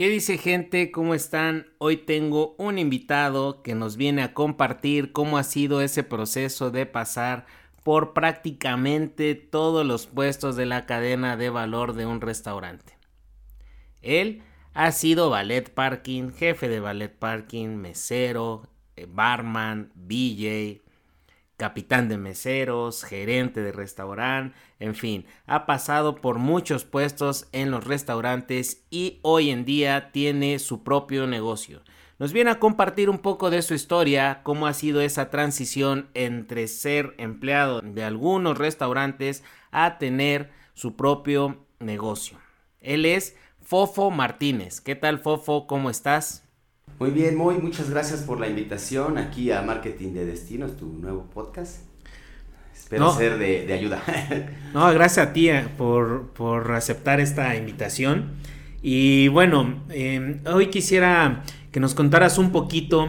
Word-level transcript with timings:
¿Qué 0.00 0.08
dice 0.08 0.38
gente? 0.38 0.90
¿Cómo 0.90 1.12
están? 1.12 1.66
Hoy 1.76 1.98
tengo 1.98 2.54
un 2.56 2.78
invitado 2.78 3.62
que 3.62 3.74
nos 3.74 3.98
viene 3.98 4.22
a 4.22 4.32
compartir 4.32 5.12
cómo 5.12 5.36
ha 5.36 5.44
sido 5.44 5.82
ese 5.82 6.02
proceso 6.02 6.70
de 6.70 6.86
pasar 6.86 7.44
por 7.82 8.14
prácticamente 8.14 9.34
todos 9.34 9.84
los 9.84 10.06
puestos 10.06 10.56
de 10.56 10.64
la 10.64 10.86
cadena 10.86 11.36
de 11.36 11.50
valor 11.50 11.92
de 11.92 12.06
un 12.06 12.22
restaurante. 12.22 12.96
Él 14.00 14.42
ha 14.72 14.90
sido 14.92 15.28
ballet 15.28 15.68
parking, 15.68 16.30
jefe 16.30 16.70
de 16.70 16.80
ballet 16.80 17.14
parking, 17.14 17.68
mesero, 17.76 18.70
eh, 18.96 19.06
barman, 19.06 19.92
BJ, 19.96 20.80
capitán 21.60 22.08
de 22.08 22.16
meseros, 22.16 23.04
gerente 23.04 23.60
de 23.60 23.70
restaurante, 23.70 24.56
en 24.78 24.94
fin, 24.94 25.26
ha 25.46 25.66
pasado 25.66 26.16
por 26.16 26.38
muchos 26.38 26.84
puestos 26.84 27.48
en 27.52 27.70
los 27.70 27.84
restaurantes 27.84 28.86
y 28.88 29.18
hoy 29.20 29.50
en 29.50 29.66
día 29.66 30.10
tiene 30.10 30.58
su 30.58 30.82
propio 30.82 31.26
negocio. 31.26 31.82
Nos 32.18 32.32
viene 32.32 32.50
a 32.50 32.58
compartir 32.58 33.10
un 33.10 33.18
poco 33.18 33.50
de 33.50 33.60
su 33.60 33.74
historia, 33.74 34.40
cómo 34.42 34.66
ha 34.66 34.72
sido 34.72 35.02
esa 35.02 35.28
transición 35.28 36.08
entre 36.14 36.66
ser 36.66 37.14
empleado 37.18 37.82
de 37.82 38.04
algunos 38.04 38.56
restaurantes 38.56 39.44
a 39.70 39.98
tener 39.98 40.50
su 40.72 40.96
propio 40.96 41.66
negocio. 41.78 42.38
Él 42.80 43.04
es 43.04 43.36
Fofo 43.60 44.10
Martínez. 44.10 44.80
¿Qué 44.80 44.94
tal 44.94 45.18
Fofo? 45.18 45.66
¿Cómo 45.66 45.90
estás? 45.90 46.49
Muy 47.00 47.12
bien, 47.12 47.34
muy 47.34 47.54
muchas 47.54 47.88
gracias 47.88 48.20
por 48.20 48.38
la 48.38 48.46
invitación 48.46 49.16
aquí 49.16 49.50
a 49.52 49.62
Marketing 49.62 50.12
de 50.12 50.26
Destinos, 50.26 50.76
tu 50.76 50.84
nuevo 50.84 51.30
podcast. 51.32 51.78
Espero 52.76 53.10
ser 53.16 53.38
de, 53.38 53.72
ayuda. 53.72 54.02
no, 54.74 54.92
gracias 54.92 55.28
a 55.28 55.32
ti 55.32 55.48
eh, 55.48 55.66
por, 55.78 56.70
aceptar 56.74 57.18
esta 57.18 57.56
invitación. 57.56 58.32
Y 58.82 59.28
bueno, 59.28 59.82
em, 59.88 60.40
hoy 60.44 60.66
quisiera 60.66 61.42
que 61.72 61.80
nos 61.80 61.94
contaras 61.94 62.36
un 62.36 62.52
poquito 62.52 63.08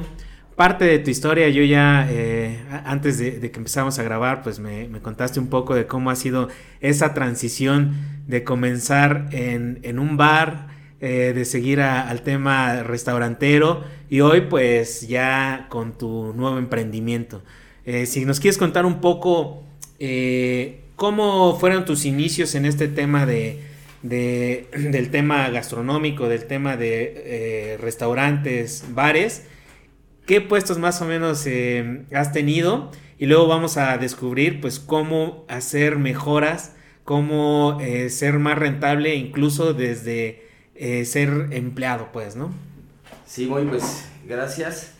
parte 0.55 0.85
de 0.85 0.99
tu 0.99 1.09
historia. 1.09 1.49
Yo 1.49 1.63
ya, 1.63 2.07
eh, 2.09 2.63
antes 2.85 3.17
de, 3.17 3.51
que 3.51 3.57
empezamos 3.57 3.99
a 3.99 4.03
grabar, 4.03 4.41
pues 4.41 4.59
me, 4.59 4.87
contaste 5.01 5.37
un 5.41 5.47
poco 5.47 5.75
de 5.75 5.85
cómo 5.85 6.11
ha 6.11 6.15
sido 6.15 6.47
esa 6.79 7.13
transición 7.13 7.91
de 8.25 8.45
comenzar 8.45 9.27
en, 9.33 9.79
en 9.83 9.99
un 9.99 10.15
bar 10.15 10.70
eh, 11.03 11.33
de 11.33 11.45
seguir 11.45 11.81
al 11.81 12.21
tema 12.21 12.83
restaurantero 12.83 13.83
y 14.07 14.19
hoy 14.19 14.41
pues 14.41 15.07
ya 15.07 15.65
con 15.67 15.97
tu 15.97 16.31
nuevo 16.35 16.59
emprendimiento. 16.59 17.41
Eh, 17.87 18.05
si 18.05 18.23
nos 18.23 18.39
quieres 18.39 18.59
contar 18.59 18.85
un 18.85 19.01
poco 19.01 19.63
eh, 19.97 20.81
cómo 20.95 21.57
fueron 21.59 21.85
tus 21.85 22.05
inicios 22.05 22.53
en 22.53 22.67
este 22.67 22.87
tema 22.87 23.25
de, 23.25 23.63
del 24.03 25.09
tema 25.09 25.49
gastronómico, 25.49 26.29
del 26.29 26.45
tema 26.45 26.77
de 26.77 27.79
restaurantes, 27.81 28.85
bares, 28.89 29.47
qué 30.27 30.39
puestos 30.39 30.77
más 30.77 31.01
o 31.01 31.05
menos 31.05 31.47
has 32.13 32.31
tenido 32.31 32.91
y 33.17 33.25
luego 33.25 33.47
vamos 33.47 33.77
a 33.77 33.97
descubrir 33.97 34.61
pues 34.61 34.79
cómo 34.79 35.45
hacer 35.47 35.97
mejoras, 35.97 36.75
cómo 37.05 37.79
ser 38.09 38.37
más 38.37 38.59
rentable 38.59 39.15
incluso 39.15 39.73
desde 39.73 40.50
eh, 40.81 41.05
ser 41.05 41.49
empleado, 41.51 42.09
pues, 42.11 42.35
¿no? 42.35 42.51
Sí, 43.27 43.45
muy, 43.45 43.65
pues, 43.65 44.03
gracias. 44.27 44.93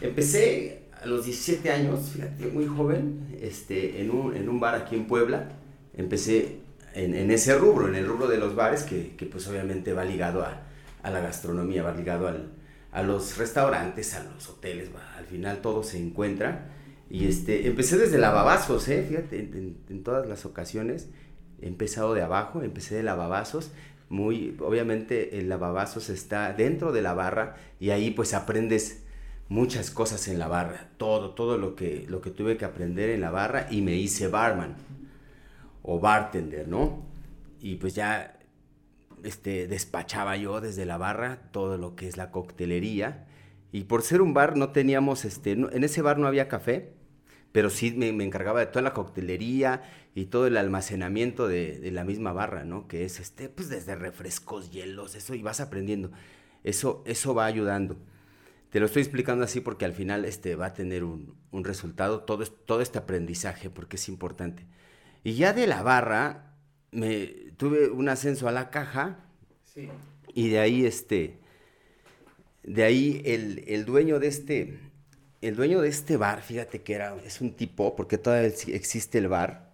Empecé 0.00 0.82
a 1.02 1.06
los 1.06 1.24
17 1.24 1.72
años, 1.72 2.10
fíjate, 2.12 2.46
muy 2.46 2.68
joven, 2.68 3.36
este, 3.40 4.00
en, 4.00 4.12
un, 4.12 4.36
en 4.36 4.48
un 4.48 4.60
bar 4.60 4.76
aquí 4.76 4.94
en 4.94 5.08
Puebla. 5.08 5.48
Empecé 5.96 6.58
en, 6.94 7.16
en, 7.16 7.32
ese 7.32 7.58
rubro, 7.58 7.88
en 7.88 7.96
el 7.96 8.06
rubro 8.06 8.28
de 8.28 8.38
los 8.38 8.54
bares, 8.54 8.84
que, 8.84 9.16
que 9.16 9.26
pues 9.26 9.48
obviamente 9.48 9.92
va 9.92 10.04
ligado 10.04 10.44
a, 10.44 10.62
a, 11.02 11.10
la 11.10 11.18
gastronomía, 11.18 11.82
va 11.82 11.92
ligado 11.92 12.28
al, 12.28 12.52
a 12.92 13.02
los 13.02 13.36
restaurantes, 13.36 14.14
a 14.14 14.22
los 14.22 14.48
hoteles, 14.48 14.90
va, 14.94 15.16
al 15.18 15.26
final 15.26 15.58
todo 15.58 15.82
se 15.82 15.98
encuentra. 15.98 16.68
Y 17.10 17.26
este, 17.26 17.66
empecé 17.66 17.98
desde 17.98 18.18
lavabazos, 18.18 18.86
¿eh? 18.86 19.04
fíjate, 19.08 19.40
en, 19.40 19.78
en, 19.90 20.04
todas 20.04 20.28
las 20.28 20.46
ocasiones. 20.46 21.08
He 21.60 21.66
empezado 21.66 22.14
de 22.14 22.22
abajo, 22.22 22.62
empecé 22.62 22.94
de 22.94 23.02
lavabazos 23.02 23.72
obviamente 24.20 25.38
el 25.38 25.48
lavabazos 25.48 26.08
está 26.08 26.52
dentro 26.52 26.92
de 26.92 27.02
la 27.02 27.14
barra 27.14 27.56
y 27.80 27.90
ahí 27.90 28.10
pues 28.10 28.34
aprendes 28.34 29.04
muchas 29.48 29.90
cosas 29.90 30.28
en 30.28 30.38
la 30.38 30.48
barra, 30.48 30.88
todo, 30.96 31.30
todo 31.30 31.58
lo 31.58 31.74
que, 31.76 32.06
lo 32.08 32.20
que 32.20 32.30
tuve 32.30 32.56
que 32.56 32.64
aprender 32.64 33.10
en 33.10 33.20
la 33.20 33.30
barra 33.30 33.68
y 33.70 33.82
me 33.82 33.94
hice 33.96 34.28
barman 34.28 34.76
o 35.82 36.00
bartender, 36.00 36.66
¿no? 36.66 37.02
Y 37.60 37.76
pues 37.76 37.94
ya 37.94 38.38
este, 39.22 39.66
despachaba 39.66 40.36
yo 40.36 40.60
desde 40.60 40.86
la 40.86 40.96
barra 40.96 41.40
todo 41.50 41.78
lo 41.78 41.94
que 41.94 42.08
es 42.08 42.16
la 42.16 42.30
coctelería. 42.30 43.26
Y 43.72 43.84
por 43.84 44.02
ser 44.02 44.22
un 44.22 44.34
bar 44.34 44.56
no 44.56 44.70
teníamos, 44.70 45.24
este, 45.24 45.52
en 45.52 45.84
ese 45.84 46.00
bar 46.00 46.18
no 46.18 46.26
había 46.26 46.48
café, 46.48 46.93
pero 47.54 47.70
sí 47.70 47.92
me, 47.92 48.12
me 48.12 48.24
encargaba 48.24 48.58
de 48.58 48.66
toda 48.66 48.82
la 48.82 48.92
coctelería 48.92 49.84
y 50.12 50.24
todo 50.24 50.48
el 50.48 50.56
almacenamiento 50.56 51.46
de, 51.46 51.78
de, 51.78 51.92
la 51.92 52.02
misma 52.02 52.32
barra, 52.32 52.64
¿no? 52.64 52.88
Que 52.88 53.04
es 53.04 53.20
este, 53.20 53.48
pues 53.48 53.68
desde 53.68 53.94
refrescos, 53.94 54.72
hielos, 54.72 55.14
eso, 55.14 55.36
y 55.36 55.42
vas 55.42 55.60
aprendiendo. 55.60 56.10
Eso, 56.64 57.04
eso 57.06 57.32
va 57.32 57.44
ayudando. 57.44 57.96
Te 58.70 58.80
lo 58.80 58.86
estoy 58.86 59.02
explicando 59.02 59.44
así 59.44 59.60
porque 59.60 59.84
al 59.84 59.92
final 59.92 60.24
este, 60.24 60.56
va 60.56 60.66
a 60.66 60.74
tener 60.74 61.04
un, 61.04 61.36
un 61.52 61.62
resultado, 61.62 62.24
todo, 62.24 62.44
todo 62.44 62.80
este 62.80 62.98
aprendizaje, 62.98 63.70
porque 63.70 63.98
es 63.98 64.08
importante. 64.08 64.66
Y 65.22 65.34
ya 65.34 65.52
de 65.52 65.68
la 65.68 65.84
barra, 65.84 66.56
me 66.90 67.26
tuve 67.56 67.88
un 67.88 68.08
ascenso 68.08 68.48
a 68.48 68.50
la 68.50 68.70
caja, 68.70 69.28
sí. 69.62 69.90
y 70.34 70.48
de 70.48 70.58
ahí, 70.58 70.84
este, 70.84 71.38
de 72.64 72.82
ahí 72.82 73.22
el, 73.24 73.62
el 73.68 73.84
dueño 73.84 74.18
de 74.18 74.26
este, 74.26 74.80
el 75.46 75.56
dueño 75.56 75.80
de 75.80 75.88
este 75.88 76.16
bar, 76.16 76.42
fíjate 76.42 76.82
que 76.82 76.94
era, 76.94 77.16
es 77.24 77.40
un 77.40 77.52
tipo, 77.52 77.96
porque 77.96 78.18
todavía 78.18 78.48
existe 78.68 79.18
el 79.18 79.28
bar, 79.28 79.72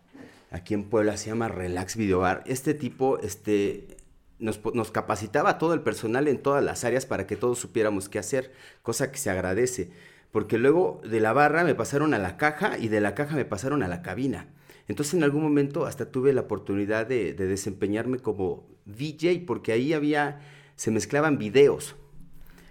aquí 0.50 0.74
en 0.74 0.84
Puebla, 0.84 1.16
se 1.16 1.28
llama 1.30 1.48
Relax 1.48 1.96
Video 1.96 2.20
Bar. 2.20 2.42
Este 2.46 2.74
tipo 2.74 3.18
este, 3.20 3.96
nos, 4.38 4.60
nos, 4.74 4.90
capacitaba 4.90 5.58
todo 5.58 5.74
el 5.74 5.82
personal 5.82 6.28
en 6.28 6.42
todas 6.42 6.62
las 6.62 6.84
áreas 6.84 7.06
para 7.06 7.26
que 7.26 7.36
todos 7.36 7.58
supiéramos 7.58 8.08
qué 8.08 8.18
hacer, 8.18 8.52
cosa 8.82 9.10
que 9.12 9.18
se 9.18 9.30
agradece. 9.30 9.90
Porque 10.32 10.58
luego 10.58 11.00
de 11.04 11.20
la 11.20 11.32
barra 11.32 11.64
me 11.64 11.74
pasaron 11.74 12.14
a 12.14 12.18
la 12.18 12.36
caja 12.36 12.78
y 12.78 12.88
de 12.88 13.00
la 13.00 13.14
caja 13.14 13.36
me 13.36 13.44
pasaron 13.44 13.82
a 13.82 13.88
la 13.88 14.02
cabina. 14.02 14.48
Entonces 14.88 15.14
en 15.14 15.22
algún 15.22 15.42
momento 15.42 15.86
hasta 15.86 16.10
tuve 16.10 16.32
la 16.32 16.42
oportunidad 16.42 17.06
de, 17.06 17.32
de 17.32 17.46
desempeñarme 17.46 18.18
como 18.18 18.66
DJ 18.86 19.44
porque 19.46 19.72
ahí 19.72 19.92
había, 19.92 20.40
se 20.76 20.90
mezclaban 20.90 21.38
videos. 21.38 21.96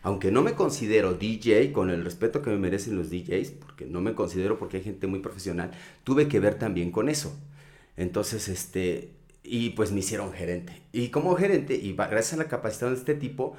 Aunque 0.02 0.32
no 0.32 0.42
me 0.42 0.54
considero 0.54 1.14
DJ, 1.14 1.72
con 1.74 1.90
el 1.90 2.04
respeto 2.04 2.42
que 2.42 2.50
me 2.50 2.58
merecen 2.58 2.96
los 2.96 3.10
DJs, 3.10 3.52
porque 3.52 3.86
no 3.86 4.02
me 4.02 4.16
considero 4.16 4.58
porque 4.58 4.78
hay 4.78 4.84
gente 4.84 5.08
muy 5.08 5.20
profesional, 5.20 5.72
tuve 6.04 6.28
que 6.28 6.40
ver 6.40 6.56
también 6.56 6.92
con 6.92 7.10
eso. 7.10 7.38
Entonces, 7.98 8.48
este, 8.48 9.12
y 9.44 9.72
pues 9.72 9.92
me 9.92 10.00
hicieron 10.00 10.32
gerente. 10.32 10.82
Y 10.94 11.10
como 11.10 11.36
gerente, 11.36 11.76
y 11.76 11.94
gracias 11.94 12.34
a 12.34 12.38
la 12.38 12.48
capacitación 12.48 12.94
de 12.94 13.00
este 13.00 13.16
tipo, 13.16 13.56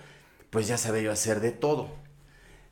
pues 0.51 0.67
ya 0.69 0.79
sabía 0.79 1.03
yo 1.03 1.13
hacer 1.13 1.41
de 1.41 1.53
todo. 1.53 1.89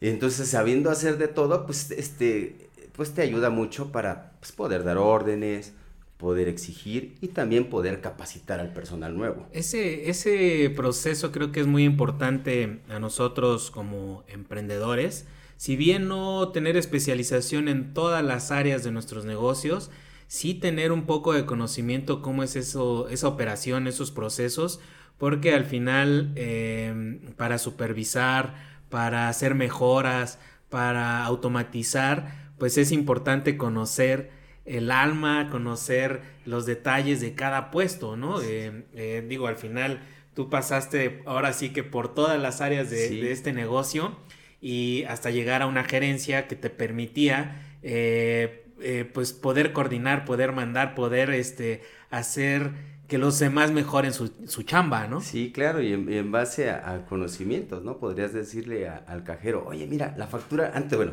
Entonces, 0.00 0.48
sabiendo 0.48 0.90
hacer 0.90 1.18
de 1.18 1.28
todo, 1.28 1.66
pues, 1.66 1.90
este, 1.90 2.70
pues 2.92 3.14
te 3.14 3.22
ayuda 3.22 3.50
mucho 3.50 3.92
para 3.92 4.32
pues, 4.40 4.52
poder 4.52 4.84
dar 4.84 4.98
órdenes, 4.98 5.72
poder 6.18 6.48
exigir 6.48 7.14
y 7.20 7.28
también 7.28 7.70
poder 7.70 8.00
capacitar 8.00 8.60
al 8.60 8.72
personal 8.72 9.16
nuevo. 9.16 9.48
Ese, 9.52 10.10
ese 10.10 10.70
proceso 10.74 11.32
creo 11.32 11.52
que 11.52 11.60
es 11.60 11.66
muy 11.66 11.84
importante 11.84 12.80
a 12.90 12.98
nosotros 12.98 13.70
como 13.70 14.24
emprendedores. 14.28 15.26
Si 15.56 15.76
bien 15.76 16.08
no 16.08 16.50
tener 16.50 16.76
especialización 16.76 17.68
en 17.68 17.94
todas 17.94 18.24
las 18.24 18.50
áreas 18.50 18.82
de 18.82 18.90
nuestros 18.90 19.24
negocios, 19.24 19.90
sí 20.26 20.54
tener 20.54 20.92
un 20.92 21.06
poco 21.06 21.32
de 21.32 21.46
conocimiento 21.46 22.20
cómo 22.20 22.42
es 22.42 22.56
eso, 22.56 23.08
esa 23.08 23.28
operación, 23.28 23.86
esos 23.86 24.10
procesos, 24.10 24.80
porque 25.18 25.54
al 25.54 25.64
final 25.64 26.32
em, 26.34 27.20
para 27.36 27.58
supervisar, 27.58 28.54
para 28.90 29.28
hacer 29.28 29.54
mejoras, 29.54 30.38
para 30.68 31.24
automatizar, 31.24 32.50
pues 32.58 32.76
es 32.76 32.90
importante 32.90 33.56
conocer 33.56 34.37
el 34.68 34.90
alma, 34.90 35.48
conocer 35.50 36.20
los 36.44 36.66
detalles 36.66 37.20
de 37.20 37.34
cada 37.34 37.70
puesto, 37.70 38.16
¿no? 38.16 38.40
Em, 38.42 38.84
eh, 38.94 39.24
digo, 39.26 39.46
al 39.46 39.56
final 39.56 40.00
tú 40.34 40.50
pasaste 40.50 41.22
ahora 41.26 41.52
sí 41.52 41.70
que 41.70 41.82
por 41.82 42.14
todas 42.14 42.40
las 42.40 42.60
áreas 42.60 42.90
de, 42.90 43.32
este 43.32 43.52
negocio 43.52 44.16
y 44.60 45.04
hasta 45.08 45.30
llegar 45.30 45.62
a 45.62 45.66
una 45.66 45.84
gerencia 45.84 46.46
que 46.46 46.56
te 46.56 46.70
permitía 46.70 47.62
eh, 47.82 48.66
eh, 48.80 49.10
pues 49.12 49.32
poder 49.32 49.72
coordinar, 49.72 50.24
poder 50.24 50.52
mandar, 50.52 50.94
poder 50.94 51.30
este, 51.30 51.82
hacer 52.10 52.70
que 53.08 53.16
los 53.16 53.38
demás 53.38 53.72
mejoren 53.72 54.12
su, 54.12 54.30
su 54.46 54.62
chamba, 54.62 55.06
¿no? 55.06 55.22
Sí, 55.22 55.50
claro, 55.50 55.80
y 55.80 55.92
en, 55.94 56.30
base 56.30 56.70
a, 56.70 57.06
conocimientos, 57.08 57.82
¿no? 57.82 57.96
Podrías 57.96 58.34
decirle 58.34 58.86
al 58.88 59.24
cajero, 59.24 59.64
oye, 59.66 59.86
mira, 59.86 60.14
la 60.18 60.26
factura, 60.26 60.72
antes, 60.74 60.96
bueno, 60.96 61.12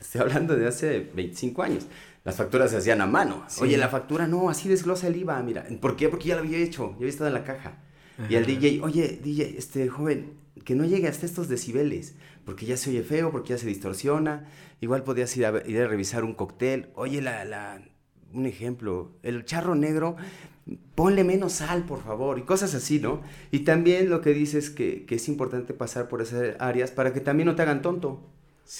estoy 0.00 0.20
hablando 0.20 0.56
de 0.56 0.66
hace 0.66 1.10
25 1.14 1.62
años, 1.62 1.86
las 2.24 2.36
facturas 2.36 2.70
se 2.70 2.78
hacían 2.78 3.00
a 3.00 3.06
mano. 3.06 3.46
Oye, 3.60 3.76
la 3.76 3.88
factura 3.88 4.26
no, 4.26 4.50
así 4.50 4.68
desglosa 4.68 5.06
el 5.06 5.16
IVA, 5.16 5.40
mira. 5.42 5.64
¿Por 5.80 5.96
qué? 5.96 6.08
Porque 6.08 6.28
ya 6.28 6.34
lo 6.34 6.40
había 6.40 6.58
hecho, 6.58 6.90
ya 6.90 6.96
había 6.96 7.08
estado 7.08 7.28
en 7.28 7.34
la 7.34 7.44
caja. 7.44 7.78
Y 8.28 8.34
al 8.34 8.46
DJ, 8.46 8.80
oye, 8.82 9.20
DJ, 9.22 9.56
este 9.58 9.88
joven, 9.88 10.32
que 10.64 10.74
no 10.74 10.84
llegue 10.84 11.06
hasta 11.06 11.26
estos 11.26 11.48
decibeles, 11.48 12.14
porque 12.44 12.66
ya 12.66 12.76
se 12.76 12.90
oye 12.90 13.02
feo, 13.02 13.30
porque 13.30 13.50
ya 13.50 13.58
se 13.58 13.66
distorsiona. 13.66 14.48
Igual 14.80 15.04
podías 15.04 15.36
ir 15.36 15.46
a, 15.46 15.62
ir 15.66 15.80
a 15.80 15.86
revisar 15.86 16.24
un 16.24 16.34
cóctel. 16.34 16.88
Oye, 16.94 17.20
la, 17.20 17.44
la, 17.44 17.80
un 18.32 18.46
ejemplo, 18.46 19.12
el 19.22 19.44
charro 19.44 19.74
negro, 19.74 20.16
ponle 20.94 21.24
menos 21.24 21.52
sal, 21.52 21.84
por 21.84 22.02
favor, 22.02 22.38
y 22.38 22.42
cosas 22.42 22.74
así, 22.74 22.98
¿no? 22.98 23.22
Y 23.50 23.60
también 23.60 24.10
lo 24.10 24.20
que 24.20 24.32
dices 24.32 24.70
que, 24.70 25.04
que 25.06 25.16
es 25.16 25.28
importante 25.28 25.74
pasar 25.74 26.08
por 26.08 26.22
esas 26.22 26.56
áreas 26.58 26.90
para 26.90 27.12
que 27.12 27.20
también 27.20 27.46
no 27.46 27.54
te 27.54 27.62
hagan 27.62 27.82
tonto. 27.82 28.32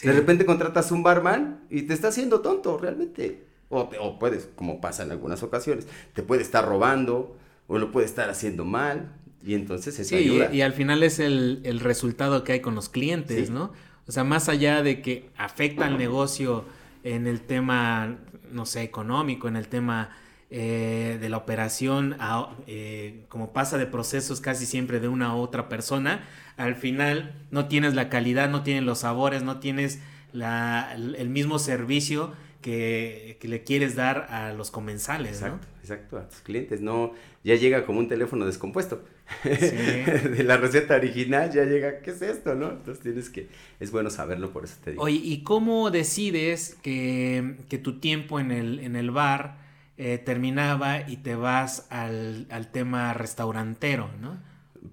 De 0.03 0.13
repente 0.13 0.45
contratas 0.45 0.91
un 0.91 1.03
barman 1.03 1.61
y 1.71 1.83
te 1.83 1.95
está 1.95 2.09
haciendo 2.09 2.41
tonto, 2.41 2.77
realmente. 2.79 3.45
O, 3.69 3.91
o, 4.01 4.19
puedes, 4.19 4.49
como 4.55 4.81
pasa 4.81 5.03
en 5.03 5.11
algunas 5.11 5.43
ocasiones, 5.43 5.87
te 6.13 6.23
puede 6.23 6.43
estar 6.43 6.65
robando 6.67 7.37
o 7.67 7.79
lo 7.79 7.91
puede 7.93 8.07
estar 8.07 8.31
haciendo 8.31 8.65
mal. 8.65 9.13
Y 9.45 9.55
entonces 9.55 9.99
eso 9.99 10.17
sí, 10.17 10.41
Y, 10.53 10.61
al 10.61 10.73
final 10.73 11.03
es 11.03 11.21
el, 11.21 11.61
el, 11.65 11.81
resultado 11.81 12.43
que 12.43 12.53
hay 12.53 12.61
con 12.61 12.75
los 12.75 12.89
clientes, 12.89 13.51
¿no? 13.51 13.73
O 14.09 14.13
sea, 14.13 14.25
más 14.25 14.49
allá 14.49 14.83
de 14.83 15.03
que 15.03 15.31
afecta 15.37 15.87
al 15.87 15.99
negocio 15.99 16.65
en 17.05 17.27
el 17.27 17.41
tema, 17.41 18.19
no 18.51 18.67
sé, 18.67 18.83
económico, 18.83 19.47
en 19.47 19.57
el 19.57 19.69
tema 19.69 20.11
eh, 20.49 21.19
de 21.21 21.29
la 21.29 21.39
operación, 21.39 22.17
eh, 22.69 23.25
como 23.29 23.53
pasa 23.53 23.79
de 23.79 23.87
procesos 23.87 24.41
casi 24.41 24.65
siempre 24.65 25.01
de 25.01 25.09
una 25.09 25.35
u 25.35 25.41
otra 25.41 25.69
persona, 25.69 26.25
al 26.57 26.75
final 26.77 27.35
no 27.51 27.67
tienes 27.69 27.95
la 27.95 28.09
calidad, 28.09 28.49
no 28.49 28.63
tienes 28.63 28.83
los 28.83 29.01
sabores, 29.01 29.43
no 29.43 29.59
tienes 29.59 30.01
la, 30.33 30.93
el 30.95 31.29
mismo 31.29 31.59
servicio 31.59 32.33
que, 32.67 33.39
le 33.43 33.63
quieres 33.63 33.95
dar 33.95 34.27
a 34.31 34.53
los 34.53 34.73
comensales. 34.73 35.35
Exacto, 35.35 35.69
exacto, 35.81 36.19
a 36.19 36.29
tus 36.29 36.41
clientes. 36.41 36.81
No, 36.81 37.13
ya 37.45 37.55
llega 37.55 37.87
como 37.87 38.01
un 38.01 38.09
teléfono 38.09 38.45
descompuesto. 38.45 39.05
de 39.45 40.43
la 40.45 40.57
receta 40.57 40.97
original 40.97 41.53
ya 41.53 41.65
llega, 41.65 42.01
¿qué 42.01 42.11
es 42.11 42.23
esto? 42.23 42.55
¿No? 42.55 42.71
Entonces 42.71 43.03
tienes 43.03 43.31
que, 43.31 43.49
es 43.79 43.91
bueno 43.93 44.11
saberlo, 44.11 44.51
por 44.51 44.65
eso 44.65 44.77
te 44.83 44.93
digo. 44.93 45.03
Oye, 45.03 45.21
¿y 45.23 45.43
cómo 45.43 45.91
decides 45.91 46.77
que, 46.83 47.57
que 47.69 47.79
tu 47.79 48.01
tiempo 48.01 48.41
en 48.41 48.51
el, 48.51 48.81
en 48.81 48.97
el 48.97 49.13
bar 49.13 49.59
eh, 49.97 50.19
terminaba 50.19 51.09
y 51.09 51.19
te 51.19 51.37
vas 51.37 51.87
al, 51.91 52.47
al 52.51 52.71
tema 52.73 53.15
restaurantero, 53.15 54.11
¿no? 54.21 54.39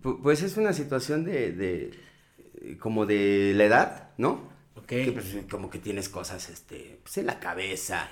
Pues 0.03 0.44
es 0.44 0.57
una 0.57 0.73
situación 0.73 1.23
de, 1.23 1.53
de, 1.53 2.77
como 2.77 3.05
de 3.05 3.53
la 3.55 3.63
edad, 3.63 4.09
¿no? 4.17 4.51
Que, 4.85 5.11
pues, 5.13 5.38
como 5.50 5.69
que 5.69 5.79
tienes 5.79 6.09
cosas 6.09 6.50
este, 6.50 7.00
pues, 7.03 7.17
en 7.17 7.25
la 7.25 7.39
cabeza 7.39 8.09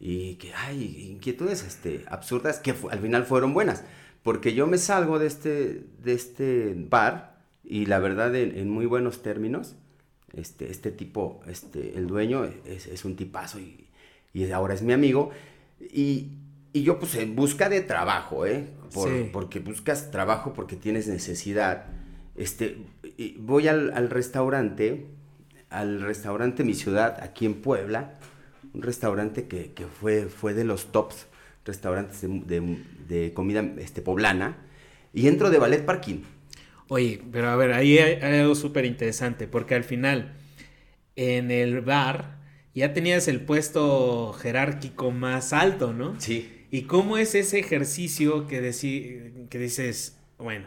y 0.00 0.34
que 0.34 0.52
hay 0.52 1.10
inquietudes 1.12 1.62
este, 1.64 2.04
absurdas 2.08 2.58
que 2.58 2.74
al 2.90 2.98
final 2.98 3.24
fueron 3.24 3.54
buenas. 3.54 3.84
Porque 4.22 4.52
yo 4.52 4.66
me 4.66 4.78
salgo 4.78 5.18
de 5.18 5.28
este, 5.28 5.84
de 6.02 6.12
este 6.12 6.74
bar 6.76 7.38
y 7.64 7.86
la 7.86 8.00
verdad 8.00 8.34
en, 8.34 8.68
muy 8.68 8.86
buenos 8.86 9.22
términos, 9.22 9.76
este, 10.34 10.70
este 10.70 10.90
tipo, 10.90 11.40
este, 11.46 11.96
el 11.96 12.06
dueño 12.08 12.44
es, 12.44 12.86
es 12.86 13.04
un 13.04 13.14
tipazo 13.14 13.60
y, 13.60 13.88
y, 14.32 14.50
ahora 14.50 14.74
es 14.74 14.82
mi 14.82 14.92
amigo. 14.92 15.30
Y, 15.80 16.32
y, 16.72 16.82
yo 16.82 16.98
pues 16.98 17.14
en 17.16 17.36
busca 17.36 17.68
de 17.68 17.80
trabajo, 17.80 18.46
¿eh? 18.46 18.68
Porque 19.32 19.60
buscas 19.60 20.10
trabajo 20.10 20.52
porque 20.52 20.76
tienes 20.76 21.08
necesidad. 21.08 21.86
Este, 22.36 22.78
voy 23.38 23.68
al, 23.68 23.92
al 23.92 24.10
restaurante 24.10 25.06
al 25.70 26.00
restaurante 26.00 26.64
Mi 26.64 26.74
Ciudad, 26.74 27.18
aquí 27.22 27.46
en 27.46 27.54
Puebla, 27.54 28.18
un 28.72 28.82
restaurante 28.82 29.46
que, 29.46 29.72
fue, 30.00 30.26
fue 30.26 30.54
de 30.54 30.64
los 30.64 30.92
tops 30.92 31.26
restaurantes 31.64 32.22
de, 32.22 33.32
comida 33.34 33.60
este, 33.78 34.00
poblana, 34.00 34.56
y 35.12 35.26
entro 35.26 35.50
de 35.50 35.58
ballet 35.58 35.84
parking. 35.84 36.22
Oye, 36.88 37.22
pero 37.30 37.48
a 37.48 37.56
ver, 37.56 37.72
ahí 37.72 37.98
hay, 37.98 38.40
algo 38.40 38.54
súper 38.54 38.86
interesante, 38.86 39.46
porque 39.46 39.74
al 39.74 39.84
final, 39.84 40.34
en 41.16 41.50
el 41.50 41.82
bar, 41.82 42.38
ya 42.74 42.94
tenías 42.94 43.28
el 43.28 43.40
puesto 43.42 44.32
jerárquico 44.32 45.10
más 45.10 45.52
alto, 45.52 45.92
¿no? 45.92 46.18
Sí. 46.20 46.57
¿Y 46.70 46.82
cómo 46.82 47.16
es 47.18 47.34
ese 47.34 47.58
ejercicio 47.58 48.46
que, 48.46 48.58
que 49.48 49.58
dices, 49.58 50.18
bueno, 50.38 50.66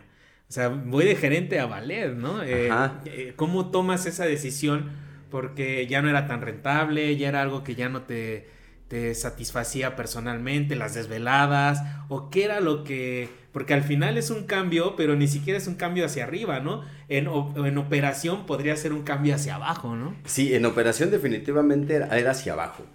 o 0.50 0.54
sea, 0.54 0.68
voy 0.68 1.06
de 1.06 1.16
gerente 1.16 1.60
a 1.60 1.66
valer, 1.66 2.16
¿no? 2.16 2.44
Eh, 2.44 2.70
eh, 3.06 3.34
¿Cómo 3.38 3.72
tomas 3.72 4.06
esa 4.06 4.26
decisión? 4.26 4.90
Porque 5.30 5.88
ya 5.88 6.02
no 6.02 6.10
era 6.10 6.28
tan 6.28 6.42
rentable, 6.42 7.16
ya 7.16 7.30
era 7.30 7.42
algo 7.42 7.64
que 7.64 7.76
ya 7.76 7.88
no 7.88 8.02
te, 8.02 8.50
te 8.90 9.16
satisfacía 9.16 9.96
personalmente, 9.96 10.76
las 10.76 10.94
desveladas, 10.94 11.82
o 12.10 12.30
qué 12.30 12.44
era 12.44 12.60
lo 12.60 12.84
que... 12.84 13.30
Porque 13.54 13.74
al 13.74 13.84
final 13.84 14.18
es 14.18 14.30
un 14.30 14.44
cambio, 14.44 14.98
pero 14.98 15.16
ni 15.16 15.30
siquiera 15.30 15.58
es 15.58 15.68
un 15.68 15.76
cambio 15.76 16.06
hacia 16.06 16.26
arriba, 16.26 16.60
¿no? 16.60 16.84
En, 17.08 17.30
en 17.66 17.78
operación 17.78 18.46
podría 18.46 18.76
ser 18.76 18.92
un 18.92 19.04
cambio 19.04 19.36
hacia 19.36 19.56
abajo, 19.56 19.96
¿no? 19.96 20.14
Sí, 20.26 20.54
en 20.54 20.66
operación 20.66 21.12
definitivamente 21.12 21.96
era, 21.96 22.32
hacia 22.32 22.52
abajo. 22.52 22.86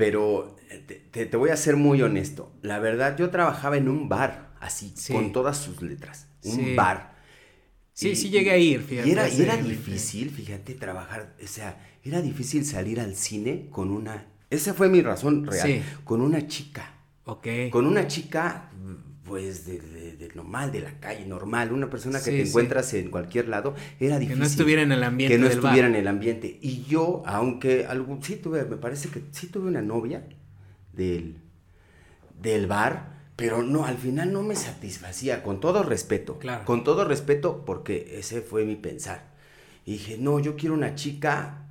Pero 0.00 0.56
eh, 0.70 1.04
te, 1.10 1.26
te, 1.26 1.36
voy 1.36 1.50
a 1.50 1.56
ser 1.56 1.76
muy 1.76 2.02
honesto. 2.02 2.52
La 2.62 2.80
verdad, 2.80 3.16
yo 3.16 3.30
trabajaba 3.30 3.76
en 3.76 3.88
un 3.88 4.08
bar, 4.08 4.54
así, 4.60 4.92
con 5.12 5.30
todas 5.32 5.56
sus 5.56 5.80
letras 5.82 6.26
un 6.44 6.76
bar. 6.76 7.10
Sí, 7.92 8.16
sí 8.16 8.30
llegué 8.30 8.50
a 8.50 8.56
ir, 8.56 8.80
fíjate. 8.82 9.08
Y 9.08 9.12
era, 9.12 9.28
era 9.28 9.56
difícil, 9.56 10.30
fíjate, 10.30 10.74
trabajar, 10.74 11.34
o 11.42 11.46
sea, 11.46 11.98
era 12.02 12.22
difícil 12.22 12.64
salir 12.64 12.98
al 12.98 13.14
cine 13.14 13.68
con 13.70 13.90
una, 13.90 14.26
esa 14.48 14.72
fue 14.72 14.88
mi 14.88 15.02
razón 15.02 15.46
real, 15.46 15.82
con 16.04 16.20
una 16.20 16.46
chica. 16.46 16.94
Ok. 17.24 17.46
Con 17.70 17.86
una 17.86 18.06
chica, 18.06 18.70
pues, 19.30 19.64
de, 19.64 19.78
de, 19.78 20.28
normal, 20.34 20.72
de 20.72 20.80
la 20.80 20.98
calle, 20.98 21.24
normal, 21.24 21.70
una 21.70 21.88
persona 21.88 22.20
que 22.20 22.32
te 22.32 22.48
encuentras 22.48 22.92
en 22.94 23.12
cualquier 23.12 23.46
lado, 23.46 23.76
era 24.00 24.18
difícil. 24.18 24.34
Que 24.34 24.40
no 24.40 24.44
estuviera 24.44 24.82
en 24.82 24.90
el 24.90 25.04
ambiente 25.04 25.36
Que 25.36 25.40
no 25.40 25.46
estuviera 25.46 25.86
en 25.86 25.94
el 25.94 26.08
ambiente. 26.08 26.58
Y 26.60 26.82
yo, 26.82 27.22
aunque 27.24 27.86
algún, 27.86 28.24
sí 28.24 28.34
tuve, 28.34 28.64
me 28.64 28.76
parece 28.76 29.08
que 29.08 29.22
sí 29.30 29.46
tuve 29.46 29.68
una 29.68 29.82
novia 29.82 30.26
del, 30.92 31.36
del 32.42 32.66
bar, 32.66 33.20
pero 33.36 33.62
no, 33.62 33.84
al 33.84 33.98
final 33.98 34.32
no 34.32 34.42
me 34.42 34.56
satisfacía, 34.56 35.44
con 35.44 35.60
todo 35.60 35.84
respeto. 35.84 36.40
Claro. 36.40 36.64
Con 36.64 36.82
todo 36.82 37.04
respeto, 37.04 37.64
porque 37.64 38.16
ese 38.18 38.40
fue 38.40 38.64
mi 38.64 38.74
pensar. 38.74 39.30
Y 39.86 39.92
dije, 39.92 40.18
no, 40.18 40.40
yo 40.40 40.56
quiero 40.56 40.74
una 40.74 40.96
chica, 40.96 41.68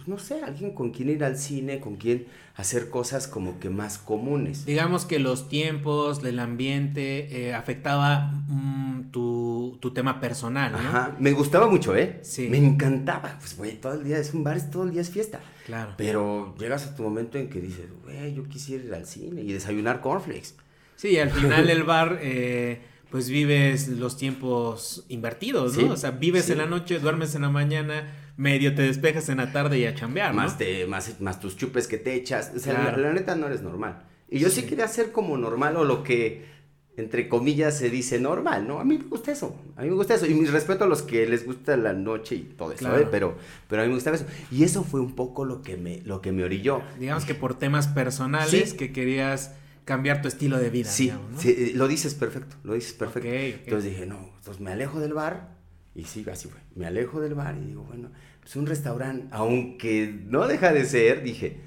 pues, 0.00 0.08
no 0.08 0.18
sé, 0.18 0.42
alguien 0.42 0.72
con 0.72 0.90
quien 0.90 1.10
ir 1.10 1.22
al 1.22 1.36
cine, 1.36 1.78
con 1.78 1.96
quien 1.96 2.26
hacer 2.56 2.88
cosas 2.88 3.26
como 3.28 3.58
que 3.60 3.68
más 3.68 3.98
comunes. 3.98 4.64
Digamos 4.64 5.04
que 5.04 5.18
los 5.18 5.48
tiempos, 5.48 6.22
del 6.22 6.38
ambiente, 6.38 7.48
eh, 7.48 7.54
afectaba 7.54 8.32
mm, 8.48 9.10
tu, 9.10 9.78
tu, 9.80 9.90
tema 9.92 10.20
personal, 10.20 10.72
¿no? 10.72 10.78
Ajá, 10.78 11.16
me 11.18 11.32
gustaba 11.32 11.66
mucho, 11.66 11.94
¿eh? 11.94 12.18
Sí. 12.22 12.48
Me 12.48 12.56
encantaba, 12.56 13.36
pues, 13.38 13.56
güey, 13.56 13.78
todo 13.78 13.92
el 13.94 14.04
día 14.04 14.18
es 14.18 14.32
un 14.32 14.42
bar, 14.42 14.58
todo 14.70 14.84
el 14.84 14.92
día 14.92 15.02
es 15.02 15.10
fiesta. 15.10 15.40
Claro. 15.66 15.92
Pero 15.98 16.54
llegas 16.58 16.86
a 16.86 16.96
tu 16.96 17.02
momento 17.02 17.36
en 17.36 17.50
que 17.50 17.60
dices, 17.60 17.86
güey, 18.02 18.34
yo 18.34 18.48
quisiera 18.48 18.84
ir 18.84 18.94
al 18.94 19.06
cine 19.06 19.42
y 19.42 19.52
desayunar 19.52 20.00
cornflakes. 20.00 20.54
Sí, 20.96 21.18
al 21.18 21.30
final 21.30 21.68
el 21.70 21.82
bar, 21.84 22.18
eh, 22.22 22.80
pues 23.10 23.28
vives 23.28 23.88
los 23.88 24.16
tiempos 24.16 25.04
invertidos, 25.08 25.76
¿no? 25.76 25.92
o 25.92 25.96
sea, 25.96 26.12
vives 26.12 26.48
en 26.48 26.58
la 26.58 26.66
noche, 26.66 27.00
duermes 27.00 27.34
en 27.34 27.42
la 27.42 27.50
mañana, 27.50 28.06
medio 28.40 28.74
te 28.74 28.82
despejas 28.82 29.28
en 29.28 29.36
la 29.36 29.52
tarde 29.52 29.78
y 29.78 29.84
a 29.84 29.94
chambear, 29.94 30.32
más, 30.32 30.56
te, 30.56 30.86
más, 30.86 31.20
más 31.20 31.40
tus 31.40 31.58
chupes 31.58 31.86
que 31.86 31.98
te 31.98 32.14
echas. 32.14 32.52
O 32.56 32.58
sea, 32.58 32.96
la, 32.96 33.12
neta 33.12 33.36
no 33.36 33.46
eres 33.46 33.60
normal. 33.60 34.02
Y 34.30 34.38
yo 34.38 34.48
sí. 34.48 34.62
quería 34.62 34.88
ser 34.88 35.12
como 35.12 35.36
normal 35.36 35.76
o 35.76 35.84
lo 35.84 36.02
que 36.02 36.48
entre 36.96 37.28
comillas 37.28 37.76
se 37.76 37.90
dice 37.90 38.18
normal, 38.18 38.66
¿no? 38.66 38.80
A 38.80 38.84
mí 38.84 38.96
me 38.96 39.04
gusta 39.04 39.32
eso, 39.32 39.56
a 39.76 39.82
mí 39.82 39.90
me 39.90 39.94
gusta 39.94 40.14
eso. 40.14 40.24
Y 40.26 40.32
mi 40.32 40.46
respeto 40.46 40.84
a 40.84 40.86
los 40.86 41.02
que 41.02 41.26
les 41.26 41.44
gusta 41.44 41.76
la 41.76 41.92
noche 41.92 42.34
y 42.34 42.40
todo 42.40 42.72
eso, 42.72 42.96
¿eh? 42.96 43.06
pero, 43.10 43.36
pero 43.68 43.82
a 43.82 43.84
mí 43.84 43.90
me 43.90 43.94
gusta 43.94 44.10
eso. 44.10 44.24
Y 44.50 44.64
eso 44.64 44.84
fue 44.84 45.00
un 45.00 45.14
poco 45.14 45.44
lo 45.44 45.60
que 45.60 45.76
me, 45.76 46.00
lo 46.04 46.22
que 46.22 46.32
me 46.32 46.42
orilló. 46.42 46.80
Digamos 46.98 47.26
que 47.26 47.34
por 47.34 47.58
temas 47.58 47.88
personales 47.88 48.72
que 48.72 48.90
querías 48.90 49.52
cambiar 49.84 50.22
tu 50.22 50.28
estilo 50.28 50.58
de 50.58 50.70
vida. 50.70 50.88
Sí, 50.88 51.12
sí, 51.36 51.72
lo 51.74 51.88
dices 51.88 52.14
perfecto, 52.14 52.56
lo 52.64 52.72
dices 52.72 52.94
perfecto. 52.94 53.28
Entonces 53.28 53.90
dije, 53.90 54.06
no, 54.06 54.30
entonces 54.38 54.60
me 54.60 54.72
alejo 54.72 54.98
del 54.98 55.12
bar 55.12 55.59
y 55.94 56.04
sí, 56.04 56.24
así 56.30 56.48
fue. 56.48 56.60
Me 56.74 56.86
alejo 56.86 57.20
del 57.20 57.34
bar 57.34 57.56
y 57.56 57.66
digo, 57.66 57.82
bueno, 57.84 58.10
pues 58.40 58.56
un 58.56 58.66
restaurante, 58.66 59.26
aunque 59.30 60.20
no 60.26 60.46
deja 60.46 60.72
de 60.72 60.84
ser, 60.84 61.22
dije, 61.22 61.58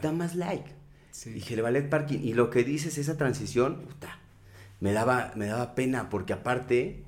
da 0.00 0.12
más 0.12 0.34
like. 0.34 0.70
Dije, 1.26 1.56
le 1.56 1.62
vale 1.62 1.82
parking. 1.82 2.20
Y 2.22 2.34
lo 2.34 2.50
que 2.50 2.64
dices, 2.64 2.96
esa 2.98 3.16
transición, 3.16 3.82
puta, 3.82 4.18
me 4.80 4.92
daba, 4.92 5.32
me 5.36 5.46
daba 5.46 5.74
pena 5.74 6.08
porque 6.08 6.32
aparte, 6.32 7.02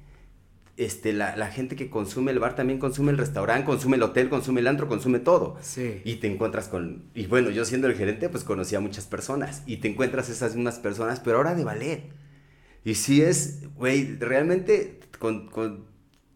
este, 0.77 1.13
la, 1.13 1.37
la, 1.37 1.47
gente 1.49 1.75
que 1.75 1.89
consume 1.89 2.33
el 2.33 2.39
bar 2.39 2.55
también 2.55 2.79
consume 2.79 3.13
el 3.13 3.19
restaurante, 3.19 3.65
consume 3.65 3.97
el 3.97 4.03
hotel, 4.03 4.29
consume 4.29 4.61
el 4.61 4.67
antro, 4.67 4.89
consume 4.89 5.21
todo. 5.21 5.57
Sí. 5.63 6.03
Y 6.05 6.17
te 6.17 6.31
encuentras 6.31 6.69
con, 6.69 7.05
y 7.15 7.27
bueno, 7.27 7.51
yo 7.51 7.65
siendo 7.65 7.87
el 7.87 7.95
gerente, 7.95 8.29
pues 8.29 8.45
conocía 8.45 8.79
a 8.79 8.81
muchas 8.81 9.07
personas 9.07 9.63
y 9.67 9.79
te 9.79 9.89
encuentras 9.89 10.29
esas 10.29 10.55
mismas 10.55 10.79
personas, 10.79 11.21
pero 11.21 11.39
ahora 11.39 11.55
de 11.55 11.65
ballet. 11.65 12.11
Y 12.85 12.97
sí 12.97 13.23
es, 13.23 13.75
güey, 13.75 14.17
realmente 14.19 15.01
con, 15.19 15.49
con, 15.49 15.87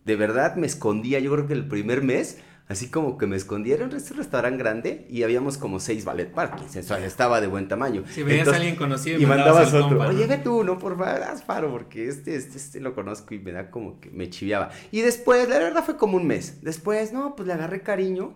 de 0.08 0.16
verdad 0.16 0.56
me 0.56 0.66
escondía, 0.66 1.18
yo 1.20 1.30
creo 1.32 1.46
que 1.46 1.52
el 1.52 1.68
primer 1.68 2.02
mes, 2.02 2.38
así 2.66 2.88
como 2.88 3.18
que 3.18 3.26
me 3.26 3.36
escondí. 3.36 3.72
Era 3.72 3.84
un 3.84 3.90
restaurante 3.90 4.56
grande 4.56 5.06
y 5.10 5.22
habíamos 5.22 5.58
como 5.58 5.80
seis 5.80 6.06
ballet 6.06 6.32
parkings. 6.32 6.76
estaba 6.76 7.42
de 7.42 7.46
buen 7.46 7.68
tamaño. 7.68 8.04
Si 8.10 8.22
veías 8.22 8.48
a 8.48 8.56
alguien 8.56 8.76
conocido 8.76 9.20
y, 9.20 9.26
mandabas, 9.26 9.74
otro. 9.74 10.00
Oye, 10.00 10.26
ve 10.26 10.38
tú, 10.38 10.64
no, 10.64 10.78
por 10.78 10.96
favor, 10.96 11.22
haz 11.24 11.42
paro, 11.42 11.70
porque 11.70 12.08
este, 12.08 12.36
este, 12.36 12.56
este 12.56 12.80
lo 12.80 12.94
conozco 12.94 13.34
y 13.34 13.38
me 13.38 13.52
da 13.52 13.70
como 13.70 14.00
que 14.00 14.08
me 14.08 14.30
chiviaba. 14.30 14.70
Y 14.90 15.02
después, 15.02 15.46
la 15.46 15.58
verdad 15.58 15.84
fue 15.84 15.98
como 15.98 16.16
un 16.16 16.26
mes. 16.26 16.62
Después, 16.62 17.12
no, 17.12 17.36
pues 17.36 17.46
le 17.46 17.52
agarré 17.52 17.82
cariño. 17.82 18.32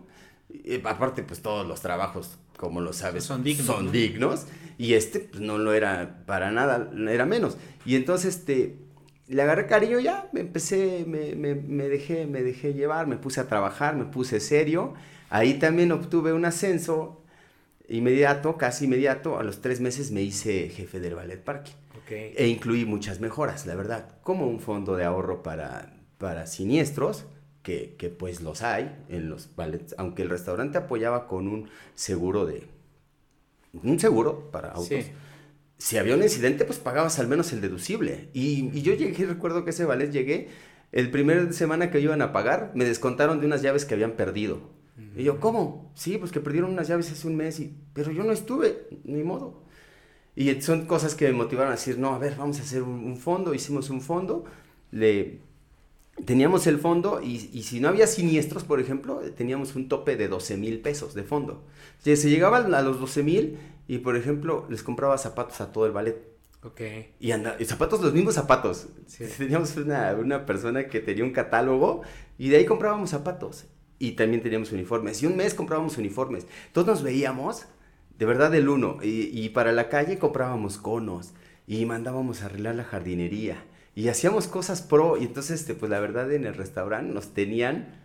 aparte, 0.85 1.23
pues 1.23 1.41
todos 1.41 1.67
los 1.67 1.81
trabajos, 1.81 2.39
como 2.59 2.83
lo 2.83 2.93
sabes, 2.93 3.25
son 3.25 3.43
dignos. 3.43 3.67
Son 3.67 3.91
dignos. 3.91 4.47
Y 4.77 4.93
este, 4.93 5.21
pues 5.21 5.41
no 5.41 5.57
lo 5.57 5.73
era 5.73 6.23
para 6.27 6.51
nada, 6.51 6.91
era 7.09 7.25
menos. 7.25 7.57
Y 7.87 7.97
entonces, 7.97 8.37
este 8.37 8.77
le 9.33 9.43
agarré 9.43 9.67
cariño 9.67 9.99
ya, 9.99 10.29
me 10.33 10.41
empecé, 10.41 11.05
me, 11.07 11.35
me, 11.35 11.55
me, 11.55 11.89
dejé, 11.89 12.27
me 12.27 12.43
dejé 12.43 12.75
llevar, 12.75 13.07
me 13.07 13.17
puse 13.17 13.41
a 13.41 13.49
trabajar, 13.49 13.97
me 13.97 14.05
puse 14.05 14.41
serio. 14.41 14.95
Ahí 15.31 15.55
también 15.55 15.91
obtuve 15.93 16.33
un 16.33 16.45
ascenso 16.45 17.23
inmediato, 17.89 18.59
casi 18.59 18.85
inmediato. 18.85 19.39
A 19.39 19.43
los 19.43 19.63
tres 19.63 19.81
meses 19.81 20.11
me 20.11 20.23
hice 20.23 20.69
jefe 20.69 21.01
del 21.01 21.15
ballet 21.15 21.43
parking. 21.43 21.75
E 22.11 22.47
incluí 22.49 22.85
muchas 22.85 23.21
mejoras, 23.21 23.65
la 23.65 23.75
verdad, 23.75 24.19
como 24.23 24.47
un 24.47 24.61
fondo 24.61 24.97
de 24.97 25.05
ahorro 25.05 25.43
para, 25.43 25.95
para 26.19 26.47
siniestros, 26.47 27.25
que, 27.63 27.95
que 27.97 28.11
pues 28.11 28.43
los 28.43 28.61
hay 28.61 28.95
en 29.09 29.31
los 29.31 29.57
ballets, 29.57 29.95
aunque 29.97 30.23
el 30.23 30.29
restaurante 30.29 30.77
apoyaba 30.77 31.27
con 31.27 31.49
un 31.49 31.71
seguro 31.95 32.45
de... 32.45 32.67
Un 33.83 33.99
seguro 33.99 34.51
para 34.51 34.73
autos 34.73 35.07
si 35.83 35.99
había 35.99 36.15
un 36.15 36.23
incidente, 36.23 36.65
pues 36.65 36.79
pagabas 36.79 37.19
al 37.19 37.27
menos 37.27 37.53
el 37.53 37.61
deducible. 37.61 38.29
Y, 38.33 38.71
yo 38.83 38.95
llegué, 38.95 39.27
recuerdo 39.27 39.65
que 39.65 39.71
ese 39.71 39.85
ballet 39.85 40.13
llegué, 40.13 40.49
el 40.93 41.11
primer 41.11 41.53
semana 41.53 41.91
que 41.91 41.99
iban 41.99 42.23
a 42.23 42.33
pagar, 42.33 42.71
me 42.77 42.85
descontaron 42.85 43.41
de 43.41 43.47
unas 43.47 43.63
llaves 43.63 43.85
que 43.85 43.95
habían 43.95 44.13
perdido. 44.13 44.61
Y 45.17 45.25
yo, 45.25 45.41
¿cómo? 45.41 45.91
Sí, 45.97 46.19
pues 46.19 46.31
que 46.31 46.39
perdieron 46.39 46.71
unas 46.71 46.87
llaves 46.87 47.11
hace 47.11 47.27
un 47.27 47.35
mes, 47.35 47.59
y, 47.59 47.75
pero 47.95 48.13
yo 48.13 48.23
no 48.23 48.31
estuve, 48.31 48.87
ni 49.03 49.25
modo. 49.25 49.65
Y 50.37 50.55
son 50.61 50.87
cosas 50.87 51.17
que 51.17 51.27
me 51.27 51.33
motivaron 51.33 51.73
a 51.73 51.75
decir, 51.75 51.99
no, 51.99 52.15
a 52.15 52.19
ver, 52.21 52.37
vamos 52.37 52.61
a 52.61 52.63
hacer 52.63 52.85
un, 52.85 53.17
fondo, 53.17 53.53
hicimos 53.53 53.91
un 53.91 54.03
fondo, 54.03 54.45
le, 54.93 55.41
teníamos 56.25 56.69
el 56.69 56.79
fondo 56.79 57.21
y, 57.21 57.51
y, 57.53 57.65
si 57.65 57.81
no 57.81 57.89
había 57.89 58.07
siniestros, 58.07 58.63
por 58.63 58.79
ejemplo, 58.79 59.21
teníamos 59.37 59.75
un 59.75 59.89
tope 59.89 60.15
de 60.15 60.29
12 60.29 60.59
mil 60.59 60.79
pesos 60.79 61.13
de 61.15 61.25
fondo. 61.25 61.65
Si 61.99 62.15
se 62.15 62.31
llegaba 62.31 62.59
a 62.59 62.83
los 62.83 63.01
12 63.01 63.23
mil 63.25 63.59
y, 63.89 63.99
por 63.99 64.17
ejemplo, 64.17 64.67
les 64.71 64.83
compraba 64.83 65.19
zapatos 65.19 65.61
a 65.61 65.73
todo 65.73 65.87
el 65.87 65.93
ballet. 65.93 66.33
Ok. 66.65 66.81
Y, 67.19 67.33
anda, 67.33 67.57
y 67.59 67.65
zapatos, 67.65 68.01
los 68.01 68.13
mismos 68.13 68.35
zapatos. 68.35 68.89
Teníamos 69.39 69.77
una, 69.77 70.15
una, 70.15 70.47
persona 70.47 70.87
que 70.87 71.01
tenía 71.01 71.25
un 71.25 71.33
catálogo 71.33 72.03
y 72.39 72.49
de 72.49 72.59
ahí 72.59 72.65
comprábamos 72.65 73.11
zapatos. 73.11 73.67
Y 73.99 74.13
también 74.13 74.43
teníamos 74.43 74.73
uniformes. 74.73 75.23
Y 75.23 75.27
un 75.27 75.37
mes 75.37 75.55
comprábamos 75.55 75.99
uniformes. 75.99 76.47
Todos 76.73 76.87
nos 76.87 77.03
veíamos, 77.03 77.67
de 78.19 78.27
verdad, 78.27 78.51
del 78.51 78.69
uno. 78.69 78.99
Y, 79.03 79.31
y 79.33 79.49
para 79.51 79.73
la 79.73 79.89
calle 79.89 80.19
comprábamos 80.19 80.79
conos. 80.79 81.35
Y 81.67 81.85
mandábamos 81.87 82.43
a 82.43 82.47
arreglar 82.47 82.77
la 82.77 82.85
jardinería. 82.85 83.65
Y 83.95 84.09
hacíamos 84.09 84.47
cosas 84.47 84.83
pro. 84.83 85.17
Y 85.17 85.25
entonces, 85.25 85.61
este, 85.61 85.75
pues 85.75 85.91
la 85.91 86.01
verdad, 86.01 86.33
en 86.33 86.47
el 86.47 86.55
restaurante 86.55 87.13
nos 87.13 87.35
tenían 87.35 88.01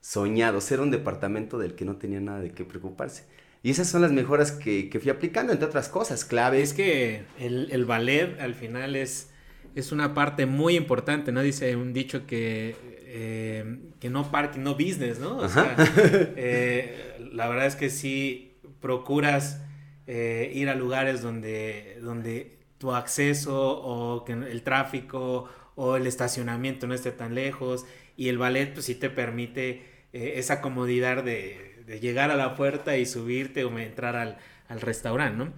soñados. 0.00 0.70
Era 0.70 0.82
un 0.82 0.90
departamento 0.90 1.58
del 1.58 1.74
que 1.74 1.84
no 1.84 1.96
tenía 1.96 2.20
nada 2.20 2.40
de 2.40 2.52
qué 2.52 2.64
preocuparse. 2.64 3.24
Y 3.62 3.70
esas 3.70 3.88
son 3.88 4.00
las 4.00 4.12
mejoras 4.12 4.52
que, 4.52 4.88
que 4.88 5.00
fui 5.00 5.10
aplicando, 5.10 5.52
entre 5.52 5.66
otras 5.66 5.88
cosas, 5.88 6.24
clave. 6.24 6.62
Es 6.62 6.72
que 6.72 7.24
el, 7.38 7.68
el, 7.72 7.84
ballet 7.84 8.40
al 8.40 8.54
final 8.54 8.96
es, 8.96 9.30
es 9.74 9.92
una 9.92 10.14
parte 10.14 10.46
muy 10.46 10.76
importante, 10.76 11.30
¿no? 11.30 11.42
Dice 11.42 11.76
un 11.76 11.92
dicho 11.92 12.26
que, 12.26 12.74
eh, 13.04 13.78
que 14.00 14.08
no 14.08 14.30
parking, 14.30 14.60
no 14.60 14.74
business, 14.74 15.18
¿no? 15.18 15.36
O 15.36 15.48
sea, 15.48 15.76
eh, 16.36 17.28
la 17.32 17.48
verdad 17.48 17.66
es 17.66 17.76
que 17.76 17.90
sí 17.90 18.54
procuras 18.80 19.62
eh, 20.06 20.50
ir 20.54 20.70
a 20.70 20.74
lugares 20.74 21.20
donde, 21.20 21.98
donde 22.00 22.58
tu 22.78 22.94
acceso 22.94 23.60
o 23.60 24.24
que 24.24 24.32
el 24.32 24.62
tráfico 24.62 25.50
o 25.74 25.96
el 25.96 26.06
estacionamiento 26.06 26.86
no 26.86 26.94
esté 26.94 27.12
tan 27.12 27.34
lejos 27.34 27.84
y 28.16 28.28
el 28.28 28.38
ballet 28.38 28.72
pues 28.72 28.86
sí 28.86 28.94
te 28.94 29.10
permite 29.10 29.82
esa 30.12 30.60
comodidad 30.60 31.22
de 31.22 31.69
de 31.90 31.98
llegar 31.98 32.30
a 32.30 32.36
la 32.36 32.54
puerta 32.54 32.96
y 32.96 33.04
subirte 33.04 33.64
o 33.64 33.78
entrar 33.80 34.14
al, 34.14 34.36
restaurante, 34.80 35.36
¿no? 35.36 35.52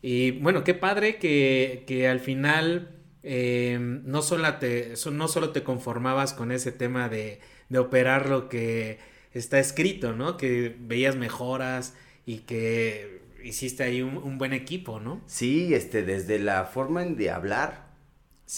Y 0.00 0.30
bueno, 0.30 0.64
qué 0.64 0.72
padre 0.72 1.16
que, 1.18 2.08
al 2.10 2.20
final 2.20 2.88
eh, 3.22 3.76
no, 3.78 4.22
solo 4.22 4.54
te, 4.54 4.94
no 5.12 5.28
solo 5.28 5.50
te 5.50 5.62
conformabas 5.62 6.32
con 6.32 6.52
ese 6.52 6.72
tema 6.72 7.10
de, 7.10 7.40
operar 7.76 8.30
lo 8.30 8.48
que 8.48 8.98
está 9.34 9.58
escrito, 9.58 10.14
¿no? 10.14 10.38
Que 10.38 10.74
veías 10.78 11.16
mejoras 11.16 11.94
y 12.24 12.38
que 12.38 13.20
hiciste 13.42 13.82
ahí 13.82 14.00
un, 14.00 14.38
buen 14.38 14.54
equipo, 14.54 15.00
¿no? 15.00 15.20
Sí, 15.26 15.74
este, 15.74 16.02
desde 16.02 16.38
la 16.38 16.64
forma 16.64 17.04
de 17.04 17.30
hablar. 17.30 17.88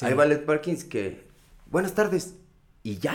Hay 0.02 0.14
ballet 0.14 0.45
parkings 0.45 0.85
que, 0.85 1.23
buenas 1.66 1.95
tardes, 1.95 2.37
y 2.85 2.99
ya. 2.99 3.14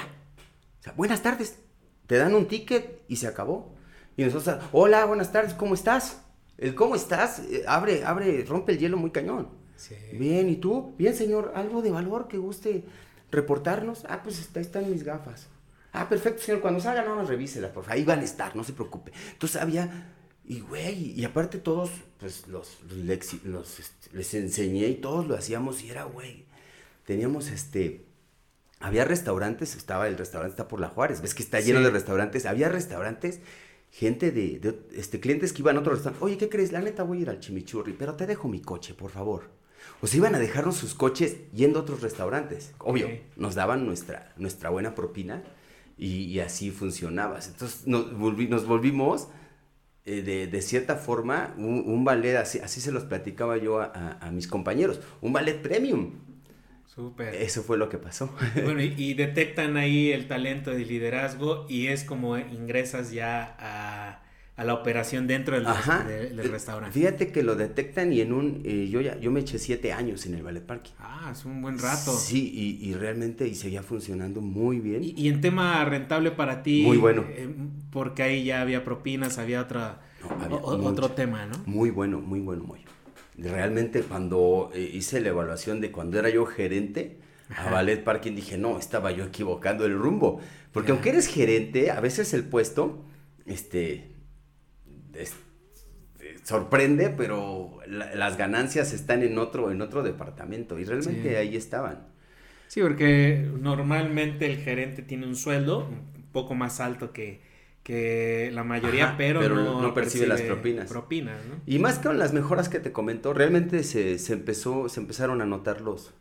O 0.82 0.84
sea, 0.84 0.94
buenas 0.98 1.24
tardes. 1.24 1.60
Te 2.08 2.18
dan 2.18 2.36
un 2.36 2.50
ticket 2.50 3.04
y 3.08 3.16
se 3.16 3.28
acabó. 3.28 3.71
Y 4.18 4.24
nosotros, 4.24 4.60
hola, 4.72 5.06
buenas 5.06 5.32
tardes, 5.32 5.54
¿cómo 5.54 5.74
estás? 5.74 6.22
El 6.58 6.76
cómo 6.76 6.96
estás, 6.96 7.40
eh, 7.40 7.64
abre, 7.68 8.04
abre, 8.04 8.44
rompe 8.46 8.74
el 8.74 8.80
hielo 8.80 8.98
muy 8.98 9.12
cañón. 9.12 9.50
Bien, 10.14 10.48
¿y 10.48 10.58
tú? 10.58 10.94
Bien, 10.98 11.16
señor, 11.16 11.54
algo 11.56 11.82
de 11.82 11.90
valor 11.90 12.28
que 12.28 12.38
guste 12.38 12.86
reportarnos. 13.32 14.04
Ah, 14.08 14.22
pues 14.22 14.48
ahí 14.54 14.62
están 14.62 14.92
mis 14.92 15.04
gafas. 15.04 15.48
Ah, 15.94 16.08
perfecto, 16.08 16.42
señor, 16.44 16.62
cuando 16.62 16.80
salga 16.80 17.04
no 17.04 17.16
nos 17.16 17.28
revíselas, 17.28 17.72
por 17.72 17.84
favor. 17.84 17.98
Ahí 17.98 18.06
van 18.06 18.20
a 18.20 18.24
estar, 18.24 18.56
no 18.56 18.64
se 18.64 18.74
preocupe. 18.74 19.12
Entonces 19.32 19.60
había, 19.60 20.14
y 20.46 20.60
güey, 20.60 21.20
y 21.20 21.26
aparte 21.26 21.58
todos, 21.58 21.90
pues 22.20 22.48
los, 22.48 22.78
los, 23.44 23.80
este, 23.80 24.16
les 24.16 24.34
enseñé 24.36 24.88
y 24.88 24.96
todos 24.96 25.28
lo 25.28 25.36
hacíamos 25.36 25.82
y 25.84 25.90
era, 25.90 26.04
güey, 26.04 26.46
teníamos 27.06 27.50
este, 27.50 28.06
había 28.80 29.04
restaurantes, 29.04 29.76
estaba 29.76 30.08
el 30.08 30.18
restaurante, 30.18 30.54
está 30.54 30.68
por 30.68 30.80
la 30.80 30.90
Juárez, 30.90 31.22
ves 31.22 31.34
que 31.34 31.44
está 31.44 31.60
lleno 31.60 31.82
de 31.82 31.90
restaurantes, 31.90 32.46
había 32.46 32.70
restaurantes 32.70 33.40
gente 33.92 34.32
de, 34.32 34.80
este, 34.96 35.20
clientes 35.20 35.54
que 35.54 35.62
iban 35.62 35.76
a 35.76 35.82
otro 35.82 35.94
restaurante, 35.94 36.24
oye, 36.24 36.38
¿qué 36.38 36.50
crees? 36.50 36.72
La 36.72 36.82
neta 36.82 37.04
voy 37.04 37.20
a 37.20 37.22
ir 37.22 37.30
al 37.30 37.40
chimichurri, 37.40 37.94
pero 37.94 38.16
te 38.16 38.26
dejo 38.26 38.48
mi 38.48 38.62
coche, 38.62 38.94
por 38.94 39.12
favor. 39.12 39.50
O 40.02 40.08
se 40.08 40.18
iban 40.18 40.34
a 40.34 40.40
dejarnos 40.40 40.78
sus 40.78 40.94
coches 40.94 41.38
yendo 41.54 41.80
a 41.80 41.82
otros 41.84 42.02
restaurantes. 42.02 42.74
Obvio, 42.80 43.10
nos 43.36 43.56
daban 43.56 43.86
nuestra, 43.86 44.34
nuestra 44.38 44.70
buena 44.70 44.96
propina 44.96 45.44
y, 45.98 46.40
así 46.40 46.72
funcionaba. 46.72 47.40
Entonces 47.46 47.86
nos, 47.86 48.12
nos 48.12 48.66
volvimos 48.66 49.28
eh, 50.06 50.22
de, 50.52 50.62
cierta 50.62 50.96
forma 50.96 51.54
un, 51.58 52.04
ballet, 52.04 52.38
así, 52.38 52.60
así 52.60 52.80
se 52.80 52.92
los 52.92 53.04
platicaba 53.04 53.58
yo 53.58 53.82
a, 53.82 54.18
a 54.22 54.32
mis 54.32 54.48
compañeros, 54.48 55.02
un 55.22 55.34
ballet 55.34 55.62
premium. 55.62 56.14
Súper. 56.94 57.36
Eso 57.36 57.64
fue 57.64 57.78
lo 57.78 57.88
que 57.88 57.98
pasó. 57.98 58.36
Bueno, 58.64 58.82
y, 58.98 59.14
detectan 59.14 59.78
ahí 59.78 60.12
el 60.12 60.28
talento 60.28 60.72
de 60.72 60.86
liderazgo 60.86 61.66
y 61.70 61.88
es 61.88 62.04
como 62.04 62.38
ingresas 62.38 63.12
ya 63.12 63.56
a, 63.60 64.18
la 64.62 64.74
operación 64.74 65.26
dentro 65.26 65.56
del, 65.56 65.66
restaurante. 66.52 67.00
Fíjate 67.00 67.32
que 67.32 67.44
lo 67.44 67.56
detectan 67.56 68.12
y 68.14 68.20
en 68.20 68.34
un, 68.34 68.62
eh, 68.66 68.90
yo 68.92 69.02
ya, 69.02 69.18
yo 69.20 69.32
me 69.32 69.40
eché 69.40 69.58
siete 69.58 69.94
años 69.94 70.26
en 70.26 70.36
el 70.36 70.44
ballet 70.44 70.64
parking. 70.64 70.92
Ah, 71.00 71.30
es 71.32 71.46
un 71.46 71.62
buen 71.62 71.80
rato. 71.80 72.12
Sí, 72.12 72.80
y, 72.82 72.94
realmente 72.94 73.48
y 73.48 73.56
seguía 73.56 73.82
funcionando 73.82 74.42
muy 74.42 74.80
bien. 74.80 75.02
Y, 75.04 75.30
en 75.30 75.40
tema 75.40 75.84
rentable 75.86 76.32
para 76.32 76.62
ti. 76.62 76.84
Muy 76.86 76.98
bueno. 76.98 77.24
Eh, 77.30 77.50
porque 77.90 78.22
ahí 78.22 78.44
ya 78.44 78.62
había 78.62 78.84
propinas, 78.84 79.38
había 79.38 79.62
otra, 79.62 80.02
otro 80.52 81.12
tema, 81.12 81.46
¿no? 81.46 81.58
Muy 81.66 81.90
bueno, 81.90 82.20
muy 82.20 82.42
bueno, 82.42 82.66
muy 82.66 82.82
realmente 83.38 84.02
cuando 84.02 84.72
eh, 84.74 84.90
hice 84.94 85.22
la 85.22 85.30
evaluación 85.30 85.82
de 85.82 85.92
cuando 85.92 86.20
era 86.20 86.30
yo 86.30 86.46
gerente 86.46 87.20
a 87.56 87.70
Ballet 87.70 88.04
Parking, 88.04 88.34
dije, 88.34 88.58
no, 88.58 88.78
estaba 88.78 89.12
yo 89.12 89.26
equivocando 89.26 89.86
el 89.86 89.98
rumbo. 89.98 90.40
Porque 90.72 90.92
aunque 90.92 91.10
eres 91.10 91.28
gerente, 91.28 91.92
a 91.92 92.00
veces 92.00 92.34
el 92.34 92.46
puesto, 92.46 93.04
este, 93.46 94.12
sorprende, 96.44 97.10
pero 97.10 97.80
las 97.88 98.38
ganancias 98.38 98.94
están 98.94 99.24
en 99.24 99.38
otro, 99.38 99.72
en 99.72 99.82
otro 99.82 100.04
departamento 100.04 100.80
y 100.80 100.86
realmente 100.86 101.38
ahí 101.38 101.56
estaban. 101.56 102.08
Sí, 102.68 102.82
porque 102.82 103.50
normalmente 103.60 104.46
el 104.46 104.58
gerente 104.58 105.02
tiene 105.02 105.28
un 105.28 105.36
sueldo 105.36 105.90
un 105.90 106.32
poco 106.32 106.56
más 106.56 106.80
alto 106.80 107.12
que, 107.12 107.42
que 107.84 108.52
la 108.54 108.64
mayoría, 108.64 109.16
pero, 109.18 109.42
no, 109.42 109.94
percibe, 109.94 110.28
las 110.28 110.42
propinas. 110.42 110.90
propinas 110.90 111.44
¿no? 111.46 111.56
Y 111.66 111.80
más 111.80 111.98
que 111.98 112.08
con 112.08 112.20
las 112.20 112.32
mejoras 112.34 112.70
que 112.70 112.80
te 112.80 112.92
comentó, 112.92 113.34
realmente 113.34 113.84
se, 113.84 114.20
se 114.20 114.34
empezó, 114.34 114.88
se 114.88 115.00
empezaron 115.00 115.42
a 115.42 115.46
notar 115.46 115.82
los, 115.82 116.14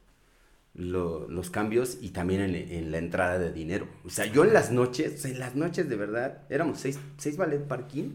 los 0.74 1.50
cambios 1.50 1.98
y 2.00 2.10
también 2.10 2.40
en, 2.40 2.90
la 2.90 2.98
entrada 2.98 3.38
de 3.38 3.52
dinero. 3.52 3.86
O 4.04 4.10
sea, 4.10 4.26
yo 4.26 4.44
en 4.44 4.52
las 4.52 4.70
noches, 4.70 5.24
en 5.24 5.38
las 5.38 5.54
noches 5.54 5.88
de 5.88 5.96
verdad, 5.96 6.42
éramos 6.48 6.80
seis, 6.80 6.98
seis 7.18 7.36
ballet 7.36 7.66
parking, 7.66 8.14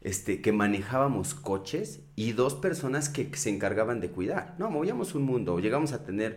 este, 0.00 0.40
que 0.40 0.52
manejábamos 0.52 1.34
coches 1.34 2.00
y 2.14 2.32
dos 2.32 2.54
personas 2.54 3.08
que 3.08 3.28
se 3.34 3.50
encargaban 3.50 4.00
de 4.00 4.10
cuidar. 4.10 4.54
No, 4.58 4.70
movíamos 4.70 5.14
un 5.14 5.22
mundo. 5.22 5.58
Llegamos 5.58 5.92
a 5.92 6.04
tener 6.04 6.36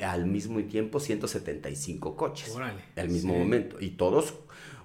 al 0.00 0.26
mismo 0.26 0.60
tiempo 0.64 0.98
175 0.98 2.16
coches. 2.16 2.56
al 2.96 3.08
mismo 3.08 3.38
momento. 3.38 3.76
Y 3.80 3.90
todos 3.90 4.34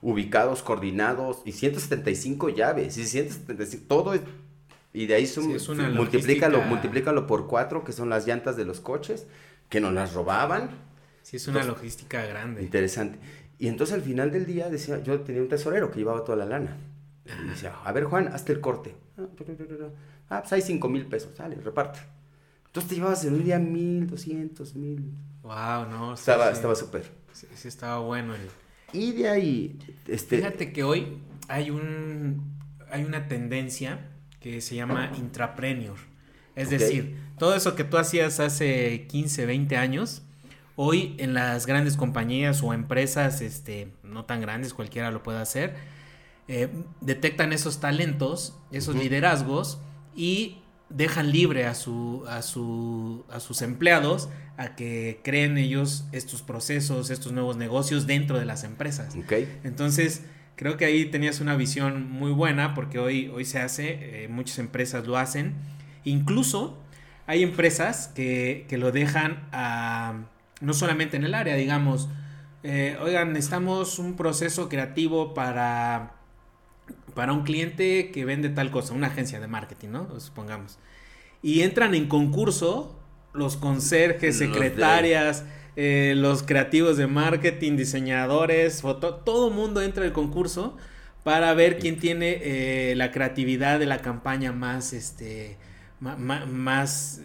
ubicados, 0.05 0.61
coordinados. 0.61 1.41
Y 1.45 1.51
175 1.51 2.49
llaves. 2.49 2.97
Y 2.97 3.05
175, 3.05 3.85
todo 3.87 4.13
es... 4.13 4.21
Y 4.93 5.07
de 5.07 5.15
ahí 5.15 5.25
son, 5.25 5.47
multiplícalo, 5.93 6.61
multiplícalo 6.61 7.27
por 7.27 7.47
cuatro, 7.47 7.83
que 7.83 7.91
son 7.91 8.09
las 8.09 8.25
llantas 8.25 8.55
de 8.55 8.63
los 8.63 8.79
coches, 8.79 9.27
que 9.67 9.81
nos 9.81 9.91
las 9.91 10.13
robaban. 10.13 10.69
Sí, 11.21 11.35
es 11.35 11.47
una 11.49 11.65
logística 11.65 12.25
grande. 12.25 12.61
Interesante. 12.63 13.19
Y 13.59 13.67
entonces 13.67 13.93
al 13.93 14.03
final 14.03 14.31
del 14.31 14.45
día 14.45 14.69
decía, 14.69 15.03
yo 15.03 15.19
tenía 15.19 15.41
un 15.41 15.49
tesorero 15.49 15.91
que 15.91 15.99
llevaba 15.99 16.23
toda 16.23 16.37
la 16.37 16.45
lana. 16.45 16.77
Y 17.25 17.49
decía, 17.49 17.73
a 17.83 17.91
ver 17.91 18.05
Juan, 18.05 18.29
hazte 18.29 18.53
el 18.53 18.61
corte. 18.61 18.95
Ah, 20.29 20.39
pues 20.41 20.53
hay 20.53 20.61
cinco 20.61 20.87
mil 20.87 21.05
pesos, 21.07 21.35
sale, 21.35 21.55
reparte. 21.55 21.99
Entonces 22.67 22.89
te 22.89 22.95
llevabas 22.95 23.25
en 23.25 23.33
un 23.33 23.43
día 23.43 23.59
mil, 23.59 24.07
doscientos, 24.07 24.75
mil. 24.75 25.13
Wow, 25.41 25.87
no. 25.89 26.13
estaba 26.13 26.51
estaba 26.51 26.75
súper. 26.75 27.03
Sí, 27.33 27.47
sí, 27.53 27.67
estaba 27.67 27.99
bueno. 27.99 28.33
Y 28.95 29.11
de 29.11 29.29
ahí, 29.29 29.77
este... 30.07 30.37
Fíjate 30.37 30.71
que 30.71 30.83
hoy 30.83 31.17
hay 31.47 31.69
un, 31.69 32.55
hay 32.89 33.03
una 33.03 33.27
tendencia 33.27 34.09
que 34.39 34.61
se 34.61 34.75
llama 34.75 35.11
intrapreneur. 35.17 35.97
Es 36.55 36.69
decir, 36.69 37.17
todo 37.37 37.55
eso 37.55 37.75
que 37.75 37.83
tú 37.83 37.97
hacías 37.97 38.39
hace 38.39 39.07
15, 39.07 39.45
20 39.45 39.75
años, 39.75 40.21
hoy 40.77 41.15
en 41.17 41.33
las 41.33 41.65
grandes 41.65 41.97
compañías 41.97 42.63
o 42.63 42.73
empresas, 42.73 43.41
este, 43.41 43.91
no 44.03 44.23
tan 44.23 44.39
grandes, 44.39 44.73
cualquiera 44.73 45.11
lo 45.11 45.21
puede 45.21 45.39
hacer, 45.39 45.75
eh, 46.47 46.69
detectan 47.01 47.51
esos 47.51 47.79
talentos, 47.81 48.57
esos 48.71 48.95
liderazgos 48.95 49.79
y 50.15 50.59
dejan 50.89 51.31
libre 51.31 51.65
a, 51.65 51.75
su, 51.75 52.23
a, 52.27 52.41
su, 52.41 53.25
a 53.29 53.39
sus 53.39 53.61
empleados 53.61 54.29
a 54.57 54.75
que 54.75 55.19
creen 55.23 55.57
ellos 55.57 56.05
estos 56.11 56.41
procesos, 56.41 57.09
estos 57.09 57.31
nuevos 57.31 57.57
negocios 57.57 58.07
dentro 58.07 58.39
de 58.39 58.45
las 58.45 58.63
empresas. 58.63 59.15
Entonces, 59.63 60.23
creo 60.55 60.77
que 60.77 60.85
ahí 60.85 61.05
tenías 61.05 61.39
una 61.41 61.55
visión 61.55 62.09
muy 62.09 62.31
buena 62.31 62.73
porque 62.73 62.99
hoy, 62.99 63.27
hoy 63.27 63.45
se 63.45 63.59
hace, 63.59 64.23
eh, 64.23 64.27
muchas 64.29 64.59
empresas 64.59 65.05
lo 65.05 65.17
hacen. 65.17 65.55
Incluso 66.03 66.77
hay 67.27 67.43
empresas 67.43 68.09
que, 68.15 68.65
que 68.69 68.77
lo 68.77 68.91
dejan 68.91 69.47
a, 69.51 70.25
no 70.61 70.73
solamente 70.73 71.17
en 71.17 71.25
el 71.25 71.33
área, 71.33 71.55
digamos, 71.55 72.07
eh, 72.63 72.97
oigan, 73.01 73.33
necesitamos 73.33 73.99
un 73.99 74.15
proceso 74.15 74.69
creativo 74.69 75.33
para 75.33 76.13
para 77.15 77.33
un 77.33 77.43
cliente 77.43 78.11
que 78.11 78.25
vende 78.25 78.49
tal 78.49 78.69
cosa, 78.69 78.93
una 78.93 79.07
agencia 79.07 79.39
de 79.39 79.47
marketing, 79.47 79.89
¿no? 79.89 80.19
Supongamos. 80.19 80.77
Y 81.41 81.61
entran 81.61 81.95
en 81.95 82.07
concurso 82.07 82.99
los 83.33 83.57
conserjes, 83.57 84.37
secretarias, 84.37 85.45
eh, 85.75 86.13
los 86.15 86.43
creativos 86.43 86.97
de 86.97 87.07
marketing, 87.07 87.77
diseñadores, 87.77 88.81
foto, 88.81 89.15
todo 89.15 89.49
mundo 89.49 89.81
entra 89.81 90.05
al 90.05 90.13
concurso 90.13 90.77
para 91.23 91.53
ver 91.53 91.79
quién 91.79 91.99
tiene 91.99 92.39
eh, 92.41 92.93
la 92.95 93.11
creatividad 93.11 93.79
de 93.79 93.85
la 93.85 93.99
campaña 93.99 94.51
más, 94.51 94.93
este, 94.93 95.57
más, 95.99 97.21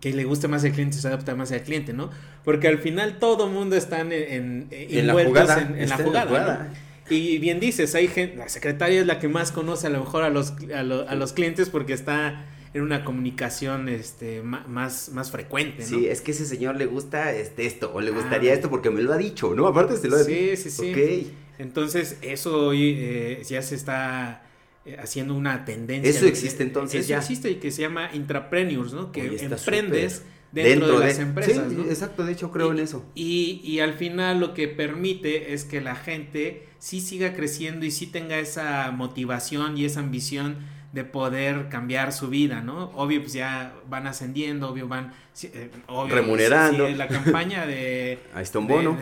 que 0.00 0.12
le 0.12 0.24
guste 0.24 0.48
más 0.48 0.64
al 0.64 0.72
cliente, 0.72 0.96
se 0.96 1.06
adapta 1.06 1.34
más 1.34 1.52
al 1.52 1.62
cliente, 1.62 1.92
¿no? 1.92 2.10
Porque 2.44 2.66
al 2.66 2.78
final 2.78 3.18
todo 3.18 3.48
mundo 3.48 3.76
está 3.76 4.00
en, 4.00 4.12
en, 4.12 4.68
en, 4.70 5.06
la 5.06 5.12
jugada. 5.12 5.60
En, 5.60 5.88
la 5.88 5.96
jugada. 5.96 6.70
Y 7.10 7.38
bien 7.38 7.60
dices, 7.60 7.94
hay 7.94 8.08
gente, 8.08 8.36
la 8.36 8.48
secretaria 8.48 9.00
es 9.00 9.06
la 9.06 9.18
que 9.18 9.28
más 9.28 9.52
conoce 9.52 9.88
a 9.88 9.90
lo 9.90 10.00
mejor 10.00 10.22
a 10.22 10.30
los, 10.30 10.54
a, 10.74 10.82
los 10.82 11.32
clientes 11.32 11.68
porque 11.68 11.92
está 11.92 12.46
en 12.74 12.82
una 12.82 13.04
comunicación 13.04 13.88
este 13.88 14.40
más, 14.42 15.10
más 15.10 15.30
frecuente, 15.30 15.82
¿no? 15.82 15.88
Sí, 15.88 16.06
es 16.06 16.20
que 16.20 16.30
ese 16.30 16.46
señor 16.46 16.76
le 16.76 16.86
gusta 16.86 17.32
este, 17.32 17.66
esto, 17.66 17.92
o 17.92 18.00
le 18.00 18.10
gustaría 18.12 18.52
ah. 18.52 18.54
esto 18.54 18.70
porque 18.70 18.90
me 18.90 19.02
lo 19.02 19.12
ha 19.12 19.18
dicho, 19.18 19.54
¿no? 19.54 19.66
Aparte 19.66 19.96
se 19.96 20.08
lo 20.08 20.16
ha 20.16 20.24
dicho. 20.24 20.56
Sí, 20.56 20.70
sí, 20.70 20.94
sí. 20.94 21.32
Entonces, 21.58 22.16
eso 22.22 22.68
hoy 22.68 22.96
eh, 22.98 23.42
ya 23.46 23.60
se 23.62 23.74
está 23.74 24.42
eh, 24.84 24.96
haciendo 24.98 25.34
una 25.34 25.64
tendencia. 25.64 26.10
Eso 26.10 26.26
existe 26.26 26.62
entonces 26.62 27.04
eso 27.04 27.16
existe 27.16 27.50
y 27.50 27.56
que 27.56 27.70
se 27.70 27.82
llama 27.82 28.10
intrapreneurs, 28.14 28.92
¿no? 28.92 29.12
Que 29.12 29.36
emprendes 29.40 30.22
dentro, 30.52 31.00
de, 31.00 31.06
las 31.06 31.18
empresas. 31.18 31.70
Sí, 31.70 31.80
exacto, 31.88 32.24
de 32.24 32.32
hecho 32.32 32.50
creo 32.50 32.72
en 32.72 32.78
eso. 32.78 33.04
Y, 33.14 33.60
y 33.64 33.80
al 33.80 33.94
final 33.94 34.40
lo 34.40 34.54
que 34.54 34.68
permite 34.68 35.54
es 35.54 35.64
que 35.64 35.80
la 35.80 35.96
gente 35.96 36.68
sí 36.78 37.00
siga 37.00 37.32
creciendo 37.32 37.86
y 37.86 37.90
sí 37.90 38.06
tenga 38.06 38.38
esa 38.38 38.90
motivación 38.90 39.78
y 39.78 39.84
esa 39.84 40.00
ambición 40.00 40.58
de 40.92 41.04
poder 41.04 41.68
cambiar 41.70 42.12
su 42.12 42.28
vida, 42.28 42.60
¿no? 42.60 42.90
Obvio, 42.94 43.20
pues 43.22 43.32
ya 43.32 43.74
van 43.88 44.06
ascendiendo, 44.06 44.68
obvio, 44.68 44.88
van... 44.88 45.12
Eh, 45.42 45.70
Remunerando. 46.08 46.86
la 46.88 47.08
campaña 47.08 47.66
de... 47.66 48.18
Ahí 48.34 48.42
está 48.42 48.58
un 48.58 48.66
bono. 48.66 48.98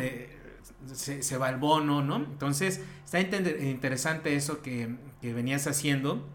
se, 0.92 1.36
va 1.36 1.50
el 1.50 1.56
bono, 1.56 2.02
¿no? 2.02 2.16
Entonces, 2.16 2.80
está 3.04 3.20
interesante 3.20 4.36
eso 4.36 4.62
que, 4.62 4.88
que 5.20 5.32
venías 5.34 5.66
haciendo 5.66 6.28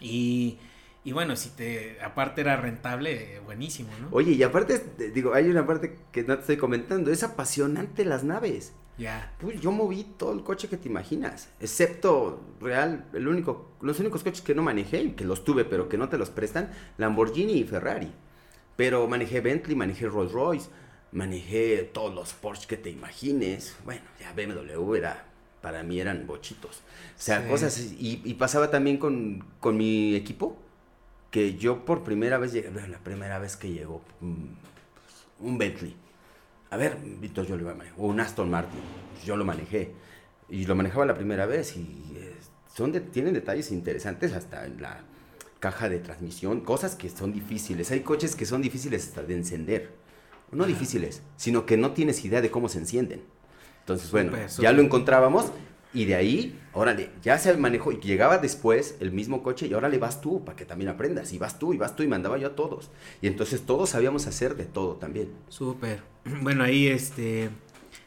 y... 0.00 0.58
Y 1.04 1.12
bueno, 1.12 1.34
si 1.34 1.50
te, 1.50 1.98
aparte 2.00 2.42
era 2.42 2.56
rentable, 2.56 3.40
buenísimo, 3.44 3.90
¿no? 4.00 4.08
Oye, 4.12 4.32
y 4.32 4.42
aparte, 4.42 4.80
digo, 5.12 5.34
hay 5.34 5.48
una 5.48 5.66
parte 5.66 5.98
que 6.12 6.22
no 6.22 6.34
te 6.34 6.40
estoy 6.42 6.56
comentando, 6.56 7.10
es 7.10 7.22
apasionante 7.24 8.04
las 8.04 8.22
naves. 8.22 8.72
Ya. 8.98 9.34
Pues 9.40 9.60
yo 9.60 9.72
moví 9.72 10.04
todo 10.16 10.32
el 10.32 10.44
coche 10.44 10.68
que 10.68 10.76
te 10.76 10.88
imaginas, 10.88 11.48
excepto 11.60 12.40
real, 12.60 13.06
el 13.14 13.26
único, 13.26 13.72
los 13.80 13.98
únicos 13.98 14.22
coches 14.22 14.42
que 14.42 14.54
no 14.54 14.62
manejé, 14.62 15.14
que 15.14 15.24
los 15.24 15.44
tuve, 15.44 15.64
pero 15.64 15.88
que 15.88 15.98
no 15.98 16.08
te 16.08 16.18
los 16.18 16.30
prestan, 16.30 16.70
Lamborghini 16.98 17.54
y 17.54 17.64
Ferrari. 17.64 18.12
Pero 18.76 19.06
manejé 19.08 19.40
Bentley, 19.40 19.74
manejé 19.74 20.06
Rolls 20.06 20.32
Royce, 20.32 20.68
manejé 21.12 21.90
todos 21.92 22.14
los 22.14 22.32
Porsche 22.32 22.66
que 22.66 22.76
te 22.76 22.90
imagines. 22.90 23.76
Bueno, 23.84 24.02
ya 24.20 24.32
BMW 24.32 24.94
era, 24.94 25.24
para 25.60 25.82
mí 25.82 26.00
eran 26.00 26.26
bochitos. 26.26 26.76
O 26.76 27.22
sea, 27.22 27.46
cosas, 27.48 27.78
y, 27.78 28.20
y, 28.24 28.34
pasaba 28.34 28.70
también 28.70 28.98
con, 28.98 29.44
con, 29.60 29.76
mi 29.76 30.14
equipo, 30.16 30.58
que 31.32 31.56
yo 31.56 31.84
por 31.84 32.04
primera 32.04 32.38
vez 32.38 32.52
llegué, 32.52 32.70
la 32.70 32.98
primera 32.98 33.40
vez 33.40 33.56
que 33.56 33.72
llegó, 33.72 34.02
mm, 34.20 34.44
un 35.40 35.58
Bentley 35.58 35.96
a 36.72 36.78
ver, 36.78 36.96
Víctor, 37.20 37.46
yo 37.46 37.54
lo 37.54 37.62
iba 37.62 37.72
a 37.72 37.74
manejar. 37.74 38.00
O 38.00 38.06
un 38.06 38.18
Aston 38.18 38.50
Martin, 38.50 38.80
yo 39.26 39.36
lo 39.36 39.44
manejé. 39.44 39.92
Y 40.48 40.64
lo 40.64 40.74
manejaba 40.74 41.04
la 41.04 41.14
primera 41.14 41.44
vez 41.44 41.76
y 41.76 42.18
son 42.74 42.92
tienen 43.10 43.34
detalles 43.34 43.70
interesantes 43.70 44.32
hasta 44.32 44.64
en 44.64 44.80
la 44.80 45.00
caja 45.60 45.90
de 45.90 45.98
transmisión, 45.98 46.62
cosas 46.62 46.96
que 46.96 47.10
son 47.10 47.30
difíciles. 47.30 47.90
Hay 47.90 48.00
coches 48.00 48.34
que 48.34 48.46
son 48.46 48.62
difíciles 48.62 49.06
hasta 49.06 49.22
de 49.22 49.34
encender. 49.34 49.90
No 50.50 50.64
difíciles, 50.64 51.20
sino 51.36 51.66
que 51.66 51.76
no 51.76 51.92
tienes 51.92 52.24
idea 52.24 52.40
de 52.40 52.50
cómo 52.50 52.70
se 52.70 52.78
encienden. 52.78 53.22
Entonces, 53.80 54.10
bueno, 54.10 54.32
ya 54.58 54.72
lo 54.72 54.80
encontrábamos 54.80 55.52
y 55.94 56.06
de 56.06 56.14
ahí, 56.14 56.58
órale, 56.72 57.10
ya 57.22 57.36
se 57.38 57.54
manejó 57.56 57.92
y 57.92 58.00
llegaba 58.00 58.38
después 58.38 58.96
el 59.00 59.12
mismo 59.12 59.42
coche 59.42 59.66
y 59.66 59.74
ahora 59.74 59.90
le 59.90 59.98
vas 59.98 60.22
tú 60.22 60.42
para 60.44 60.56
que 60.56 60.64
también 60.64 60.88
aprendas. 60.88 61.32
Y 61.32 61.38
vas 61.38 61.58
tú, 61.58 61.74
y 61.74 61.76
vas 61.76 61.94
tú, 61.94 62.02
y 62.02 62.08
mandaba 62.08 62.38
yo 62.38 62.48
a 62.48 62.54
todos. 62.56 62.90
Y 63.20 63.26
entonces 63.26 63.62
todos 63.62 63.90
sabíamos 63.90 64.26
hacer 64.26 64.56
de 64.56 64.64
todo 64.64 64.96
también. 64.96 65.30
Súper. 65.48 66.02
Bueno, 66.42 66.64
ahí 66.64 66.86
este. 66.86 67.50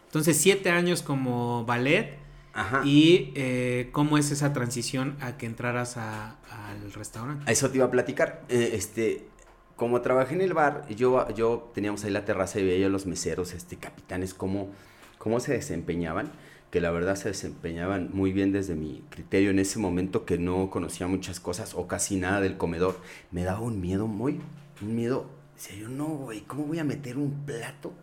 Entonces, 0.06 0.38
siete 0.38 0.70
años 0.70 1.02
como 1.02 1.66
ballet. 1.66 2.18
Ajá. 2.54 2.82
¿Y 2.86 3.34
eh, 3.36 3.90
cómo 3.92 4.18
es 4.18 4.32
esa 4.32 4.54
transición 4.54 5.18
a 5.20 5.36
que 5.36 5.46
entraras 5.46 5.98
al 5.98 6.94
restaurante? 6.94 7.44
A 7.48 7.52
eso 7.52 7.70
te 7.70 7.78
iba 7.78 7.86
a 7.86 7.92
platicar. 7.92 8.44
Eh, 8.48 8.72
este, 8.74 9.28
como 9.76 10.00
trabajé 10.00 10.36
en 10.36 10.42
el 10.42 10.54
bar, 10.54 10.88
yo, 10.88 11.28
yo 11.36 11.70
teníamos 11.76 12.06
ahí 12.06 12.12
la 12.12 12.24
terraza 12.24 12.62
y 12.62 12.66
veía 12.66 12.86
a 12.86 12.90
los 12.90 13.06
meseros, 13.06 13.54
este, 13.54 13.76
capitanes, 13.76 14.34
cómo, 14.34 14.70
cómo 15.18 15.42
se 15.42 15.52
desempeñaban 15.52 16.32
que 16.76 16.82
la 16.82 16.92
verdad 16.92 17.16
se 17.16 17.30
desempeñaban 17.30 18.10
muy 18.12 18.34
bien 18.34 18.52
desde 18.52 18.76
mi 18.76 19.02
criterio 19.10 19.50
en 19.50 19.60
ese 19.60 19.80
momento 19.80 20.26
que 20.26 20.38
no 20.38 20.70
conocía 20.70 21.08
muchas 21.08 21.40
cosas 21.40 21.74
o 21.74 21.88
casi 21.88 22.18
nada 22.18 22.42
del 22.42 22.58
comedor. 22.58 23.00
Me 23.32 23.46
daba 23.46 23.62
un 23.62 23.80
miedo 23.80 24.08
muy, 24.08 24.42
un 24.82 24.94
miedo. 24.94 25.26
Decía 25.56 25.78
yo, 25.78 25.88
no, 25.88 26.08
güey, 26.08 26.42
¿cómo 26.42 26.66
voy 26.66 26.80
a 26.80 26.84
meter 26.84 27.18
un 27.18 27.46
plato? 27.46 27.94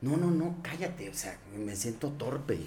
No, 0.00 0.16
no, 0.16 0.30
no, 0.30 0.56
cállate, 0.62 1.10
o 1.10 1.12
sea, 1.12 1.36
me 1.62 1.76
siento 1.76 2.08
torpe. 2.12 2.58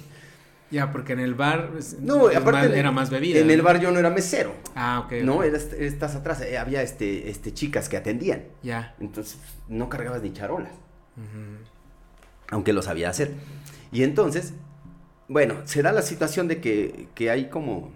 Ya, 0.69 0.91
porque 0.91 1.13
en 1.13 1.21
el 1.21 1.33
bar 1.33 1.71
no, 1.99 2.27
aparte 2.27 2.77
era 2.77 2.91
más 2.91 3.09
bebida. 3.09 3.39
En 3.39 3.49
el 3.49 3.63
bar 3.63 3.79
yo 3.79 3.89
no 3.89 3.97
era 3.97 4.11
mesero. 4.11 4.53
Ah, 4.75 5.01
ok. 5.03 5.13
No, 5.23 5.41
estás 5.41 6.13
atrás, 6.13 6.41
eh, 6.41 6.59
había 6.59 6.83
este, 6.83 7.31
este, 7.31 7.55
chicas 7.55 7.89
que 7.89 7.97
atendían. 7.97 8.43
Ya. 8.61 8.95
Entonces 8.99 9.39
no 9.67 9.89
cargabas 9.89 10.21
ni 10.21 10.31
charolas. 10.31 10.73
Aunque 12.51 12.71
lo 12.71 12.83
sabía 12.83 13.09
hacer. 13.09 13.31
Y 13.91 14.03
entonces 14.03 14.53
bueno, 15.27 15.55
se 15.65 15.81
da 15.81 15.91
la 15.91 16.01
situación 16.01 16.47
de 16.47 16.61
que, 16.61 17.29
hay 17.29 17.49
como... 17.49 17.91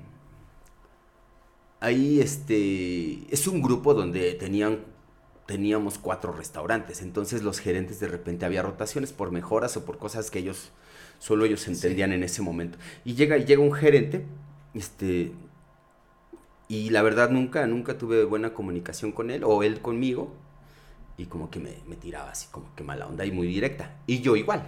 Ahí 1.80 2.20
este... 2.20 3.26
Es 3.34 3.48
un 3.48 3.62
grupo 3.62 3.94
donde 3.94 4.34
tenían 4.34 4.86
teníamos 5.46 5.98
cuatro 5.98 6.32
restaurantes, 6.32 7.02
entonces 7.02 7.42
los 7.42 7.60
gerentes 7.60 8.00
de 8.00 8.08
repente 8.08 8.46
había 8.46 8.62
rotaciones 8.62 9.14
por 9.14 9.32
mejoras 9.32 9.76
o 9.78 9.84
por 9.86 9.98
cosas 9.98 10.30
que 10.30 10.38
ellos, 10.38 10.72
solo 11.18 11.44
ellos 11.46 11.68
entendían 11.68 12.12
en 12.14 12.24
ese 12.24 12.44
momento. 12.44 12.78
Y 13.04 13.16
llega, 13.16 13.36
y 13.38 13.46
llega 13.46 13.64
un 13.64 13.74
gerente, 13.74 14.26
este, 14.76 15.34
Y 16.68 16.90
la 16.92 17.02
verdad 17.02 17.30
nunca, 17.32 17.66
nunca 17.68 17.98
tuve 17.98 18.24
buena 18.26 18.54
comunicación 18.54 19.12
con 19.12 19.32
él 19.32 19.44
o 19.44 19.64
él 19.64 19.82
conmigo. 19.82 20.34
Y 21.18 21.26
como 21.26 21.50
que 21.50 21.60
me, 21.60 21.78
me 21.88 21.96
tiraba 21.96 22.32
así, 22.32 22.48
como 22.52 22.74
que 22.76 22.84
mala 22.84 23.08
onda 23.08 23.26
y 23.26 23.32
muy 23.32 23.48
directa. 23.48 23.98
Y 24.08 24.22
yo 24.22 24.36
igual. 24.36 24.64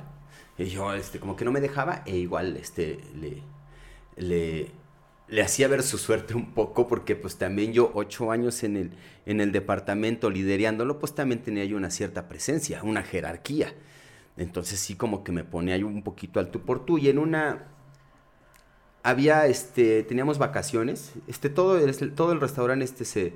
Y 0.61 0.69
yo, 0.69 0.93
este, 0.93 1.19
como 1.19 1.35
que 1.35 1.45
no 1.45 1.51
me 1.51 1.61
dejaba 1.61 2.03
e 2.05 2.17
igual, 2.17 2.55
este, 2.57 2.99
le, 3.15 3.41
le, 4.15 4.71
le 5.27 5.41
hacía 5.41 5.67
ver 5.67 5.81
su 5.81 5.97
suerte 5.97 6.35
un 6.35 6.53
poco 6.53 6.87
porque 6.87 7.15
pues 7.15 7.37
también 7.37 7.73
yo 7.73 7.91
ocho 7.95 8.31
años 8.31 8.63
en 8.63 8.77
el, 8.77 8.91
en 9.25 9.41
el 9.41 9.51
departamento 9.51 10.29
liderándolo, 10.29 10.99
pues 10.99 11.15
también 11.15 11.41
tenía 11.41 11.65
yo 11.65 11.77
una 11.77 11.89
cierta 11.89 12.27
presencia, 12.27 12.83
una 12.83 13.01
jerarquía. 13.01 13.73
Entonces 14.37 14.79
sí 14.79 14.95
como 14.95 15.23
que 15.23 15.31
me 15.31 15.43
ponía 15.43 15.77
yo 15.77 15.87
un 15.87 16.03
poquito 16.03 16.39
al 16.39 16.51
tú 16.51 16.61
por 16.61 16.85
tú 16.85 16.97
y 16.97 17.09
en 17.09 17.17
una... 17.17 17.67
Había, 19.03 19.47
este, 19.47 20.03
teníamos 20.03 20.37
vacaciones, 20.37 21.13
este, 21.27 21.49
todo, 21.49 21.79
el, 21.79 22.13
todo 22.13 22.33
el 22.33 22.39
restaurante 22.39 22.85
este 22.85 23.03
se, 23.03 23.33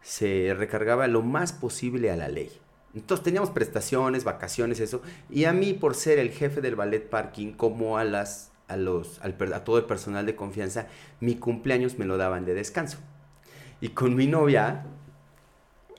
se 0.00 0.54
recargaba 0.56 1.08
lo 1.08 1.22
más 1.22 1.52
posible 1.52 2.10
a 2.12 2.16
la 2.16 2.28
ley. 2.28 2.61
Entonces 2.94 3.24
teníamos 3.24 3.50
prestaciones, 3.50 4.24
vacaciones, 4.24 4.80
eso. 4.80 5.02
Y 5.30 5.44
a 5.44 5.52
mí, 5.52 5.72
por 5.72 5.94
ser 5.94 6.18
el 6.18 6.30
jefe 6.30 6.60
del 6.60 6.76
ballet 6.76 7.08
parking, 7.08 7.52
como 7.52 7.98
a 7.98 8.04
las 8.04 8.52
a, 8.68 8.76
los, 8.76 9.20
al, 9.20 9.36
a 9.52 9.64
todo 9.64 9.78
el 9.78 9.84
personal 9.84 10.26
de 10.26 10.34
confianza, 10.34 10.88
mi 11.20 11.36
cumpleaños 11.36 11.98
me 11.98 12.04
lo 12.04 12.16
daban 12.16 12.44
de 12.44 12.54
descanso. 12.54 12.98
Y 13.80 13.90
con 13.90 14.14
mi 14.14 14.26
novia, 14.26 14.86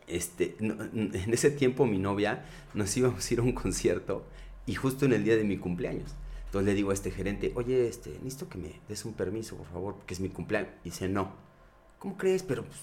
este, 0.08 0.56
en 0.60 1.34
ese 1.34 1.51
tiempo 1.51 1.86
mi 1.86 1.99
novia, 1.99 2.45
nos 2.73 2.95
íbamos 2.97 3.29
a 3.29 3.34
ir 3.34 3.39
a 3.39 3.43
un 3.43 3.51
concierto 3.53 4.25
y 4.65 4.75
justo 4.75 5.06
en 5.06 5.13
el 5.13 5.23
día 5.23 5.36
de 5.36 5.43
mi 5.43 5.58
cumpleaños. 5.58 6.15
Entonces 6.45 6.67
le 6.67 6.75
digo 6.75 6.91
a 6.91 6.93
este 6.93 7.12
gerente, 7.12 7.51
oye, 7.56 7.88
este, 7.88 8.12
necesito 8.21 8.47
que 8.47 8.58
me 8.58 8.79
des 8.88 9.06
un 9.06 9.13
permiso, 9.13 9.56
por 9.58 9.67
favor, 9.67 9.95
porque 9.95 10.13
es 10.13 10.19
mi 10.19 10.29
cumpleaños. 10.29 10.71
Y 10.84 10.89
dice, 10.89 11.08
no. 11.08 11.32
¿Cómo 11.99 12.17
crees? 12.17 12.43
Pero 12.43 12.63
pues, 12.63 12.77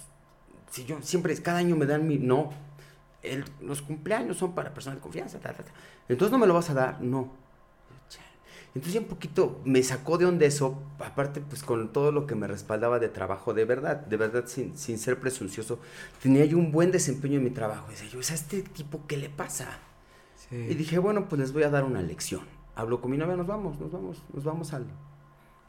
si 0.71 0.85
yo 0.85 1.01
siempre, 1.03 1.37
cada 1.37 1.59
año 1.59 1.77
me 1.77 1.87
dan 1.87 2.07
mi... 2.07 2.19
No, 2.19 2.51
el, 3.23 3.45
los 3.61 3.83
cumpleaños 3.83 4.37
son 4.37 4.55
para 4.55 4.73
personas 4.73 4.99
de 4.99 5.03
confianza. 5.03 5.39
Entonces 6.09 6.33
no 6.33 6.39
me 6.39 6.47
lo 6.47 6.55
vas 6.55 6.71
a 6.71 6.75
dar, 6.75 7.01
no. 7.01 7.41
Entonces 8.73 8.95
ya 8.95 9.01
un 9.01 9.07
poquito 9.07 9.61
me 9.65 9.83
sacó 9.83 10.17
de 10.17 10.27
onda 10.27 10.47
eso, 10.47 10.81
aparte 11.01 11.41
pues 11.41 11.65
con 11.65 11.93
todo 11.93 12.13
lo 12.13 12.27
que 12.27 12.37
me 12.37 12.47
respaldaba 12.47 13.01
de 13.01 13.09
trabajo, 13.09 13.53
de 13.53 13.65
verdad, 13.65 13.97
de 13.97 14.17
verdad 14.17 14.45
sin, 14.47 14.79
sin 14.79 14.97
ser 14.99 15.19
presuncioso, 15.19 15.81
tenía 16.23 16.45
yo 16.45 16.57
un 16.57 16.71
buen 16.71 16.93
desempeño 16.93 17.39
en 17.39 17.45
mi 17.45 17.51
trabajo. 17.51 17.87
Y 17.89 17.93
decía 17.93 18.09
yo, 18.11 18.21
¿es 18.21 18.31
a 18.31 18.35
este 18.35 18.63
tipo 18.63 19.01
qué 19.09 19.17
le 19.17 19.29
pasa? 19.29 19.67
Y 20.53 20.75
dije, 20.75 20.99
bueno, 20.99 21.29
pues 21.29 21.41
les 21.41 21.53
voy 21.53 21.63
a 21.63 21.71
dar 21.71 21.85
una 21.85 22.03
lección. 22.03 22.43
Hablo 22.75 23.01
con 23.01 23.11
mi 23.11 23.17
novia, 23.17 23.37
nos 23.37 23.47
vamos, 23.47 23.79
nos 23.79 23.91
vamos, 23.93 24.23
nos 24.33 24.43
vamos 24.43 24.73
al, 24.73 24.87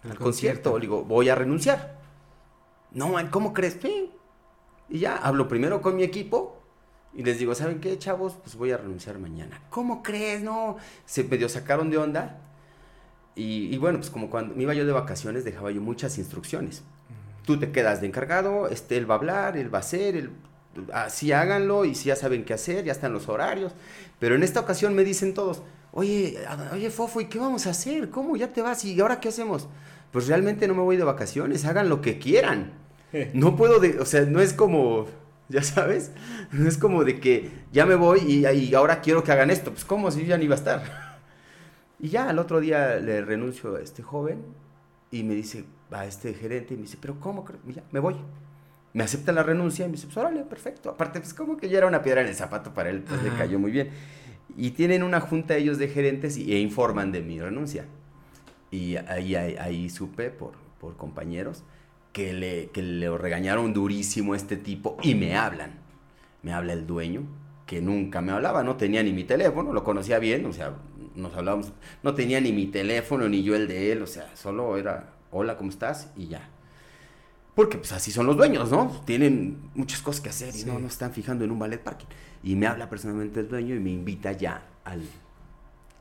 al 0.03 0.17
concierto. 0.17 0.75
Le 0.77 0.81
digo, 0.81 1.03
voy 1.03 1.29
a 1.29 1.35
renunciar. 1.35 1.99
No, 2.91 3.13
¿cómo 3.29 3.53
crees? 3.53 3.79
Y 4.89 4.99
ya, 4.99 5.17
hablo 5.17 5.47
primero 5.47 5.81
con 5.81 5.95
mi 5.95 6.03
equipo 6.03 6.60
y 7.13 7.23
les 7.23 7.39
digo, 7.39 7.53
¿saben 7.55 7.79
qué, 7.79 7.97
chavos? 7.97 8.33
Pues 8.41 8.55
voy 8.55 8.71
a 8.71 8.77
renunciar 8.77 9.19
mañana. 9.19 9.61
¿Cómo 9.69 10.01
crees? 10.01 10.41
No, 10.43 10.77
se 11.05 11.23
medio 11.23 11.49
sacaron 11.49 11.89
de 11.89 11.97
onda 11.97 12.39
y, 13.35 13.77
bueno, 13.77 13.97
pues 13.97 14.09
como 14.09 14.29
cuando 14.29 14.55
me 14.55 14.63
iba 14.63 14.73
yo 14.73 14.85
de 14.85 14.91
vacaciones, 14.91 15.43
dejaba 15.43 15.71
yo 15.71 15.81
muchas 15.81 16.17
instrucciones. 16.17 16.83
Tú 17.45 17.57
te 17.59 17.71
quedas 17.71 18.01
de 18.01 18.07
encargado, 18.07 18.67
este, 18.67 18.97
él 18.97 19.09
va 19.09 19.15
a 19.15 19.17
hablar, 19.17 19.57
él 19.57 19.73
va 19.73 19.79
a 19.79 19.81
hacer, 19.81 20.29
así 20.93 21.31
háganlo 21.31 21.85
y 21.85 21.95
si 21.95 22.09
ya 22.09 22.15
saben 22.15 22.45
qué 22.45 22.53
hacer, 22.53 22.83
ya 22.83 22.91
están 22.91 23.13
los 23.13 23.29
horarios. 23.29 23.73
Pero 24.19 24.35
en 24.35 24.43
esta 24.43 24.59
ocasión 24.59 24.93
me 24.93 25.03
dicen 25.03 25.33
todos, 25.33 25.63
oye, 25.91 26.37
oye 26.73 26.89
Fofo, 26.91 27.21
¿y 27.21 27.25
qué 27.25 27.39
vamos 27.39 27.67
a 27.67 27.71
hacer? 27.71 28.09
¿Cómo 28.09 28.35
ya 28.35 28.53
te 28.53 28.61
vas? 28.61 28.83
¿Y 28.85 28.99
ahora 28.99 29.19
qué 29.19 29.29
hacemos? 29.29 29.69
Pues 30.11 30.27
realmente 30.27 30.67
no 30.67 30.75
me 30.75 30.81
voy 30.81 30.97
de 30.97 31.03
vacaciones, 31.03 31.65
hagan 31.65 31.89
lo 31.89 32.01
que 32.01 32.19
quieran. 32.19 32.73
No 33.33 33.57
puedo, 33.57 33.81
de, 33.81 33.99
o 33.99 34.05
sea, 34.05 34.21
no 34.21 34.39
es 34.39 34.53
como, 34.53 35.05
ya 35.53 35.63
sabes, 35.63 36.11
es 36.53 36.77
como 36.77 37.03
de 37.03 37.19
que 37.19 37.51
ya 37.71 37.85
me 37.85 37.95
voy 37.95 38.19
y, 38.25 38.47
y 38.47 38.73
ahora 38.73 39.01
quiero 39.01 39.23
que 39.23 39.31
hagan 39.31 39.51
esto. 39.51 39.71
Pues 39.71 39.85
cómo, 39.85 40.09
si 40.11 40.21
yo 40.21 40.27
ya 40.27 40.37
ni 40.37 40.45
iba 40.45 40.55
a 40.55 40.57
estar. 40.57 41.11
Y 42.03 42.09
ya 42.09 42.29
al 42.29 42.39
otro 42.39 42.59
día 42.59 42.95
le 42.95 43.21
renuncio 43.21 43.75
a 43.75 43.79
este 43.79 44.01
joven 44.01 44.43
y 45.11 45.21
me 45.21 45.35
dice, 45.35 45.65
a 45.91 46.07
este 46.07 46.33
gerente, 46.33 46.73
y 46.73 46.77
me 46.77 46.83
dice, 46.83 46.97
pero 46.99 47.19
¿cómo? 47.19 47.45
Ya, 47.67 47.83
me 47.91 47.99
voy. 47.99 48.15
Me 48.93 49.03
acepta 49.03 49.31
la 49.31 49.43
renuncia 49.43 49.85
y 49.85 49.87
me 49.87 49.91
dice, 49.91 50.07
pues 50.07 50.17
órale, 50.17 50.41
perfecto. 50.43 50.89
Aparte, 50.89 51.19
pues 51.19 51.35
como 51.35 51.57
que 51.57 51.69
ya 51.69 51.77
era 51.77 51.85
una 51.85 52.01
piedra 52.01 52.21
en 52.21 52.27
el 52.27 52.33
zapato 52.33 52.73
para 52.73 52.89
él, 52.89 53.03
pues 53.03 53.21
le 53.21 53.29
cayó 53.29 53.59
muy 53.59 53.69
bien. 53.69 53.91
Y 54.57 54.71
tienen 54.71 55.03
una 55.03 55.19
junta 55.19 55.55
ellos 55.55 55.77
de 55.77 55.89
gerentes 55.89 56.37
y, 56.37 56.51
e 56.51 56.59
informan 56.59 57.11
de 57.11 57.21
mi 57.21 57.39
renuncia. 57.39 57.85
Y 58.71 58.95
ahí, 58.95 59.35
ahí, 59.35 59.87
supe 59.91 60.31
por, 60.31 60.53
por 60.79 60.97
compañeros 60.97 61.63
que 62.11 62.33
le, 62.33 62.69
que 62.69 62.81
le 62.81 63.17
regañaron 63.17 63.73
durísimo 63.73 64.33
a 64.33 64.37
este 64.37 64.57
tipo 64.57 64.97
y 65.01 65.15
me 65.15 65.35
hablan. 65.35 65.79
Me 66.43 66.53
habla 66.53 66.73
el 66.73 66.87
dueño, 66.87 67.23
que 67.65 67.81
nunca 67.81 68.21
me 68.21 68.31
hablaba, 68.31 68.63
no 68.63 68.75
tenía 68.75 69.03
ni 69.03 69.13
mi 69.13 69.23
teléfono, 69.23 69.73
lo 69.73 69.83
conocía 69.83 70.19
bien, 70.19 70.45
o 70.45 70.53
sea, 70.53 70.75
nos 71.15 71.35
hablábamos, 71.35 71.71
no 72.03 72.13
tenía 72.15 72.41
ni 72.41 72.51
mi 72.51 72.67
teléfono 72.67 73.29
ni 73.29 73.43
yo 73.43 73.55
el 73.55 73.67
de 73.67 73.91
él, 73.91 74.01
o 74.01 74.07
sea, 74.07 74.35
solo 74.35 74.77
era, 74.77 75.13
hola, 75.31 75.57
¿cómo 75.57 75.69
estás? 75.69 76.11
Y 76.17 76.27
ya. 76.27 76.49
Porque 77.55 77.77
pues 77.77 77.91
así 77.91 78.11
son 78.11 78.25
los 78.25 78.37
dueños, 78.37 78.71
¿no? 78.71 79.01
Tienen 79.05 79.69
muchas 79.75 80.01
cosas 80.01 80.21
que 80.21 80.29
hacer 80.29 80.55
y 80.55 80.63
no, 80.63 80.79
no 80.79 80.87
están 80.87 81.11
fijando 81.11 81.43
en 81.43 81.51
un 81.51 81.59
ballet 81.59 81.81
parking. 81.81 82.07
Y 82.43 82.55
me 82.55 82.65
habla 82.65 82.89
personalmente 82.89 83.41
el 83.41 83.49
dueño 83.49 83.75
y 83.75 83.79
me 83.79 83.91
invita 83.91 84.31
ya 84.31 84.65
al, 84.85 85.01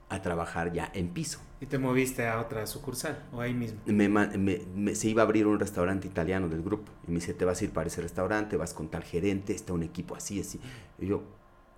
a 0.09 0.23
trabajar 0.23 0.73
ya 0.73 0.91
en 0.95 1.09
piso. 1.09 1.41
¿Y 1.61 1.67
te 1.67 1.79
moviste 1.79 2.27
a 2.27 2.41
otra 2.41 2.67
sucursal 2.67 3.23
o 3.33 3.41
ahí 3.41 3.53
mismo? 3.53 3.81
Me, 3.87 4.95
se 4.95 5.09
iba 5.09 5.23
a 5.23 5.27
abrir 5.27 5.47
un 5.47 5.61
restaurante 5.61 6.07
italiano 6.07 6.49
del 6.49 6.63
grupo. 6.63 6.91
Y 7.07 7.11
me 7.11 7.17
dice, 7.17 7.35
te 7.35 7.45
vas 7.45 7.61
a 7.61 7.65
ir 7.65 7.71
para 7.71 7.89
ese 7.89 8.01
restaurante, 8.01 8.57
vas 8.57 8.73
con 8.73 8.89
tal 8.89 9.05
gerente, 9.05 9.53
está 9.53 9.75
un 9.75 9.83
equipo 9.83 10.17
así, 10.17 10.41
así. 10.41 10.59
Y 10.99 11.07
yo, 11.07 11.23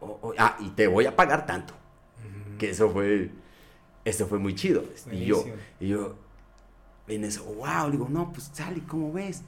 oh, 0.01 0.19
oh, 0.23 0.35
ah, 0.39 0.57
y 0.61 0.69
te 0.71 0.87
voy 0.87 1.07
a 1.07 1.17
pagar 1.17 1.47
tanto 1.47 1.75
que 2.63 2.71
eso 2.71 2.89
fue, 2.91 3.29
eso 4.05 4.29
fue 4.29 4.39
muy 4.39 4.55
chido. 4.55 4.85
Y 5.11 5.25
yo, 5.25 5.45
y 5.81 5.89
yo, 5.89 6.15
en 7.09 7.25
eso, 7.25 7.43
wow, 7.45 7.91
digo, 7.91 8.07
no, 8.09 8.33
pues 8.33 8.51
Sally, 8.53 8.83
¿cómo 8.83 9.13
ves? 9.13 9.43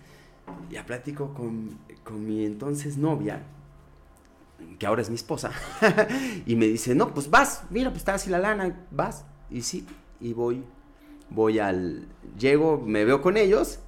Ya 0.69 0.85
platico 0.85 1.33
con, 1.33 1.79
con 2.03 2.27
mi 2.27 2.45
entonces 2.45 2.97
novia, 2.97 3.45
que 4.81 4.85
ahora 4.85 5.03
es 5.03 5.11
mi 5.11 5.15
esposa, 5.15 5.53
y 6.47 6.57
me 6.57 6.67
dice, 6.67 6.97
no, 6.97 7.15
pues 7.15 7.31
vas, 7.31 7.63
mira, 7.71 7.91
pues 7.91 7.99
está 8.01 8.15
así 8.15 8.31
la 8.31 8.39
lana, 8.39 8.85
vas. 8.91 9.25
Y 9.49 9.63
sí, 9.63 9.87
y 10.25 10.33
voy, 10.33 10.65
voy 11.29 11.59
al, 11.59 12.09
llego, 12.39 12.83
me 12.85 13.05
veo 13.05 13.21
con 13.21 13.37
ellos, 13.37 13.79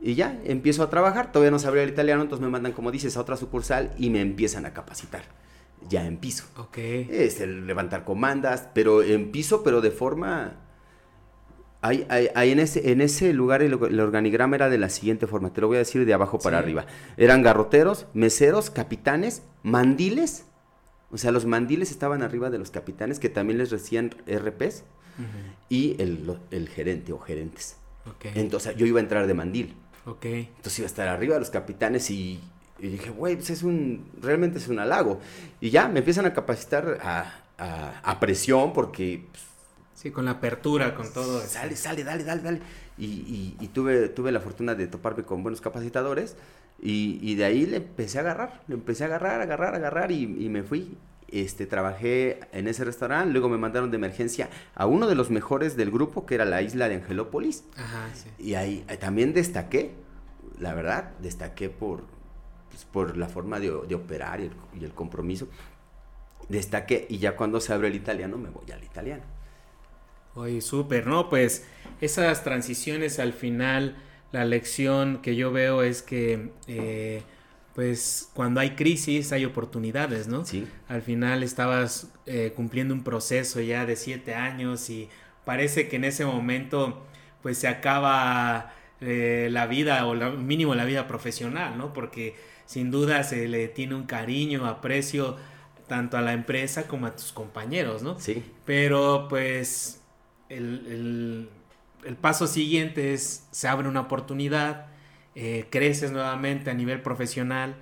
y 0.00 0.14
ya, 0.14 0.40
empiezo 0.44 0.82
a 0.82 0.90
trabajar, 0.90 1.30
todavía 1.30 1.52
no 1.52 1.58
sabría 1.58 1.84
el 1.84 1.90
italiano, 1.90 2.22
entonces 2.22 2.44
me 2.44 2.50
mandan, 2.50 2.72
como 2.72 2.90
dices, 2.90 3.16
a 3.16 3.20
otra 3.20 3.36
sucursal 3.36 3.92
y 3.96 4.10
me 4.10 4.20
empiezan 4.20 4.66
a 4.66 4.72
capacitar 4.72 5.22
ya 5.88 6.04
en 6.04 6.18
piso. 6.18 6.44
Ok. 6.56 6.78
Es 6.78 7.40
el 7.40 7.66
levantar 7.66 8.04
comandas, 8.04 8.68
pero 8.74 9.02
en 9.02 9.30
piso, 9.30 9.62
pero 9.62 9.80
de 9.80 9.90
forma... 9.90 10.64
Hay, 11.80 12.08
hay, 12.10 12.50
en, 12.50 12.58
ese, 12.58 12.90
en 12.90 13.00
ese 13.00 13.32
lugar 13.32 13.62
el, 13.62 13.74
organigrama 13.74 14.56
era 14.56 14.68
de 14.68 14.78
la 14.78 14.88
siguiente 14.88 15.28
forma, 15.28 15.52
te 15.52 15.60
lo 15.60 15.68
voy 15.68 15.76
a 15.76 15.78
decir 15.78 16.04
de 16.04 16.12
abajo 16.12 16.40
para 16.40 16.58
arriba. 16.58 16.86
Eran 17.16 17.42
garroteros, 17.42 18.06
meseros, 18.14 18.70
capitanes, 18.70 19.44
mandiles. 19.62 20.46
O 21.12 21.18
sea, 21.18 21.30
los 21.30 21.46
mandiles 21.46 21.92
estaban 21.92 22.22
arriba 22.22 22.50
de 22.50 22.58
los 22.58 22.72
capitanes 22.72 23.20
que 23.20 23.28
también 23.28 23.58
les 23.58 23.70
recibían 23.70 24.10
RPs 24.26 24.82
y 25.68 25.96
el, 26.00 26.68
gerente 26.68 27.12
o 27.12 27.18
gerentes. 27.18 27.76
Okay. 28.16 28.32
Entonces 28.34 28.76
yo 28.76 28.86
iba 28.86 29.00
a 29.00 29.02
entrar 29.02 29.26
de 29.26 29.34
mandil. 29.34 29.74
Okay. 30.06 30.50
Entonces 30.56 30.78
iba 30.78 30.86
a 30.86 30.90
estar 30.90 31.08
arriba 31.08 31.34
de 31.34 31.40
los 31.40 31.50
capitanes 31.50 32.10
y 32.10 32.40
y 32.80 32.88
dije, 32.88 33.10
güey, 33.10 33.34
pues 33.34 33.50
es 33.50 33.62
un, 33.62 34.08
realmente 34.20 34.58
es 34.58 34.68
un 34.68 34.78
halago. 34.78 35.20
Y 35.60 35.70
ya 35.70 35.88
me 35.88 35.98
empiezan 35.98 36.26
a 36.26 36.32
capacitar 36.32 36.98
a, 37.02 37.42
a, 38.02 38.20
presión 38.20 38.72
porque... 38.72 39.26
Pues, 39.30 39.42
sí, 39.94 40.10
con 40.10 40.24
la 40.24 40.32
apertura, 40.32 40.94
con 40.94 41.12
todo. 41.12 41.40
Sale, 41.40 41.74
sale, 41.74 42.04
dale, 42.04 42.24
dale, 42.24 42.42
dale. 42.42 42.60
Y, 42.96 43.56
y, 43.58 43.68
tuve, 43.68 44.08
tuve 44.08 44.32
la 44.32 44.40
fortuna 44.40 44.74
de 44.74 44.86
toparme 44.86 45.24
con 45.24 45.42
buenos 45.42 45.60
capacitadores 45.60 46.36
y, 46.80 47.18
y, 47.22 47.34
de 47.34 47.44
ahí 47.44 47.66
le 47.66 47.78
empecé 47.78 48.18
a 48.18 48.22
agarrar, 48.22 48.62
le 48.68 48.74
empecé 48.74 49.04
a 49.04 49.06
agarrar, 49.06 49.40
agarrar, 49.40 49.74
agarrar 49.74 50.12
y, 50.12 50.26
me 50.26 50.62
fui. 50.62 50.96
Este, 51.30 51.66
trabajé 51.66 52.40
en 52.52 52.68
ese 52.68 52.84
restaurante, 52.84 53.30
luego 53.32 53.50
me 53.50 53.58
mandaron 53.58 53.90
de 53.90 53.96
emergencia 53.96 54.48
a 54.74 54.86
uno 54.86 55.06
de 55.06 55.14
los 55.14 55.30
mejores 55.30 55.76
del 55.76 55.90
grupo, 55.90 56.24
que 56.24 56.34
era 56.34 56.46
la 56.46 56.62
isla 56.62 56.88
de 56.88 56.96
Angelópolis. 56.96 57.64
Ajá, 57.76 58.08
sí. 58.14 58.30
Y 58.38 58.54
ahí 58.54 58.84
también 58.98 59.34
destaqué, 59.34 59.92
la 60.58 60.72
verdad, 60.74 61.12
destaqué 61.20 61.68
por, 61.68 62.04
pues, 62.70 62.84
por 62.84 63.16
la 63.16 63.28
forma 63.28 63.58
de, 63.60 63.70
operar 63.70 64.40
y 64.40 64.84
el, 64.84 64.92
compromiso, 64.92 65.48
destaque 66.48 67.06
y 67.08 67.18
ya 67.18 67.36
cuando 67.36 67.60
se 67.60 67.72
abre 67.72 67.88
el 67.88 67.94
italiano 67.96 68.38
me 68.38 68.50
voy 68.50 68.70
al 68.70 68.84
italiano. 68.84 69.24
Oye, 70.34 70.60
súper, 70.60 71.06
¿no? 71.06 71.28
Pues 71.28 71.66
esas 72.00 72.44
transiciones 72.44 73.18
al 73.18 73.32
final, 73.32 73.96
la 74.30 74.44
lección 74.44 75.20
que 75.20 75.34
yo 75.34 75.50
veo 75.50 75.82
es 75.82 76.02
que, 76.02 76.52
eh, 76.68 77.22
pues 77.78 78.28
cuando 78.34 78.58
hay 78.58 78.70
crisis 78.70 79.30
hay 79.30 79.44
oportunidades, 79.44 80.26
¿no? 80.26 80.44
Sí. 80.44 80.66
Al 80.88 81.00
final 81.00 81.44
estabas 81.44 82.12
eh, 82.26 82.52
cumpliendo 82.56 82.92
un 82.92 83.04
proceso 83.04 83.60
ya 83.60 83.86
de 83.86 83.94
siete 83.94 84.34
años 84.34 84.90
y 84.90 85.08
parece 85.44 85.86
que 85.86 85.94
en 85.94 86.02
ese 86.02 86.26
momento, 86.26 87.06
pues 87.40 87.56
se 87.58 87.68
acaba 87.68 88.74
eh, 89.00 89.46
la 89.52 89.68
vida 89.68 90.04
o 90.06 90.16
la, 90.16 90.30
mínimo 90.30 90.74
la 90.74 90.86
vida 90.86 91.06
profesional, 91.06 91.78
¿no? 91.78 91.92
Porque 91.92 92.34
sin 92.66 92.90
duda 92.90 93.22
se 93.22 93.46
le 93.46 93.68
tiene 93.68 93.94
un 93.94 94.06
cariño, 94.06 94.66
aprecio 94.66 95.36
tanto 95.86 96.16
a 96.16 96.20
la 96.20 96.32
empresa 96.32 96.88
como 96.88 97.06
a 97.06 97.14
tus 97.14 97.30
compañeros, 97.30 98.02
¿no? 98.02 98.18
Sí. 98.18 98.42
Pero 98.64 99.28
pues 99.28 100.02
el, 100.48 101.48
paso 102.20 102.48
siguiente 102.48 103.14
es, 103.14 103.46
se 103.52 103.68
abre 103.68 103.88
una 103.88 104.00
oportunidad, 104.00 104.88
eh, 105.40 105.66
creces 105.70 106.10
nuevamente 106.10 106.68
a 106.68 106.74
nivel 106.74 107.00
profesional, 107.00 107.76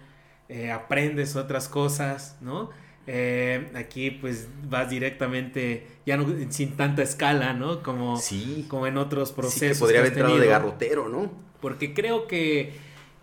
eh, 0.50 0.70
aprendes 0.70 1.36
otras 1.36 1.70
cosas, 1.70 2.36
¿no? 2.42 2.68
Eh, 3.06 3.70
aquí 3.74 4.10
pues 4.10 4.48
vas 4.68 4.90
directamente, 4.90 5.86
ya 6.04 6.18
no 6.18 6.26
sin 6.50 6.76
tanta 6.76 7.02
escala, 7.02 7.54
¿no? 7.54 7.82
Como, 7.82 8.20
como 8.68 8.86
en 8.86 8.98
otros 8.98 9.32
procesos. 9.32 9.78
Sí, 9.78 9.80
podría 9.80 10.00
haber 10.00 10.12
entrado 10.12 10.38
de 10.38 10.48
garrotero, 10.48 11.08
¿no? 11.08 11.32
Porque 11.62 11.94
creo 11.94 12.26
que, 12.26 12.74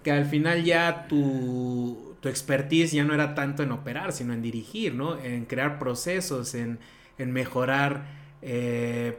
que 0.02 0.12
al 0.12 0.26
final 0.26 0.64
ya 0.64 1.06
tu, 1.08 2.16
tu 2.20 2.28
expertise 2.28 2.92
ya 2.92 3.04
no 3.04 3.14
era 3.14 3.36
tanto 3.36 3.62
en 3.62 3.72
operar, 3.72 4.14
sino 4.14 4.34
en 4.34 4.42
dirigir, 4.42 4.96
¿no? 4.96 5.20
En 5.20 5.46
crear 5.46 5.78
procesos, 5.78 6.56
en, 6.56 6.80
en 7.20 7.32
mejorar 7.32 8.08
eh, 8.42 9.16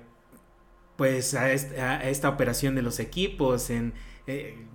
pues 0.97 1.35
a, 1.35 1.53
esta 1.53 2.29
operación 2.29 2.75
de 2.75 2.83
los 2.83 2.99
equipos, 2.99 3.71
en... 3.71 3.93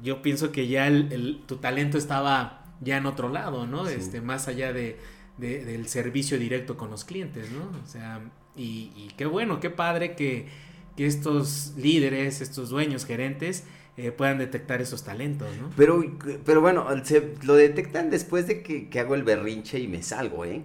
yo 0.03 0.21
pienso 0.21 0.51
que 0.51 0.67
ya 0.67 0.87
el, 0.87 1.41
tu 1.45 1.57
talento 1.57 1.97
estaba 1.97 2.63
ya 2.81 2.97
en 2.97 3.05
otro 3.05 3.29
lado, 3.29 3.65
¿no? 3.65 3.87
Este, 3.87 4.21
más 4.21 4.47
allá 4.47 4.73
de, 4.73 4.97
del 5.37 5.87
servicio 5.87 6.37
directo 6.37 6.77
con 6.77 6.91
los 6.91 7.03
clientes, 7.03 7.49
¿no? 7.51 7.71
O 7.83 7.87
sea, 7.87 8.21
y, 8.55 9.09
qué 9.17 9.25
bueno, 9.25 9.59
qué 9.59 9.69
padre 9.69 10.15
que, 10.15 10.47
que, 10.95 11.05
estos 11.05 11.73
líderes, 11.77 12.41
estos 12.41 12.69
dueños, 12.69 13.05
gerentes, 13.05 13.63
eh, 13.97 14.11
puedan 14.11 14.37
detectar 14.37 14.81
esos 14.81 15.03
talentos, 15.03 15.49
¿no? 15.59 15.69
Pero, 15.75 16.03
pero 16.45 16.61
bueno, 16.61 16.85
se, 17.03 17.33
lo 17.43 17.55
detectan 17.55 18.09
después 18.09 18.47
de 18.47 18.61
que, 18.61 18.89
que 18.89 18.99
hago 18.99 19.15
el 19.15 19.23
berrinche 19.23 19.79
y 19.79 19.87
me 19.87 20.03
salgo, 20.03 20.45
¿eh? 20.45 20.63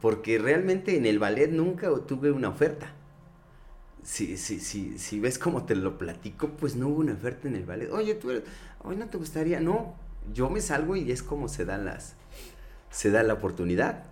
Porque 0.00 0.38
realmente 0.38 0.96
en 0.96 1.06
el 1.06 1.18
ballet 1.18 1.50
nunca 1.50 1.90
tuve 2.06 2.30
una 2.30 2.48
oferta. 2.48 2.94
Si, 4.02 4.36
si, 4.36 4.60
si, 4.60 4.98
si 4.98 5.20
ves 5.20 5.38
como 5.38 5.64
te 5.64 5.74
lo 5.74 5.98
platico, 5.98 6.48
pues 6.50 6.76
no 6.76 6.88
hubo 6.88 7.00
una 7.00 7.12
oferta 7.12 7.48
en 7.48 7.56
el 7.56 7.64
ballet. 7.64 7.90
Oye, 7.90 8.14
tú, 8.14 8.30
hoy 8.82 8.96
no 8.96 9.06
te 9.06 9.18
gustaría, 9.18 9.60
no, 9.60 9.94
yo 10.32 10.48
me 10.50 10.60
salgo 10.60 10.96
y 10.96 11.10
es 11.12 11.22
como 11.22 11.48
se 11.48 11.64
dan 11.64 11.84
las, 11.84 12.14
se 12.90 13.10
da 13.10 13.22
la 13.22 13.34
oportunidad. 13.34 14.04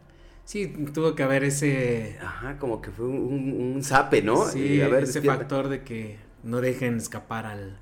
Sí, 0.45 0.67
tuvo 0.95 1.15
que 1.15 1.23
haber 1.23 1.45
ese... 1.45 2.19
Ajá, 2.23 2.59
como 2.59 2.81
que 2.81 2.91
fue 2.91 3.07
un, 3.07 3.75
un, 3.75 3.83
zape, 3.83 4.23
¿no? 4.23 4.47
Sí, 4.47 4.81
ese 4.81 5.21
factor 5.21 5.69
de 5.69 5.83
que 5.83 6.17
no 6.43 6.61
dejen 6.63 6.97
escapar 6.97 7.45
al, 7.45 7.79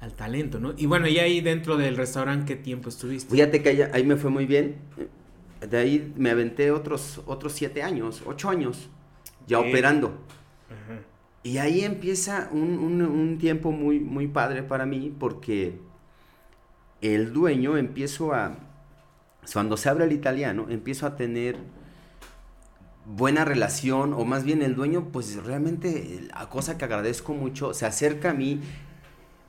al, 0.00 0.14
talento, 0.14 0.58
¿no? 0.58 0.74
Y 0.76 0.86
bueno, 0.86 1.06
y 1.06 1.18
ahí 1.18 1.40
dentro 1.40 1.76
del 1.76 1.96
restaurante, 1.96 2.46
¿qué 2.46 2.60
tiempo 2.60 2.88
estuviste? 2.88 3.32
Fíjate 3.32 3.62
que 3.62 3.90
ahí, 3.92 4.04
me 4.04 4.16
fue 4.16 4.30
muy 4.30 4.46
bien. 4.46 4.76
De 5.60 5.76
ahí 5.76 6.12
me 6.16 6.30
aventé 6.30 6.72
otros, 6.72 7.20
otros 7.26 7.52
siete 7.52 7.82
años, 7.82 8.22
ocho 8.26 8.48
años, 8.48 8.88
ya 9.46 9.60
operando. 9.60 10.18
Ajá. 10.68 11.00
Y 11.42 11.58
ahí 11.58 11.84
empieza 11.84 12.48
un, 12.52 12.78
un, 12.78 13.00
un, 13.02 13.38
tiempo 13.38 13.72
muy, 13.72 13.98
muy 13.98 14.28
padre 14.28 14.62
para 14.62 14.84
mí 14.84 15.14
porque 15.18 15.78
el 17.00 17.32
dueño 17.32 17.78
empiezo 17.78 18.34
a, 18.34 18.58
cuando 19.52 19.76
se 19.76 19.88
abre 19.88 20.04
el 20.04 20.12
italiano, 20.12 20.66
empiezo 20.68 21.06
a 21.06 21.16
tener 21.16 21.56
buena 23.06 23.44
relación, 23.44 24.12
o 24.12 24.24
más 24.24 24.44
bien 24.44 24.62
el 24.62 24.74
dueño, 24.74 25.08
pues 25.12 25.42
realmente, 25.44 26.28
la 26.34 26.48
cosa 26.48 26.78
que 26.78 26.84
agradezco 26.84 27.34
mucho, 27.34 27.74
se 27.74 27.86
acerca 27.86 28.30
a 28.30 28.34
mí, 28.34 28.60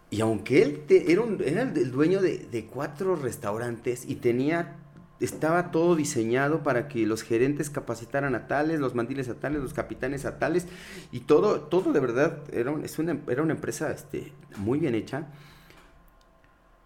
y 0.10 0.22
aunque 0.22 0.62
él 0.62 0.84
era, 0.90 1.24
era, 1.46 1.62
el 1.64 1.92
dueño 1.92 2.22
de, 2.22 2.68
cuatro 2.72 3.16
restaurantes 3.16 4.06
y 4.08 4.16
tenía, 4.16 4.78
estaba 5.22 5.72
todo 5.72 5.96
diseñado 5.96 6.64
para 6.64 6.88
que 6.88 7.06
los 7.06 7.22
gerentes 7.24 7.70
capacitaran 7.70 8.36
a 8.36 8.48
tales, 8.48 8.80
los 8.80 8.96
mandiles 8.96 9.30
a 9.30 9.36
tales, 9.36 9.62
los 9.62 9.74
capitanes 9.74 10.26
a 10.26 10.40
tales, 10.40 10.68
y 11.12 11.22
todo, 11.22 11.62
todo 11.62 11.94
de 11.94 12.00
verdad, 12.00 12.40
era, 12.52 12.74
es 12.84 13.00
una, 13.00 13.18
era 13.30 13.42
una 13.42 13.54
empresa 13.54 13.92
este, 13.92 14.34
muy 14.58 14.80
bien 14.80 14.96
hecha 14.96 15.28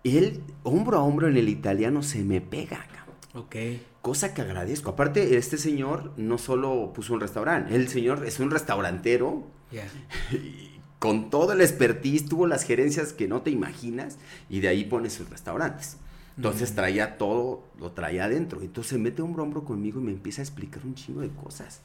él, 0.06 0.44
hombro 0.64 0.98
a 0.98 1.04
hombro 1.04 1.28
en 1.28 1.38
el 1.38 1.50
italiano, 1.50 2.04
se 2.04 2.24
me 2.24 2.42
pega. 2.42 2.86
Ok. 3.34 3.56
Cosa 4.02 4.34
que 4.34 4.42
agradezco. 4.42 4.92
Aparte, 4.92 5.38
este 5.38 5.58
señor 5.58 6.14
no 6.18 6.38
solo 6.38 6.94
puso 6.94 7.14
un 7.14 7.22
restaurante, 7.22 7.76
el 7.76 7.88
señor 7.88 8.26
es 8.26 8.40
un 8.40 8.52
restaurantero. 8.52 9.48
Con 11.00 11.30
todo 11.30 11.52
el 11.52 11.62
expertise, 11.62 12.26
tuvo 12.26 12.48
las 12.48 12.64
gerencias 12.64 13.14
que 13.14 13.28
no 13.28 13.42
te 13.42 13.52
imaginas 13.52 14.18
y 14.50 14.62
de 14.62 14.70
ahí 14.70 14.86
pone 14.86 15.10
sus 15.10 15.30
restaurantes. 15.30 15.98
Entonces 16.38 16.76
traía 16.76 17.18
todo, 17.18 17.64
lo 17.80 17.92
traía 17.92 18.26
adentro. 18.26 18.62
Entonces 18.62 18.92
se 18.92 18.98
mete 18.98 19.22
hombro 19.22 19.44
a 19.44 19.46
hombro 19.46 19.64
conmigo 19.64 20.00
y 20.02 20.04
me 20.04 20.12
empieza 20.12 20.42
a 20.42 20.44
explicar 20.44 20.86
un 20.86 20.96
chingo 20.96 21.22
de 21.22 21.30
cosas. 21.30 21.82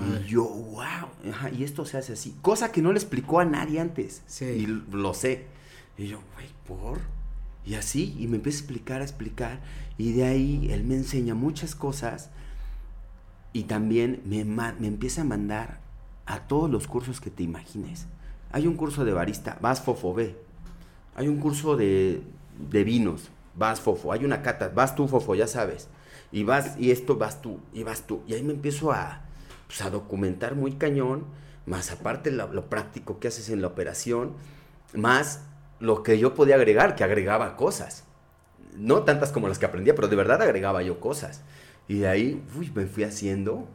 Y 0.00 0.28
yo, 0.28 0.44
wow, 0.44 1.08
y 1.56 1.64
esto 1.64 1.84
se 1.84 1.96
hace 1.96 2.12
así. 2.12 2.36
Cosa 2.42 2.70
que 2.70 2.82
no 2.82 2.92
le 2.92 2.98
explicó 2.98 3.40
a 3.40 3.44
nadie 3.44 3.80
antes. 3.80 4.22
Sí. 4.26 4.44
Y 4.44 4.66
lo 4.66 5.14
sé. 5.14 5.46
Y 5.96 6.08
yo, 6.08 6.20
güey, 6.34 6.46
¿por? 6.66 7.00
Y 7.64 7.74
así, 7.74 8.16
y 8.18 8.28
me 8.28 8.36
empieza 8.36 8.58
a 8.58 8.60
explicar, 8.60 9.00
a 9.00 9.04
explicar, 9.04 9.60
y 9.98 10.12
de 10.12 10.24
ahí 10.24 10.68
él 10.70 10.84
me 10.84 10.94
enseña 10.94 11.34
muchas 11.34 11.74
cosas 11.74 12.30
y 13.52 13.64
también 13.64 14.22
me, 14.24 14.44
me 14.44 14.86
empieza 14.86 15.22
a 15.22 15.24
mandar 15.24 15.80
a 16.24 16.46
todos 16.46 16.70
los 16.70 16.86
cursos 16.86 17.20
que 17.20 17.30
te 17.30 17.42
imagines. 17.42 18.06
Hay 18.52 18.66
un 18.66 18.74
curso 18.74 19.04
de 19.04 19.12
barista, 19.12 19.58
vas 19.60 19.82
Fofo, 19.82 20.14
ve. 20.14 20.36
Hay 21.14 21.28
un 21.28 21.38
curso 21.38 21.76
de, 21.76 22.22
de 22.70 22.84
vinos, 22.84 23.30
vas 23.58 23.80
Fofo. 23.80 24.12
Hay 24.12 24.24
una 24.24 24.42
cata, 24.42 24.68
vas 24.68 24.94
tú 24.94 25.08
Fofo, 25.08 25.34
ya 25.34 25.46
sabes. 25.46 25.88
Y 26.30 26.44
vas, 26.44 26.78
y 26.78 26.90
esto 26.90 27.16
vas 27.16 27.42
tú, 27.42 27.60
y 27.72 27.82
vas 27.82 28.06
tú. 28.06 28.22
Y 28.26 28.34
ahí 28.34 28.42
me 28.42 28.52
empiezo 28.52 28.92
a, 28.92 29.22
pues, 29.66 29.82
a 29.82 29.90
documentar 29.90 30.54
muy 30.54 30.72
cañón, 30.72 31.24
más 31.66 31.90
aparte 31.90 32.30
lo, 32.30 32.52
lo 32.52 32.68
práctico 32.68 33.18
que 33.18 33.28
haces 33.28 33.50
en 33.50 33.60
la 33.60 33.68
operación, 33.68 34.34
más 34.94 35.42
lo 35.80 36.02
que 36.02 36.18
yo 36.18 36.34
podía 36.34 36.56
agregar, 36.56 36.94
que 36.94 37.04
agregaba 37.04 37.56
cosas. 37.56 38.04
No 38.76 39.02
tantas 39.02 39.32
como 39.32 39.48
las 39.48 39.58
que 39.58 39.66
aprendía, 39.66 39.94
pero 39.94 40.08
de 40.08 40.16
verdad 40.16 40.42
agregaba 40.42 40.82
yo 40.82 41.00
cosas. 41.00 41.42
Y 41.88 41.98
de 42.00 42.08
ahí 42.08 42.42
uy, 42.56 42.70
me 42.74 42.86
fui 42.86 43.04
haciendo, 43.04 43.66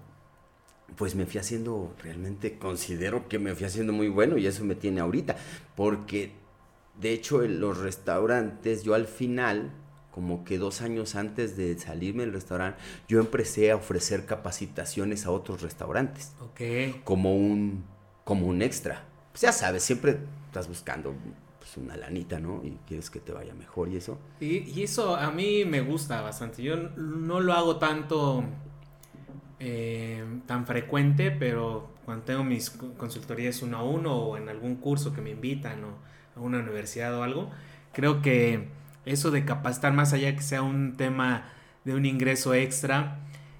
pues 0.95 1.15
me 1.15 1.25
fui 1.25 1.39
haciendo, 1.39 1.93
realmente 2.01 2.57
considero 2.57 3.27
que 3.27 3.39
me 3.39 3.55
fui 3.55 3.65
haciendo 3.65 3.93
muy 3.93 4.09
bueno 4.09 4.37
y 4.37 4.45
eso 4.47 4.63
me 4.63 4.75
tiene 4.75 5.01
ahorita. 5.01 5.35
Porque 5.75 6.31
de 6.99 7.13
hecho 7.13 7.43
en 7.43 7.59
los 7.59 7.77
restaurantes, 7.77 8.83
yo 8.83 8.93
al 8.93 9.07
final, 9.07 9.71
como 10.11 10.43
que 10.43 10.57
dos 10.57 10.81
años 10.81 11.15
antes 11.15 11.57
de 11.57 11.77
salirme 11.77 12.23
del 12.23 12.33
restaurante, 12.33 12.79
yo 13.07 13.19
empecé 13.19 13.71
a 13.71 13.75
ofrecer 13.75 14.25
capacitaciones 14.25 15.25
a 15.25 15.31
otros 15.31 15.61
restaurantes. 15.61 16.33
Ok. 16.39 17.03
Como 17.03 17.35
un, 17.35 17.83
como 18.23 18.47
un 18.47 18.61
extra. 18.61 19.05
Pues 19.31 19.41
ya 19.41 19.51
sabes, 19.51 19.83
siempre 19.83 20.19
estás 20.47 20.67
buscando 20.67 21.15
una 21.77 21.97
lanita, 21.97 22.39
¿no? 22.39 22.61
Y 22.63 22.77
quieres 22.87 23.09
que 23.09 23.19
te 23.19 23.31
vaya 23.31 23.53
mejor 23.53 23.89
y 23.89 23.97
eso. 23.97 24.17
Y, 24.39 24.81
eso 24.81 25.15
a 25.15 25.31
mí 25.31 25.65
me 25.65 25.81
gusta 25.81 26.21
bastante. 26.21 26.63
Yo 26.63 26.75
no 26.75 27.39
lo 27.39 27.53
hago 27.53 27.77
tanto, 27.77 28.43
eh, 29.59 30.23
tan 30.45 30.65
frecuente, 30.65 31.31
pero 31.31 31.89
cuando 32.05 32.25
tengo 32.25 32.43
mis 32.43 32.69
consultorías 32.69 33.61
uno 33.61 33.77
a 33.77 33.83
uno 33.83 34.15
o 34.15 34.37
en 34.37 34.49
algún 34.49 34.75
curso 34.75 35.13
que 35.13 35.21
me 35.21 35.31
invitan 35.31 35.83
o 35.83 36.12
a 36.35 36.39
una 36.39 36.59
universidad 36.59 37.13
o 37.17 37.23
algo, 37.23 37.51
creo 37.93 38.21
que 38.21 38.67
eso 39.05 39.31
de 39.31 39.45
capacitar 39.45 39.93
más 39.93 40.13
allá 40.13 40.35
que 40.35 40.41
sea 40.41 40.61
un 40.61 40.95
tema 40.95 41.49
de 41.85 41.93
un 41.95 42.05
ingreso 42.05 42.53
extra, 42.53 43.19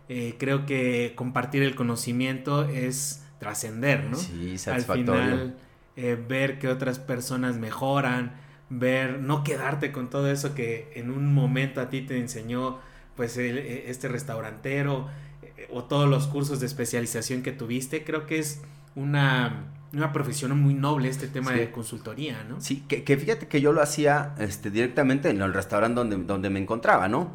eh, 0.10 0.36
creo 0.38 0.66
que 0.66 1.14
compartir 1.16 1.64
el 1.64 1.76
conocimiento 1.76 2.66
es 2.66 3.26
trascender, 3.40 4.06
¿no? 4.06 4.18
Sí, 4.18 4.58
satisfactorio. 4.58 5.22
Al 5.22 5.30
final, 5.30 5.56
eh, 5.96 6.18
ver 6.28 6.60
que 6.60 6.70
otras 6.70 7.00
personas 7.00 7.58
mejoran, 7.58 8.34
ver, 8.70 9.20
no 9.20 9.44
quedarte 9.44 9.92
con 9.92 10.10
todo 10.10 10.32
eso 10.32 10.56
que 10.56 10.92
en 10.96 11.12
un 11.12 11.34
momento 11.34 11.82
a 11.82 11.90
ti 11.90 12.02
te 12.02 12.18
enseñó 12.18 12.80
pues 13.16 13.38
e, 13.38 13.90
este 13.90 14.08
restaurantero 14.08 15.08
eh, 15.42 15.68
o 15.72 15.84
todos 15.84 16.10
los 16.10 16.28
cursos 16.28 16.60
de 16.60 16.66
especialización 16.66 17.44
que 17.44 17.52
tuviste, 17.52 18.04
creo 18.04 18.26
que 18.26 18.40
es 18.40 18.62
una, 18.96 19.66
una 19.94 20.12
profesión 20.12 20.60
muy 20.60 20.74
noble 20.74 21.08
este 21.08 21.28
tema 21.28 21.52
de 21.52 21.72
consultoría, 21.72 22.44
¿no? 22.44 22.60
Sí, 22.60 22.84
que, 22.88 23.18
fíjate 23.18 23.48
que 23.48 23.62
yo 23.62 23.74
lo 23.74 23.82
hacía 23.82 24.34
este, 24.40 24.72
directamente 24.72 25.30
en 25.30 25.42
el 25.42 25.54
restaurante 25.54 25.96
donde, 25.96 26.18
donde 26.18 26.50
me 26.50 26.60
encontraba, 26.60 27.08
¿no? 27.08 27.32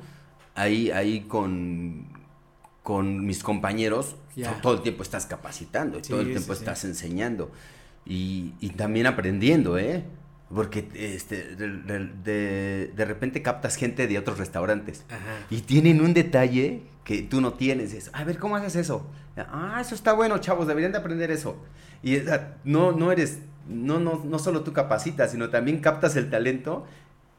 Ahí, 0.55 0.91
ahí 0.91 1.21
con, 1.21 2.07
con 2.83 3.25
mis 3.25 3.45
compañeros, 3.45 4.17
todo 4.61 4.75
el 4.75 4.83
tiempo 4.83 5.03
estás 5.03 5.27
capacitando 5.27 5.99
y 5.99 6.03
todo 6.03 6.21
el 6.21 6.29
tiempo 6.29 6.53
estás 6.53 6.85
enseñando 6.85 7.53
y, 8.05 8.55
y 8.61 8.71
también 8.71 9.07
aprendiendo, 9.07 9.79
¿eh? 9.79 10.05
Porque 10.55 10.89
este, 10.95 11.57
de, 11.57 12.91
de, 12.95 13.05
repente 13.05 13.43
captas 13.43 13.77
gente 13.77 14.07
de 14.07 14.19
otros 14.19 14.39
restaurantes 14.39 15.05
y 15.51 15.61
tienen 15.61 16.01
un 16.01 16.15
detalle 16.15 16.83
que 17.05 17.23
tú 17.23 17.43
no 17.43 17.53
tienes. 17.53 17.93
Es, 17.93 18.11
a 18.15 18.25
ver, 18.25 18.39
¿cómo 18.39 18.57
haces 18.57 18.77
eso? 18.77 19.07
Ah, 19.37 19.79
eso 19.81 19.95
está 19.95 20.15
bueno, 20.15 20.39
chavos, 20.39 20.67
deberían 20.67 20.93
de 20.93 20.99
aprender 20.99 21.31
eso. 21.31 21.63
Y 22.03 22.19
no, 22.65 22.93
no 22.93 23.13
eres 23.13 23.41
no, 23.69 24.01
no, 24.01 24.23
no 24.25 24.39
solo 24.39 24.63
tú 24.63 24.73
capacitas, 24.73 25.31
sino 25.33 25.51
también 25.51 25.81
captas 25.81 26.17
el 26.17 26.31
talento 26.31 26.87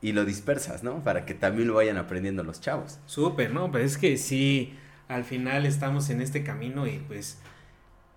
y 0.01 0.13
lo 0.13 0.23
dispersas, 0.25 0.83
¿no? 0.83 1.03
Para 1.03 1.25
que 1.25 1.33
también 1.33 1.67
lo 1.67 1.75
vayan 1.75 1.97
aprendiendo 1.97 2.43
los 2.43 2.61
chavos. 2.61 2.99
Súper, 3.05 3.51
¿no? 3.51 3.71
Pues 3.71 3.93
es 3.93 3.97
que 3.97 4.17
sí, 4.17 4.73
al 5.07 5.23
final 5.23 5.65
estamos 5.65 6.09
en 6.09 6.21
este 6.21 6.43
camino 6.43 6.87
y 6.87 6.99
pues 6.99 7.39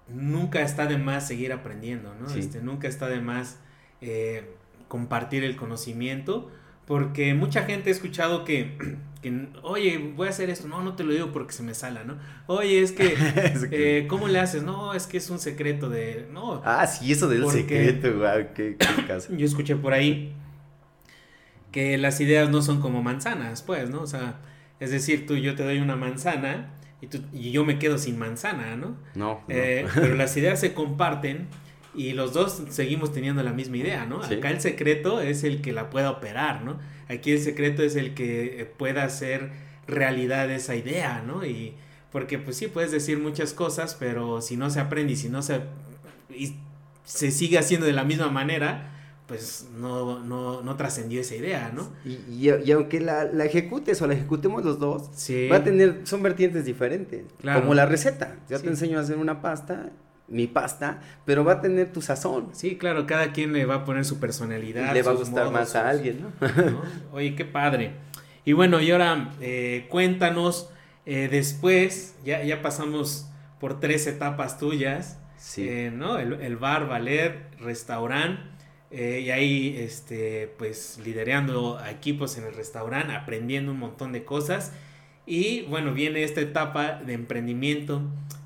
nunca 0.09 0.61
está 0.61 0.87
de 0.87 0.99
más 0.99 1.27
seguir 1.27 1.53
aprendiendo, 1.53 2.15
¿no? 2.15 2.33
Este, 2.35 2.61
nunca 2.61 2.87
está 2.87 3.09
de 3.09 3.21
más 3.21 3.59
eh, 4.01 4.55
compartir 4.93 5.43
el 5.43 5.57
conocimiento, 5.57 6.51
porque 6.85 7.33
mucha 7.33 7.63
gente 7.63 7.89
ha 7.89 7.93
escuchado 7.95 8.45
que, 8.45 8.77
oye, 9.63 10.13
voy 10.15 10.27
a 10.27 10.31
hacer 10.31 10.51
esto, 10.51 10.69
no, 10.69 10.83
no 10.83 10.97
te 10.97 11.03
lo 11.03 11.15
digo 11.15 11.33
porque 11.33 11.55
se 11.55 11.63
me 11.63 11.73
sala, 11.73 12.05
¿no? 12.05 12.19
Oye, 12.47 12.83
es 12.83 12.93
que, 12.93 13.15
eh, 13.71 14.07
¿cómo 14.07 14.29
le 14.29 14.39
haces? 14.39 14.65
No, 14.65 14.93
es 14.93 15.07
que 15.07 15.17
es 15.17 15.31
un 15.31 15.39
secreto 15.39 15.89
de, 15.89 16.29
no. 16.31 16.61
Ah, 16.63 16.87
sí, 16.87 17.11
eso 17.11 17.27
del 17.27 17.49
secreto, 17.49 18.19
güey, 18.19 18.53
qué, 18.53 18.77
caso. 19.07 19.35
Yo 19.35 19.47
escuché 19.47 19.77
por 19.77 19.95
ahí 19.95 20.35
que 21.71 21.97
las 21.97 22.21
ideas 22.21 22.51
no 22.51 22.61
son 22.61 22.83
como 22.83 23.03
manzanas, 23.03 23.63
pues, 23.63 23.89
¿no? 23.89 24.03
O 24.03 24.07
sea, 24.07 24.41
es 24.79 24.91
decir, 24.91 25.27
tú, 25.27 25.37
yo 25.37 25.55
te 25.55 25.65
doy 25.65 25.79
una 25.79 25.97
manzana 25.97 26.75
y, 27.01 27.07
tú, 27.07 27.23
y 27.33 27.51
yo 27.51 27.65
me 27.65 27.79
quedo 27.79 27.97
sin 27.97 28.19
manzana, 28.19 28.77
¿no? 28.77 28.99
No. 29.15 29.41
Eh, 29.49 29.87
pero 29.95 30.17
las 30.17 30.37
ideas 30.37 30.61
se 30.61 30.75
comparten 30.75 31.49
y 31.95 32.13
los 32.13 32.33
dos 32.33 32.63
seguimos 32.71 33.13
teniendo 33.13 33.43
la 33.43 33.53
misma 33.53 33.77
idea, 33.77 34.07
¿no? 34.07 34.23
Acá 34.23 34.51
el 34.51 34.61
secreto 34.61 35.21
es 35.21 35.45
el 35.45 35.61
que 35.61 35.73
la 35.73 35.91
pueda 35.91 36.11
operar, 36.11 36.65
¿no? 36.65 36.79
Aquí 37.09 37.33
el 37.33 37.41
secreto 37.41 37.83
es 37.83 37.97
el 37.97 38.15
que 38.15 38.71
pueda 38.79 39.05
hacer 39.05 39.51
realidad 39.87 40.51
esa 40.51 40.75
idea, 40.75 41.23
¿no? 41.27 41.45
Y 41.45 41.75
porque 42.11 42.39
pues 42.39 42.57
sí 42.57 42.69
puedes 42.69 42.93
decir 42.93 43.19
muchas 43.19 43.53
cosas, 43.53 43.97
pero 43.99 44.41
si 44.41 44.57
no 44.57 44.71
se 44.71 44.81
aprende 44.81 45.13
y 45.13 45.17
si 45.17 45.29
no 45.29 45.43
se 45.43 45.61
y 46.31 46.55
se 47.05 47.31
sigue 47.31 47.59
haciendo 47.59 47.87
de 47.87 47.93
la 47.93 48.05
misma 48.05 48.31
manera, 48.31 48.91
pues 49.27 49.69
no, 49.77 50.21
no, 50.21 50.63
no 50.63 50.77
trascendió 50.77 51.21
esa 51.21 51.35
idea, 51.35 51.73
¿no? 51.75 51.91
Y, 52.05 52.51
y, 52.51 52.73
aunque 52.73 53.01
la, 53.01 53.25
la, 53.25 53.45
ejecutes 53.45 54.01
o 54.01 54.07
la 54.07 54.15
ejecutemos 54.15 54.65
los 54.65 54.79
dos, 54.79 55.11
va 55.51 55.57
a 55.57 55.65
tener, 55.65 56.03
son 56.05 56.23
vertientes 56.23 56.65
diferentes, 56.65 57.25
como 57.43 57.75
la 57.75 57.87
receta. 57.87 58.37
Yo 58.49 58.61
te 58.61 58.69
enseño 58.69 58.99
a 58.99 59.03
hacer 59.03 59.19
una 59.19 59.43
pasta 59.43 59.91
mi 60.29 60.47
pasta, 60.47 61.01
pero 61.25 61.45
va 61.45 61.55
a 61.55 61.61
tener 61.61 61.93
tu 61.93 62.01
sazón. 62.01 62.51
Sí, 62.53 62.77
claro, 62.77 63.07
cada 63.07 63.33
quien 63.33 63.53
le 63.53 63.67
va 63.67 63.77
a 63.77 63.85
poner 63.85 64.05
su 64.05 64.19
personalidad. 64.19 64.93
Le 64.95 65.03
va 65.03 65.13
a 65.13 65.15
gustar 65.15 65.51
más 65.51 65.75
a 65.77 65.89
alguien, 65.89 66.23
¿no? 66.23 66.49
Oye, 67.13 67.35
qué 67.35 67.45
padre. 67.45 67.93
Y 68.45 68.53
bueno, 68.53 68.81
y 68.81 68.91
ahora 68.91 69.31
eh, 69.41 69.87
cuéntanos, 69.89 70.71
eh, 71.07 71.29
después, 71.31 72.17
ya, 72.25 72.43
ya 72.43 72.63
pasamos 72.63 73.29
por 73.61 73.79
tres 73.79 74.07
etapas 74.07 74.59
tuyas, 74.59 75.19
sí. 75.37 75.69
Eh, 75.69 75.93
¿no? 75.95 76.19
El, 76.19 76.57
bar, 76.57 76.89
ballet, 76.89 77.35
restaurante, 77.61 78.43
y 78.91 79.31
ahí, 79.31 79.77
este, 79.79 80.53
pues, 80.59 81.01
liderando 81.03 81.81
equipos 81.89 82.37
en 82.37 82.45
el 82.45 82.55
restaurante, 82.55 83.15
aprendiendo 83.15 83.73
un 83.73 83.79
montón 83.79 84.13
de 84.13 84.25
cosas. 84.25 84.73
Y 85.25 85.63
bueno, 85.63 85.95
viene 85.95 86.25
esta 86.25 86.41
etapa 86.41 86.95
de 86.95 87.15
emprendimiento 87.15 88.03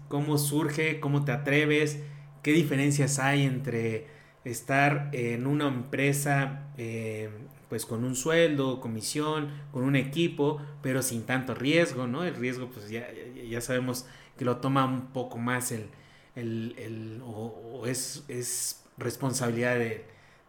cómo 0.08 0.38
surge, 0.38 1.00
cómo 1.00 1.24
te 1.24 1.32
atreves, 1.32 2.00
qué 2.42 2.52
diferencias 2.52 3.18
hay 3.18 3.44
entre 3.44 4.06
estar 4.44 5.10
en 5.12 5.46
una 5.46 5.66
empresa 5.66 6.68
eh, 6.78 7.30
pues 7.68 7.84
con 7.84 8.04
un 8.04 8.14
sueldo, 8.14 8.80
comisión, 8.80 9.50
con 9.72 9.82
un 9.82 9.96
equipo, 9.96 10.62
pero 10.82 11.02
sin 11.02 11.24
tanto 11.26 11.54
riesgo, 11.54 12.06
¿no? 12.06 12.22
El 12.22 12.36
riesgo 12.36 12.70
pues 12.70 12.88
ya, 12.88 13.08
ya 13.48 13.60
sabemos 13.60 14.06
que 14.38 14.44
lo 14.44 14.58
toma 14.58 14.84
un 14.84 15.08
poco 15.08 15.38
más 15.38 15.72
el, 15.72 15.88
el, 16.36 17.20
o, 17.24 17.82
es, 17.86 18.24
es, 18.28 18.84
responsabilidad 18.98 19.78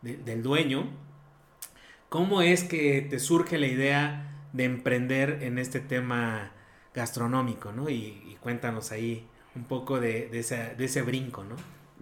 del 0.02 0.44
dueño. 0.44 0.88
¿Cómo 2.10 2.42
es 2.42 2.64
que 2.64 3.02
te 3.02 3.20
surge 3.20 3.58
la 3.58 3.68
idea 3.68 4.48
de 4.54 4.64
emprender 4.64 5.40
en 5.42 5.58
este 5.58 5.80
tema 5.80 6.52
gastronómico, 6.94 7.74
¿no? 7.74 7.90
y 7.90 8.38
cuéntanos 8.40 8.92
ahí 8.92 9.28
un 9.58 9.66
poco 9.66 10.00
de, 10.00 10.30
de, 10.30 10.40
ese, 10.40 11.02
brinco, 11.02 11.44
¿no? 11.44 11.56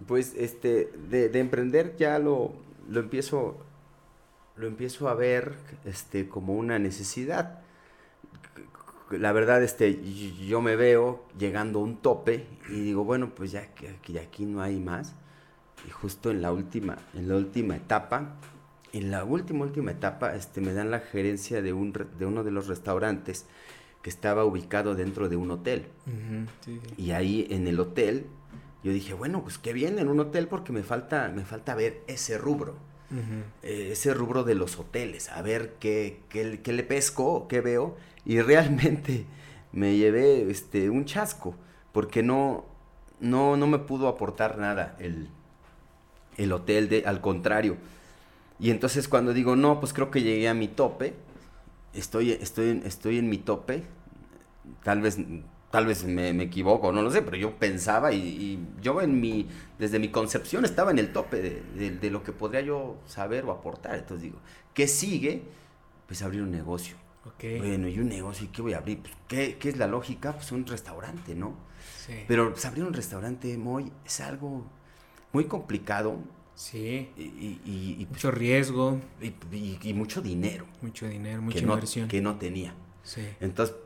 Pues 0.06 0.34
este, 0.36 0.92
de, 1.08 1.38
emprender 1.38 1.96
ya 1.96 2.18
lo, 2.18 2.52
lo, 2.88 3.00
empiezo, 3.00 3.56
lo 4.56 4.66
empiezo 4.66 5.08
a 5.08 5.14
ver 5.14 5.54
este, 5.84 6.28
como 6.28 6.54
una 6.54 6.78
necesidad. 6.78 7.60
La 9.10 9.32
verdad, 9.32 9.62
este, 9.62 10.00
yo 10.46 10.60
me 10.60 10.76
veo 10.76 11.24
llegando 11.38 11.78
a 11.78 11.82
un 11.82 11.96
tope 11.96 12.46
y 12.68 12.80
digo, 12.80 13.04
bueno, 13.04 13.34
pues 13.34 13.52
ya 13.52 13.74
que 13.74 14.20
aquí 14.20 14.44
no 14.44 14.60
hay 14.60 14.78
más. 14.78 15.14
Y 15.86 15.90
justo 15.90 16.30
en 16.30 16.42
la 16.42 16.52
última, 16.52 16.98
en 17.14 17.28
la 17.28 17.36
última 17.36 17.76
etapa, 17.76 18.36
en 18.92 19.10
la 19.10 19.24
última, 19.24 19.64
última 19.64 19.90
etapa, 19.90 20.34
este, 20.34 20.60
me 20.60 20.72
dan 20.72 20.90
la 20.90 21.00
gerencia 21.00 21.60
de, 21.62 21.72
un, 21.72 21.92
de 21.92 22.26
uno 22.26 22.44
de 22.44 22.50
los 22.50 22.66
restaurantes 22.66 23.46
que 24.06 24.10
estaba 24.10 24.44
ubicado 24.44 24.94
dentro 24.94 25.28
de 25.28 25.34
un 25.34 25.50
hotel. 25.50 25.86
Y 26.96 27.10
ahí 27.10 27.44
en 27.50 27.66
el 27.66 27.80
hotel, 27.80 28.26
yo 28.84 28.92
dije, 28.92 29.14
bueno, 29.14 29.42
pues 29.42 29.58
qué 29.58 29.72
bien 29.72 29.98
en 29.98 30.06
un 30.06 30.20
hotel 30.20 30.46
porque 30.46 30.72
me 30.72 30.84
falta, 30.84 31.28
me 31.34 31.44
falta 31.44 31.74
ver 31.74 32.04
ese 32.06 32.38
rubro. 32.38 32.76
Eh, 33.64 33.88
ese 33.90 34.14
rubro 34.14 34.44
de 34.44 34.54
los 34.54 34.78
hoteles, 34.78 35.28
a 35.28 35.42
ver 35.42 35.74
qué, 35.80 36.20
qué, 36.28 36.72
le 36.72 36.82
pesco, 36.84 37.48
qué 37.48 37.60
veo. 37.60 37.96
Y 38.24 38.40
realmente 38.42 39.26
me 39.72 39.96
llevé 39.96 40.48
este, 40.52 40.88
un 40.88 41.04
chasco, 41.04 41.56
porque 41.90 42.22
no, 42.22 42.64
no, 43.18 43.56
no 43.56 43.66
me 43.66 43.80
pudo 43.80 44.06
aportar 44.06 44.56
nada 44.56 44.94
el, 45.00 45.30
el 46.36 46.52
hotel, 46.52 46.88
de, 46.88 47.02
al 47.06 47.20
contrario. 47.20 47.76
Y 48.60 48.70
entonces 48.70 49.08
cuando 49.08 49.32
digo, 49.32 49.56
no, 49.56 49.80
pues 49.80 49.92
creo 49.92 50.12
que 50.12 50.22
llegué 50.22 50.48
a 50.48 50.54
mi 50.54 50.68
tope, 50.68 51.14
estoy, 51.94 52.32
estoy, 52.32 52.82
estoy 52.84 53.18
en 53.18 53.28
mi 53.28 53.38
tope, 53.38 53.84
tal 54.82 55.00
vez, 55.00 55.18
tal 55.70 55.86
vez 55.86 56.04
me, 56.04 56.30
equivoco, 56.42 56.92
no 56.92 57.02
lo 57.02 57.10
sé, 57.10 57.22
pero 57.22 57.36
yo 57.36 57.56
pensaba 57.56 58.12
y, 58.12 58.58
yo 58.80 59.00
en 59.00 59.20
mi, 59.20 59.48
desde 59.78 59.98
mi 59.98 60.08
concepción 60.08 60.64
estaba 60.64 60.90
en 60.90 60.98
el 60.98 61.12
tope 61.12 61.62
de, 61.74 62.10
lo 62.10 62.22
que 62.22 62.32
podría 62.32 62.60
yo 62.60 62.96
saber 63.06 63.44
o 63.44 63.52
aportar. 63.52 63.96
Entonces 63.96 64.22
digo, 64.22 64.38
¿qué 64.74 64.88
sigue? 64.88 65.42
Pues 66.06 66.22
abrir 66.22 66.42
un 66.42 66.50
negocio. 66.50 66.96
Bueno, 67.42 67.88
y 67.88 67.98
un 67.98 68.08
negocio, 68.08 68.46
¿y 68.46 68.48
qué 68.48 68.62
voy 68.62 68.74
a 68.74 68.78
abrir? 68.78 69.00
Pues, 69.00 69.14
¿qué, 69.26 69.68
es 69.68 69.76
la 69.76 69.88
lógica? 69.88 70.32
Pues 70.32 70.52
un 70.52 70.64
restaurante, 70.64 71.34
¿no? 71.34 71.56
Sí. 72.06 72.24
Pero 72.28 72.52
pues, 72.52 72.64
abrir 72.64 72.84
un 72.84 72.94
restaurante 72.94 73.58
muy, 73.58 73.92
es 74.04 74.20
algo 74.20 74.64
muy 75.32 75.44
complicado. 75.46 76.18
Sí. 76.56 77.12
Y, 77.16 78.06
mucho 78.10 78.30
riesgo. 78.30 79.00
Y, 79.20 79.92
mucho 79.94 80.22
dinero. 80.22 80.66
Mucho 80.80 81.06
dinero, 81.06 81.42
mucha 81.42 81.60
inversión. 81.60 82.08
que 82.08 82.20
no 82.20 82.36
tenía. 82.36 82.74
Sí. 83.02 83.22
Entonces, 83.40 83.76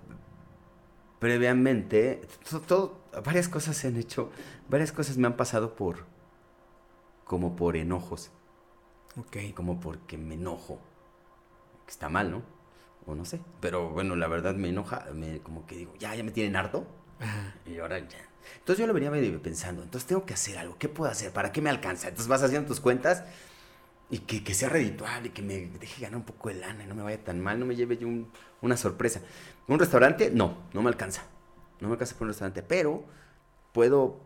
previamente, 1.19 2.23
todo, 2.67 3.01
varias 3.25 3.49
cosas 3.49 3.77
se 3.77 3.89
han 3.89 3.97
hecho, 3.97 4.31
varias 4.69 4.93
cosas 4.93 5.19
me 5.19 5.27
han 5.27 5.37
pasado 5.37 5.75
por, 5.75 6.07
como 7.25 7.57
por 7.57 7.77
enojos. 7.77 8.31
Ok. 9.17 9.53
Como 9.55 9.81
porque 9.81 10.17
me 10.17 10.37
enojo. 10.37 10.81
Que 11.87 11.91
está 11.91 12.09
mal, 12.09 12.31
¿no? 12.31 12.43
O 13.05 13.17
no 13.17 13.25
sé. 13.25 13.41
Pero 13.61 13.91
bueno, 13.91 14.15
la 14.15 14.29
verdad 14.29 14.55
me 14.55 14.69
enoja, 14.69 15.07
me, 15.13 15.41
como 15.41 15.67
que 15.67 15.77
digo, 15.77 15.93
ya, 15.99 16.15
ya 16.15 16.23
me 16.23 16.31
tienen 16.31 16.55
harto. 16.55 16.87
Ajá. 17.19 17.57
Y 17.67 17.79
ahora 17.79 17.99
ya. 17.99 18.30
Entonces 18.59 18.79
yo 18.79 18.87
lo 18.87 18.93
venía 18.93 19.11
pensando, 19.43 19.83
entonces 19.83 20.07
tengo 20.07 20.25
que 20.27 20.35
hacer 20.35 20.59
algo, 20.59 20.77
¿qué 20.79 20.89
puedo 20.89 21.11
hacer? 21.11 21.33
¿Para 21.33 21.53
qué 21.53 21.61
me 21.61 21.71
alcanza? 21.71 22.09
Entonces 22.09 22.29
vas 22.29 22.43
haciendo 22.43 22.69
tus 22.69 22.81
cuentas 22.81 23.25
y 24.11 24.19
que, 24.19 24.43
que 24.43 24.55
sea 24.55 24.69
redituable 24.69 25.29
y 25.29 25.31
que 25.31 25.43
me 25.43 25.67
deje 25.67 26.03
ganar 26.03 26.19
un 26.19 26.25
poco 26.25 26.49
de 26.49 26.57
lana 26.57 26.85
y 26.85 26.87
no 26.87 26.95
me 26.95 27.03
vaya 27.03 27.23
tan 27.23 27.41
mal, 27.41 27.59
no 27.59 27.67
me 27.67 27.77
lleve 27.77 27.97
yo 27.97 28.09
una 28.61 28.77
sorpresa. 28.77 29.23
¿Un 29.69 29.79
restaurante? 29.79 30.31
No, 30.31 30.59
no 30.73 30.83
me 30.83 30.89
alcanza. 30.89 31.23
No 31.81 31.89
me 31.89 31.95
alcanza 31.95 32.15
para 32.15 32.25
un 32.25 32.29
restaurante, 32.29 32.63
pero 32.63 33.05
puedo, 33.73 34.21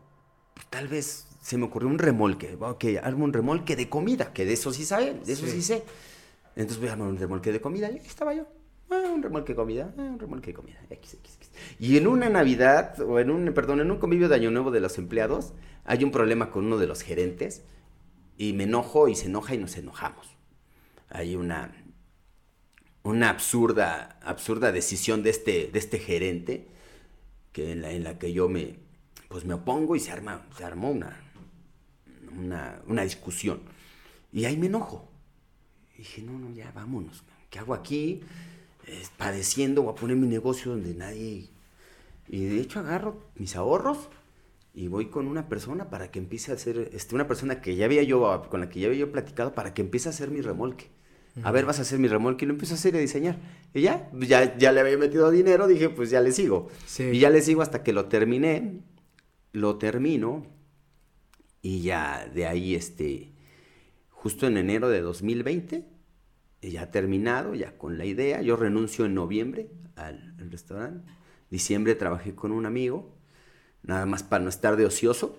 tal 0.71 0.89
vez 0.89 1.27
se 1.43 1.59
me 1.59 1.67
ocurrió 1.67 1.89
un 1.89 1.99
remolque. 1.99 2.57
Ok, 2.59 2.85
armo 3.03 3.25
un 3.25 3.33
remolque 3.33 3.77
de 3.77 3.89
comida, 3.89 4.33
que 4.33 4.47
de 4.47 4.55
eso 4.55 4.73
sí 4.73 4.85
sabe, 4.85 5.21
de 5.25 5.33
eso 5.33 5.47
sí, 5.47 5.63
sé. 5.63 5.85
Entonces 6.57 6.79
voy 6.79 6.89
a 6.89 6.93
armar 6.93 7.09
un 7.09 7.19
remolque 7.19 7.53
de 7.53 7.61
comida 7.61 7.91
y 7.91 7.99
ahí 7.99 8.07
estaba 8.07 8.33
yo. 8.33 8.47
Ah, 8.95 9.11
un 9.13 9.23
remolque 9.23 9.53
de 9.53 9.57
comida, 9.57 9.93
ah, 9.99 10.03
un 10.03 10.19
remolque 10.19 10.49
de 10.49 10.55
comida, 10.55 10.81
X, 10.91 11.15
X, 11.15 11.37
X. 11.37 11.51
Y 11.79 11.97
en 11.97 12.07
una 12.07 12.29
Navidad, 12.29 13.01
o 13.01 13.19
en 13.19 13.31
un, 13.31 13.53
perdón, 13.53 13.81
en 13.81 13.91
un 13.91 13.99
convivio 13.99 14.29
de 14.29 14.37
Año 14.37 14.51
Nuevo 14.51 14.71
de 14.71 14.81
los 14.81 14.99
empleados, 14.99 15.53
hay 15.85 16.05
un 16.05 16.11
problema 16.11 16.51
con 16.51 16.67
uno 16.67 16.79
de 16.79 16.87
los 16.87 17.03
gerentes 17.03 17.65
y 18.39 18.53
me 18.53 18.65
enojo 18.65 19.09
y 19.09 19.17
se 19.17 19.27
enoja 19.27 19.55
y 19.55 19.59
nos 19.59 19.77
enojamos. 19.77 20.37
Hay 21.09 21.37
una, 21.37 21.73
una 23.03 23.31
absurda, 23.31 24.19
absurda 24.23 24.73
decisión 24.73 25.23
de 25.23 25.31
este, 25.31 25.71
de 25.73 25.79
este 25.79 25.99
gerente 25.99 26.69
que 27.53 27.73
en, 27.73 27.83
la, 27.83 27.93
en 27.93 28.05
la 28.05 28.19
que 28.19 28.33
yo 28.33 28.49
me, 28.49 28.77
pues 29.29 29.45
me 29.45 29.55
opongo 29.55 29.97
y 29.97 30.01
se, 30.01 30.11
arma, 30.11 30.47
se 30.57 30.65
armó 30.65 30.90
una, 30.90 31.21
una, 32.87 33.03
discusión. 33.03 33.61
Y 34.33 34.45
ahí 34.45 34.57
me 34.57 34.67
enojo. 34.67 35.09
Y 35.95 35.99
dije, 35.99 36.23
no, 36.23 36.38
no, 36.38 36.51
ya 36.51 36.73
vámonos. 36.73 37.23
¿Qué 37.51 37.59
hago 37.59 37.75
aquí? 37.75 38.23
Padeciendo, 39.17 39.83
voy 39.83 39.93
a 39.93 39.97
poner 39.97 40.17
mi 40.17 40.27
negocio 40.27 40.73
donde 40.73 40.95
nadie... 40.95 41.51
Y 42.27 42.45
de 42.47 42.59
hecho 42.59 42.81
agarro 42.81 43.23
mis 43.37 43.55
ahorros 43.55 44.09
y 44.73 44.89
voy 44.89 45.07
con 45.07 45.27
una 45.27 45.47
persona 45.47 45.91
para 45.91 46.11
que 46.11 46.19
empiece 46.19 46.53
a 46.53 46.55
hacer, 46.55 46.91
este, 46.95 47.15
una 47.15 47.29
persona 47.29 47.61
que 47.61 47.77
ya 47.77 47.85
había 47.85 48.03
yo, 48.03 48.49
con 48.49 48.61
la 48.61 48.71
que 48.71 48.81
ya 48.81 48.87
había 48.87 49.01
yo 49.01 49.13
platicado, 49.13 49.55
para 49.55 49.75
que 49.75 49.83
empiece 49.83 50.09
a 50.09 50.13
hacer 50.13 50.31
mi 50.31 50.41
remolque. 50.41 50.87
A 51.43 51.51
ver, 51.51 51.67
vas 51.67 51.81
a 51.81 51.83
hacer 51.83 51.99
mi 51.99 52.09
remolque 52.09 52.45
y 52.45 52.49
lo 52.49 52.55
empiezo 52.55 52.75
a 52.75 52.77
hacer 52.79 52.95
y 52.95 52.99
a 52.99 53.01
diseñar. 53.01 53.39
Y 53.75 53.83
ya, 53.83 54.09
ya, 54.15 54.57
ya 54.57 54.73
le 54.73 54.81
había 54.81 54.97
metido 54.97 55.31
dinero, 55.31 55.67
dije, 55.67 55.91
pues 55.91 56.09
ya 56.09 56.21
le 56.21 56.33
sigo. 56.33 56.71
Y 56.99 57.19
ya 57.19 57.29
le 57.29 57.43
sigo 57.43 57.61
hasta 57.61 57.83
que 57.83 57.93
lo 57.93 58.07
terminé, 58.07 58.81
lo 59.53 59.77
termino 59.77 60.47
y 61.65 61.81
ya 61.81 62.29
de 62.33 62.47
ahí, 62.47 62.75
este, 62.75 63.33
justo 64.11 64.47
en 64.47 64.59
enero 64.59 64.91
de 64.91 65.01
2020, 65.01 65.87
ya 66.71 66.90
terminado, 66.90 67.54
ya 67.54 67.77
con 67.77 67.98
la 67.98 68.04
idea, 68.04 68.42
yo 68.42 68.56
renuncio 68.56 69.04
en 69.04 69.15
noviembre 69.15 69.69
al, 69.96 70.35
al 70.38 70.50
restaurante. 70.50 71.06
Diciembre 71.50 71.94
trabajé 71.94 72.35
con 72.35 72.52
un 72.52 72.67
amigo 72.67 73.15
nada 73.85 74.06
más 74.06 74.23
para 74.23 74.42
no 74.42 74.48
estar 74.48 74.77
de 74.77 74.87
ocioso, 74.87 75.38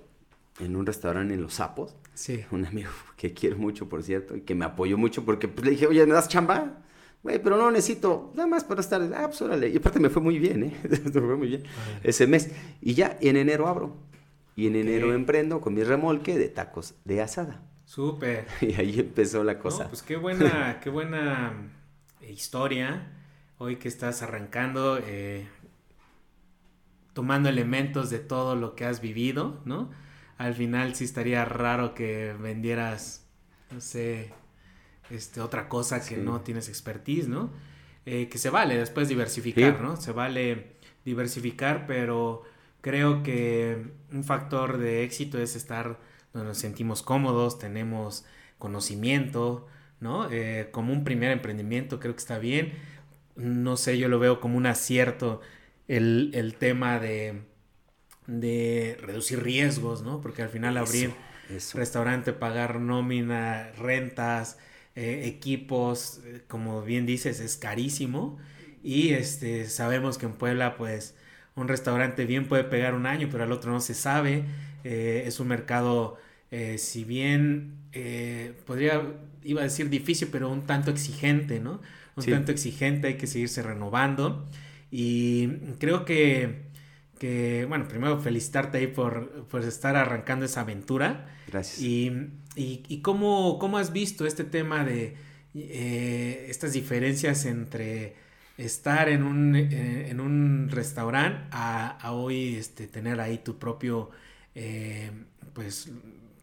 en 0.59 0.75
un 0.75 0.85
restaurante 0.85 1.33
en 1.33 1.41
Los 1.41 1.55
Sapos. 1.55 1.95
Sí. 2.13 2.45
Un 2.51 2.65
amigo 2.65 2.89
que 3.17 3.33
quiero 3.33 3.57
mucho, 3.57 3.89
por 3.89 4.03
cierto, 4.03 4.35
y 4.35 4.41
que 4.41 4.55
me 4.55 4.65
apoyó 4.65 4.97
mucho 4.97 5.25
porque 5.25 5.47
pues, 5.47 5.65
le 5.65 5.71
dije, 5.71 5.87
oye, 5.87 6.05
¿me 6.05 6.13
das 6.13 6.29
chamba? 6.29 6.81
Güey, 7.23 7.41
pero 7.41 7.57
no 7.57 7.71
necesito, 7.71 8.31
nada 8.35 8.47
más 8.47 8.63
para 8.63 8.81
estar, 8.81 9.01
ah, 9.15 9.27
pues 9.27 9.41
órale. 9.41 9.69
Y 9.69 9.77
aparte 9.77 9.99
me 9.99 10.09
fue 10.09 10.21
muy 10.21 10.37
bien, 10.37 10.63
¿eh? 10.63 10.73
me 10.89 11.11
fue 11.11 11.35
muy 11.35 11.47
bien 11.47 11.63
ese 12.03 12.27
mes. 12.27 12.51
Y 12.81 12.93
ya, 12.93 13.17
en 13.19 13.35
enero 13.35 13.67
abro. 13.67 13.95
Y 14.55 14.67
en 14.67 14.75
enero 14.75 15.13
emprendo 15.13 15.59
con 15.59 15.73
mi 15.73 15.83
remolque 15.83 16.37
de 16.37 16.47
tacos 16.47 16.93
de 17.03 17.21
asada. 17.21 17.61
Súper. 17.85 18.47
Y 18.61 18.73
ahí 18.73 18.99
empezó 18.99 19.43
la 19.43 19.59
cosa. 19.59 19.87
pues 19.87 20.01
qué 20.01 20.17
buena, 20.17 20.79
qué 20.83 20.89
buena 20.89 21.53
historia. 22.21 23.11
Hoy 23.57 23.77
que 23.77 23.87
estás 23.87 24.21
arrancando, 24.21 24.99
eh, 24.99 25.47
tomando 27.13 27.47
elementos 27.47 28.09
de 28.09 28.19
todo 28.19 28.55
lo 28.55 28.75
que 28.75 28.85
has 28.85 28.99
vivido, 28.99 29.61
¿no? 29.63 29.89
Al 30.37 30.53
final 30.53 30.95
sí 30.95 31.05
estaría 31.05 31.45
raro 31.45 31.93
que 31.93 32.35
vendieras, 32.37 33.25
no 33.71 33.79
sé, 33.79 34.33
este, 35.09 35.39
otra 35.39 35.69
cosa 35.69 36.05
que 36.05 36.17
no 36.17 36.41
tienes 36.41 36.67
expertise, 36.67 37.29
¿no? 37.29 37.51
Eh, 38.05 38.27
que 38.27 38.37
se 38.37 38.49
vale 38.49 38.77
después 38.77 39.07
diversificar, 39.07 39.81
¿no? 39.81 39.95
Se 39.95 40.11
vale 40.11 40.75
diversificar, 41.05 41.85
pero 41.87 42.43
creo 42.81 43.23
que 43.23 43.83
un 44.11 44.23
factor 44.25 44.77
de 44.77 45.03
éxito 45.03 45.39
es 45.39 45.55
estar 45.55 45.97
donde 46.35 46.49
nos 46.49 46.57
sentimos 46.57 47.01
cómodos, 47.01 47.57
tenemos 47.57 48.25
conocimiento, 48.57 49.67
¿no? 49.99 50.29
Eh, 50.29 50.69
como 50.71 50.93
un 50.93 51.03
primer 51.03 51.31
emprendimiento 51.31 51.99
creo 51.99 52.13
que 52.13 52.19
está 52.19 52.37
bien. 52.37 52.73
No 53.35 53.77
sé, 53.77 53.97
yo 53.97 54.09
lo 54.09 54.19
veo 54.19 54.39
como 54.39 54.57
un 54.57 54.65
acierto 54.65 55.41
el, 55.87 56.55
tema 56.59 56.99
de, 56.99 57.43
de 58.27 58.97
reducir 59.01 59.41
riesgos, 59.41 60.03
¿no? 60.03 60.21
Porque 60.21 60.41
al 60.41 60.49
final 60.49 60.77
abrir 60.77 61.13
restaurante, 61.73 62.33
pagar 62.33 62.79
nómina, 62.79 63.71
rentas, 63.77 64.57
eh, 64.95 65.23
equipos, 65.25 66.21
eh, 66.25 66.41
como 66.47 66.81
bien 66.81 67.05
dices, 67.05 67.39
es 67.39 67.57
carísimo. 67.57 68.37
Y 68.83 69.13
este, 69.13 69.69
sabemos 69.69 70.17
que 70.17 70.25
en 70.25 70.33
Puebla, 70.33 70.75
pues, 70.77 71.15
un 71.55 71.67
restaurante 71.67 72.25
bien 72.25 72.47
puede 72.47 72.63
pegar 72.65 72.93
un 72.93 73.05
año, 73.05 73.29
pero 73.31 73.43
al 73.43 73.51
otro 73.51 73.71
no 73.71 73.81
se 73.81 73.93
sabe. 73.93 74.45
Eh, 74.83 75.23
es 75.25 75.39
un 75.39 75.47
mercado, 75.47 76.17
si 76.77 77.03
bien 77.03 77.77
podría, 78.65 79.01
iba 79.43 79.61
a 79.61 79.63
decir 79.63 79.89
difícil, 79.89 80.29
pero 80.31 80.49
un 80.49 80.65
tanto 80.65 80.91
exigente, 80.91 81.59
¿no? 81.59 81.81
Un 82.15 82.25
tanto 82.25 82.51
exigente, 82.51 83.07
hay 83.07 83.17
que 83.17 83.27
seguirse 83.27 83.61
renovando. 83.61 84.47
Y 84.91 85.47
creo 85.79 86.05
que, 86.05 86.67
que 87.19 87.65
bueno, 87.67 87.87
primero 87.87 88.19
felicitarte 88.19 88.77
ahí 88.77 88.87
por, 88.87 89.47
por, 89.47 89.63
estar 89.63 89.95
arrancando 89.95 90.45
esa 90.45 90.61
aventura. 90.61 91.27
Gracias. 91.47 91.81
Y, 91.81 92.11
y, 92.55 93.01
cómo, 93.01 93.59
cómo, 93.59 93.77
has 93.77 93.91
visto 93.91 94.25
este 94.25 94.45
tema 94.45 94.85
de 94.85 95.15
eh, 95.53 96.45
estas 96.49 96.71
diferencias 96.73 97.45
entre 97.45 98.15
estar 98.57 99.09
en 99.09 99.23
un, 99.23 99.55
eh, 99.55 100.09
en 100.09 100.21
un 100.21 100.69
restaurante 100.69 101.49
a, 101.51 101.97
a, 101.97 102.13
hoy 102.13 102.55
este, 102.55 102.87
tener 102.87 103.19
ahí 103.19 103.39
tu 103.39 103.59
propio, 103.59 104.11
eh, 104.53 105.11
pues, 105.53 105.91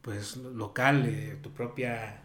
pues, 0.03 0.37
local, 0.37 1.39
tu 1.43 1.51
propia 1.53 2.23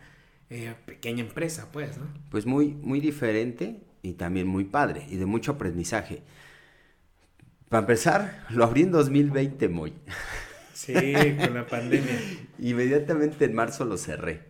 pequeña 0.86 1.22
empresa, 1.22 1.70
pues, 1.72 1.98
¿no? 1.98 2.08
Pues 2.30 2.46
muy, 2.46 2.70
muy 2.70 3.00
diferente 3.00 3.82
y 4.02 4.14
también 4.14 4.48
muy 4.48 4.66
padre 4.66 5.06
y 5.10 5.18
de 5.18 5.26
mucho 5.26 5.54
aprendizaje. 5.54 6.24
Para 7.70 7.82
empezar, 7.82 8.46
lo 8.50 8.64
abrí 8.64 8.84
en 8.84 8.92
2020, 8.92 9.68
muy. 9.68 9.94
Sí, 10.74 10.94
con 10.94 11.54
la 11.54 11.68
pandemia. 11.68 12.18
Inmediatamente 12.60 13.46
en 13.46 13.54
marzo 13.54 13.84
lo 13.84 13.98
cerré. 13.98 14.42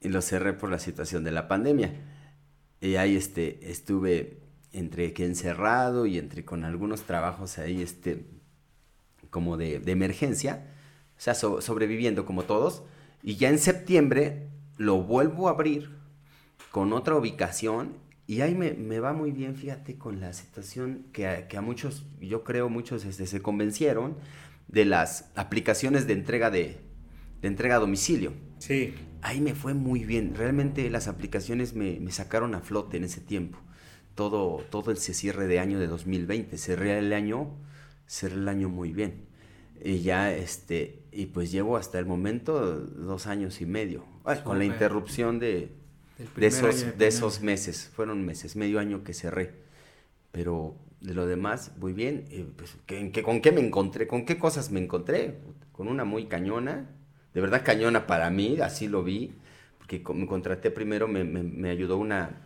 Y 0.00 0.08
lo 0.08 0.20
cerré 0.20 0.52
por 0.52 0.70
la 0.70 0.78
situación 0.78 1.22
de 1.22 1.30
la 1.30 1.46
pandemia. 1.46 1.92
Y 2.80 2.96
ahí 2.96 3.16
este, 3.16 3.70
estuve 3.70 4.38
entre 4.72 5.12
que 5.12 5.24
encerrado 5.24 6.06
y 6.06 6.18
entre 6.18 6.44
con 6.44 6.64
algunos 6.64 7.02
trabajos 7.02 7.58
ahí 7.58 7.82
este, 7.82 8.24
como 9.30 9.56
de, 9.56 9.78
de 9.78 9.92
emergencia. 9.92 10.73
O 11.24 11.32
sea, 11.32 11.34
sobreviviendo 11.34 12.26
como 12.26 12.42
todos. 12.42 12.82
Y 13.22 13.36
ya 13.36 13.48
en 13.48 13.58
septiembre 13.58 14.50
lo 14.76 15.02
vuelvo 15.02 15.48
a 15.48 15.52
abrir 15.52 15.96
con 16.70 16.92
otra 16.92 17.16
ubicación 17.16 17.94
y 18.26 18.42
ahí 18.42 18.54
me, 18.54 18.74
me, 18.74 19.00
va 19.00 19.14
muy 19.14 19.32
bien, 19.32 19.56
fíjate, 19.56 19.96
con 19.96 20.20
la 20.20 20.34
situación 20.34 21.06
que 21.12 21.26
a, 21.26 21.48
que 21.48 21.56
a 21.56 21.62
muchos, 21.62 22.04
yo 22.20 22.44
creo 22.44 22.68
muchos 22.68 23.06
este, 23.06 23.26
se 23.26 23.40
convencieron 23.40 24.16
de 24.68 24.84
las 24.84 25.30
aplicaciones 25.34 26.06
de 26.06 26.12
entrega 26.12 26.50
de, 26.50 26.76
de, 27.40 27.48
entrega 27.48 27.76
a 27.76 27.78
domicilio. 27.78 28.34
Sí. 28.58 28.92
Ahí 29.22 29.40
me 29.40 29.54
fue 29.54 29.72
muy 29.72 30.04
bien. 30.04 30.34
Realmente 30.34 30.90
las 30.90 31.08
aplicaciones 31.08 31.72
me, 31.72 32.00
me 32.00 32.12
sacaron 32.12 32.54
a 32.54 32.60
flote 32.60 32.98
en 32.98 33.04
ese 33.04 33.22
tiempo. 33.22 33.58
Todo, 34.14 34.58
todo 34.70 34.90
el 34.90 34.98
cierre 34.98 35.46
de 35.46 35.58
año 35.58 35.78
de 35.78 35.86
2020. 35.86 36.58
Cerré 36.58 36.98
el 36.98 37.14
año, 37.14 37.56
cerré 38.06 38.34
el 38.34 38.48
año 38.48 38.68
muy 38.68 38.92
bien. 38.92 39.26
Y 39.82 40.00
ya, 40.00 40.32
este, 40.34 41.03
y 41.14 41.26
pues 41.26 41.52
llevo 41.52 41.76
hasta 41.76 41.98
el 41.98 42.06
momento 42.06 42.76
dos 42.80 43.26
años 43.26 43.60
y 43.60 43.66
medio. 43.66 44.04
con 44.42 44.58
la 44.58 44.64
interrupción 44.64 45.38
de, 45.38 45.70
de 46.36 46.46
esos, 46.46 46.98
de, 46.98 47.06
esos 47.06 47.40
meses, 47.40 47.90
fueron 47.94 48.24
meses, 48.24 48.56
medio 48.56 48.80
año 48.80 49.04
que 49.04 49.14
cerré. 49.14 49.54
Pero 50.32 50.74
de 51.00 51.14
lo 51.14 51.26
demás, 51.26 51.72
muy 51.78 51.92
bien. 51.92 52.24
Eh, 52.30 52.46
pues, 52.56 52.76
¿Con 53.22 53.40
qué 53.40 53.52
me 53.52 53.60
encontré? 53.60 54.06
¿Con 54.06 54.24
qué 54.26 54.38
cosas 54.38 54.72
me 54.72 54.80
encontré? 54.80 55.38
Con 55.72 55.86
una 55.86 56.04
muy 56.04 56.26
cañona, 56.26 56.90
de 57.32 57.40
verdad 57.40 57.62
cañona 57.64 58.06
para 58.06 58.30
mí, 58.30 58.58
así 58.60 58.88
lo 58.88 59.04
vi, 59.04 59.32
porque 59.78 60.02
me 60.14 60.26
contraté 60.26 60.70
primero, 60.70 61.06
me, 61.06 61.24
me, 61.24 61.42
me 61.42 61.70
ayudó 61.70 61.96
una, 61.96 62.42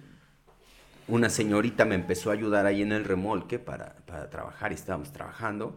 una 1.08 1.30
señorita, 1.30 1.84
me 1.84 1.94
empezó 1.94 2.30
a 2.30 2.34
ayudar 2.34 2.66
ahí 2.66 2.82
en 2.82 2.92
el 2.92 3.04
remolque 3.04 3.58
para, 3.58 3.96
para 4.06 4.28
trabajar 4.28 4.72
y 4.72 4.74
estábamos 4.74 5.12
trabajando 5.12 5.74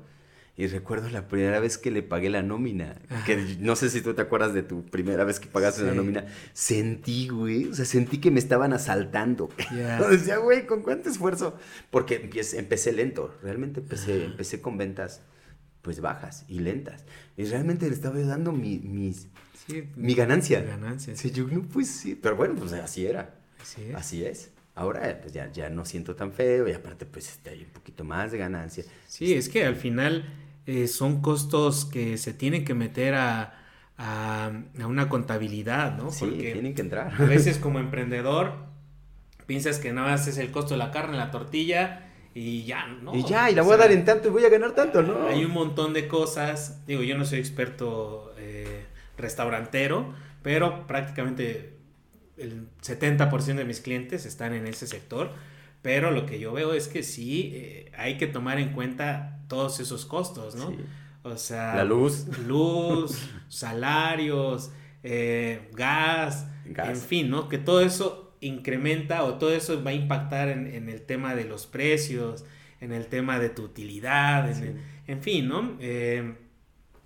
y 0.62 0.68
recuerdo 0.68 1.10
la 1.10 1.28
primera 1.28 1.60
vez 1.60 1.80
que 1.80 1.90
le 1.90 2.04
pagué 2.04 2.30
la 2.30 2.44
nómina, 2.44 3.02
que 3.26 3.58
no 3.60 3.76
sé 3.76 3.90
si 3.90 4.02
tú 4.02 4.14
te 4.14 4.22
acuerdas 4.22 4.54
de 4.54 4.62
tu 4.62 4.86
primera 4.86 5.24
vez 5.24 5.40
que 5.40 5.48
pagaste 5.48 5.82
la 5.82 5.96
nómina, 5.96 6.28
sentí, 6.54 7.30
güey, 7.30 7.66
o 7.66 7.74
sea, 7.74 7.84
sentí 7.84 8.20
que 8.20 8.30
me 8.30 8.38
estaban 8.38 8.72
asaltando. 8.72 9.50
decía, 10.12 10.38
güey, 10.38 10.68
¿con 10.68 10.84
cuánto 10.84 11.10
esfuerzo? 11.10 11.58
Porque 11.90 12.18
empecé, 12.18 12.60
empecé 12.60 12.92
lento, 12.92 13.36
realmente 13.42 13.80
empecé, 13.80 14.24
empecé 14.24 14.62
con 14.62 14.78
ventas 14.78 15.24
pues 15.82 16.00
bajas 16.00 16.46
y 16.48 16.60
lentas. 16.60 17.06
Y 17.38 17.46
realmente 17.46 17.88
le 17.88 17.96
estaba 17.96 18.20
dando 18.20 18.52
mi, 18.52 18.78
mis, 18.78 19.30
mi 19.96 20.14
ganancia. 20.14 20.62
ganancia. 20.62 21.16
Sí, 21.16 21.32
yo 21.32 21.48
no, 21.48 21.64
pues 21.64 21.88
sí, 21.88 22.14
pero 22.14 22.36
bueno, 22.36 22.54
pues 22.54 22.74
así 22.74 23.08
era. 23.08 23.34
Así 23.60 23.82
es. 23.82 23.96
Así 23.96 24.26
es 24.26 24.52
ahora 24.76 25.20
pues 25.22 25.34
ya, 25.34 25.52
ya 25.52 25.70
no 25.70 25.86
siento 25.86 26.16
tan 26.16 26.32
feo 26.32 26.68
y 26.68 26.72
aparte 26.72 27.06
pues 27.06 27.30
este, 27.30 27.50
hay 27.52 27.64
un 27.64 27.72
poquito 27.72 28.04
más 28.04 28.32
de 28.32 28.38
ganancia. 28.38 28.84
Sí, 29.08 29.34
es 29.34 29.50
que 29.50 29.66
al 29.66 29.76
final 29.76 30.26
eh, 30.66 30.88
son 30.88 31.22
costos 31.22 31.86
que 31.86 32.18
se 32.18 32.34
tienen 32.34 32.66
que 32.66 32.74
meter 32.74 33.16
a, 33.16 33.62
a, 33.98 34.52
una 34.86 35.10
contabilidad, 35.10 35.98
¿no? 35.98 36.12
Sí, 36.12 36.28
tienen 36.28 36.74
que 36.74 36.82
entrar. 36.82 37.14
A 37.20 37.26
veces 37.26 37.58
como 37.62 37.80
emprendedor 37.80 38.54
piensas 39.46 39.80
que 39.80 39.92
nada 39.92 40.12
más 40.12 40.28
es 40.28 40.38
el 40.38 40.52
costo 40.52 40.76
de 40.76 40.78
la 40.78 40.92
carne, 40.92 41.18
la 41.18 41.32
tortilla 41.32 42.12
y 42.34 42.64
ya, 42.64 42.88
¿no? 42.88 43.14
Y 43.14 43.24
ya, 43.26 43.52
y 43.52 43.56
la 43.56 43.64
voy 43.64 43.74
a 43.74 43.78
dar 43.78 43.92
en 43.92 44.06
tanto 44.06 44.30
y 44.30 44.32
voy 44.32 44.46
a 44.46 44.50
ganar 44.50 44.72
tanto, 44.74 45.02
¿no? 45.02 45.28
Hay 45.28 45.44
un 45.44 45.52
montón 45.52 45.94
de 45.94 46.08
cosas, 46.08 46.86
digo, 46.88 47.04
yo 47.04 47.18
no 47.18 47.26
soy 47.26 47.40
experto 47.40 48.34
eh, 48.38 48.86
restaurantero, 49.18 50.14
pero 50.42 50.88
prácticamente 50.88 51.74
el 52.38 52.68
70% 52.82 53.56
de 53.56 53.66
mis 53.66 53.82
clientes 53.82 54.26
están 54.26 54.54
en 54.54 54.66
ese 54.68 54.88
sector, 54.88 55.34
pero 55.82 56.12
lo 56.12 56.26
que 56.26 56.40
yo 56.40 56.54
veo 56.54 56.74
es 56.74 56.88
que 56.88 57.04
sí 57.04 57.52
eh, 57.54 57.92
hay 57.98 58.18
que 58.18 58.28
tomar 58.28 58.60
en 58.60 58.74
cuenta 58.74 59.40
todos 59.48 59.80
esos 59.80 60.06
costos, 60.06 60.56
¿no? 60.56 60.74
O 61.24 61.38
sea, 61.38 61.76
la 61.76 61.84
luz, 61.84 62.28
luz, 62.48 63.30
salarios, 63.50 64.72
eh, 65.04 65.70
gas, 65.74 66.48
en 66.66 66.98
fin, 66.98 67.30
¿no? 67.30 67.50
Que 67.50 67.58
todo 67.58 67.82
eso 67.82 68.36
incrementa 68.42 69.24
o 69.24 69.36
todo 69.36 69.54
eso 69.54 69.84
va 69.84 69.92
a 69.92 69.94
impactar 69.94 70.50
en, 70.50 70.90
el 70.90 71.02
tema 71.02 71.36
de 71.36 71.46
los 71.46 71.68
precios, 71.68 72.44
en 72.80 72.92
el 72.92 73.08
tema 73.08 73.40
de 73.40 73.50
tu 73.50 73.64
utilidad, 73.64 74.50
en, 75.08 75.22
fin, 75.22 75.48
¿no? 75.48 75.78
Eh, 75.80 76.36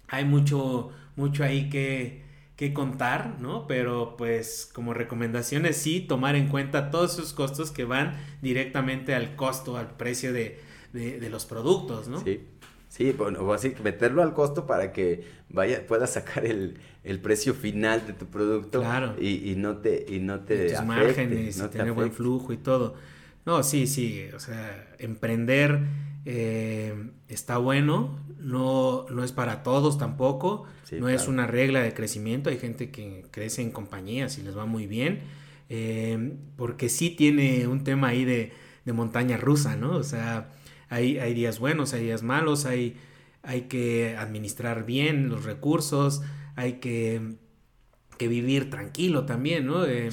hay 0.07 0.25
mucho, 0.25 0.91
mucho 1.15 1.43
ahí 1.43 1.69
que, 1.69 2.24
que 2.55 2.73
contar, 2.73 3.35
¿no? 3.39 3.67
Pero 3.67 4.15
pues 4.17 4.69
como 4.73 4.93
recomendaciones 4.93 5.77
sí 5.77 6.01
tomar 6.01 6.35
en 6.35 6.47
cuenta 6.47 6.89
todos 6.89 7.13
esos 7.13 7.33
costos 7.33 7.71
que 7.71 7.83
van 7.83 8.15
directamente 8.41 9.13
al 9.13 9.35
costo, 9.35 9.77
al 9.77 9.91
precio 9.91 10.31
de, 10.31 10.59
de, 10.93 11.29
los 11.29 11.45
productos, 11.45 12.07
¿no? 12.07 12.19
Sí. 12.21 12.41
Sí, 12.87 13.11
bueno, 13.11 13.51
así 13.51 13.73
meterlo 13.83 14.23
al 14.23 14.33
costo 14.33 14.65
para 14.65 14.93
que 14.93 15.25
vaya, 15.49 15.85
puedas 15.85 16.13
sacar 16.13 16.45
el, 16.45 16.77
el 17.03 17.19
precio 17.19 17.53
final 17.53 18.07
de 18.07 18.13
tu 18.13 18.27
producto 18.27 18.79
claro. 18.79 19.15
y, 19.19 19.51
y 19.51 19.55
no 19.57 19.79
te 19.79 20.05
y 20.07 20.19
no 20.19 20.39
te 20.39 20.67
y 20.67 20.69
tus 20.71 20.85
márgenes, 20.85 21.57
y 21.57 21.67
tener 21.67 21.91
buen 21.91 22.13
flujo 22.13 22.53
y 22.53 22.57
todo. 22.57 22.95
No, 23.45 23.63
sí, 23.63 23.85
sí, 23.85 24.27
o 24.33 24.39
sea, 24.39 24.95
emprender 24.97 25.81
eh, 26.25 27.11
está 27.27 27.57
bueno, 27.57 28.17
no, 28.39 29.05
no 29.09 29.23
es 29.23 29.31
para 29.31 29.61
todos 29.61 29.97
tampoco, 29.97 30.65
no 30.93 31.09
es 31.09 31.27
una 31.27 31.47
regla 31.47 31.81
de 31.81 31.93
crecimiento, 31.93 32.49
hay 32.49 32.57
gente 32.57 32.91
que 32.91 33.25
crece 33.31 33.61
en 33.61 33.71
compañías 33.71 34.37
y 34.37 34.43
les 34.43 34.57
va 34.57 34.65
muy 34.65 34.87
bien, 34.87 35.21
eh, 35.69 36.33
porque 36.55 36.89
sí 36.89 37.09
tiene 37.09 37.67
un 37.67 37.83
tema 37.83 38.09
ahí 38.09 38.25
de, 38.25 38.51
de, 38.85 38.93
montaña 38.93 39.37
rusa, 39.37 39.75
¿no? 39.75 39.97
O 39.97 40.03
sea, 40.03 40.51
hay, 40.89 41.17
hay 41.17 41.33
días 41.33 41.59
buenos, 41.59 41.93
hay 41.93 42.03
días 42.03 42.23
malos, 42.23 42.65
hay, 42.65 42.97
hay 43.41 43.61
que 43.63 44.15
administrar 44.17 44.85
bien 44.85 45.29
los 45.29 45.45
recursos, 45.45 46.21
hay 46.55 46.73
que, 46.73 47.35
que 48.17 48.27
vivir 48.27 48.69
tranquilo 48.69 49.25
también, 49.25 49.65
¿no? 49.65 49.85
Eh, 49.85 50.09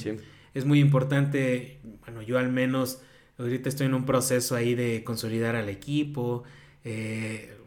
es 0.53 0.65
muy 0.65 0.79
importante, 0.79 1.79
bueno, 2.01 2.21
yo 2.21 2.37
al 2.39 2.51
menos 2.51 3.01
Ahorita 3.37 3.67
estoy 3.67 3.87
en 3.87 3.95
un 3.95 4.05
proceso 4.05 4.55
ahí 4.55 4.75
de 4.75 5.03
consolidar 5.03 5.55
al 5.55 5.69
equipo. 5.69 6.43
Eh, 6.83 7.57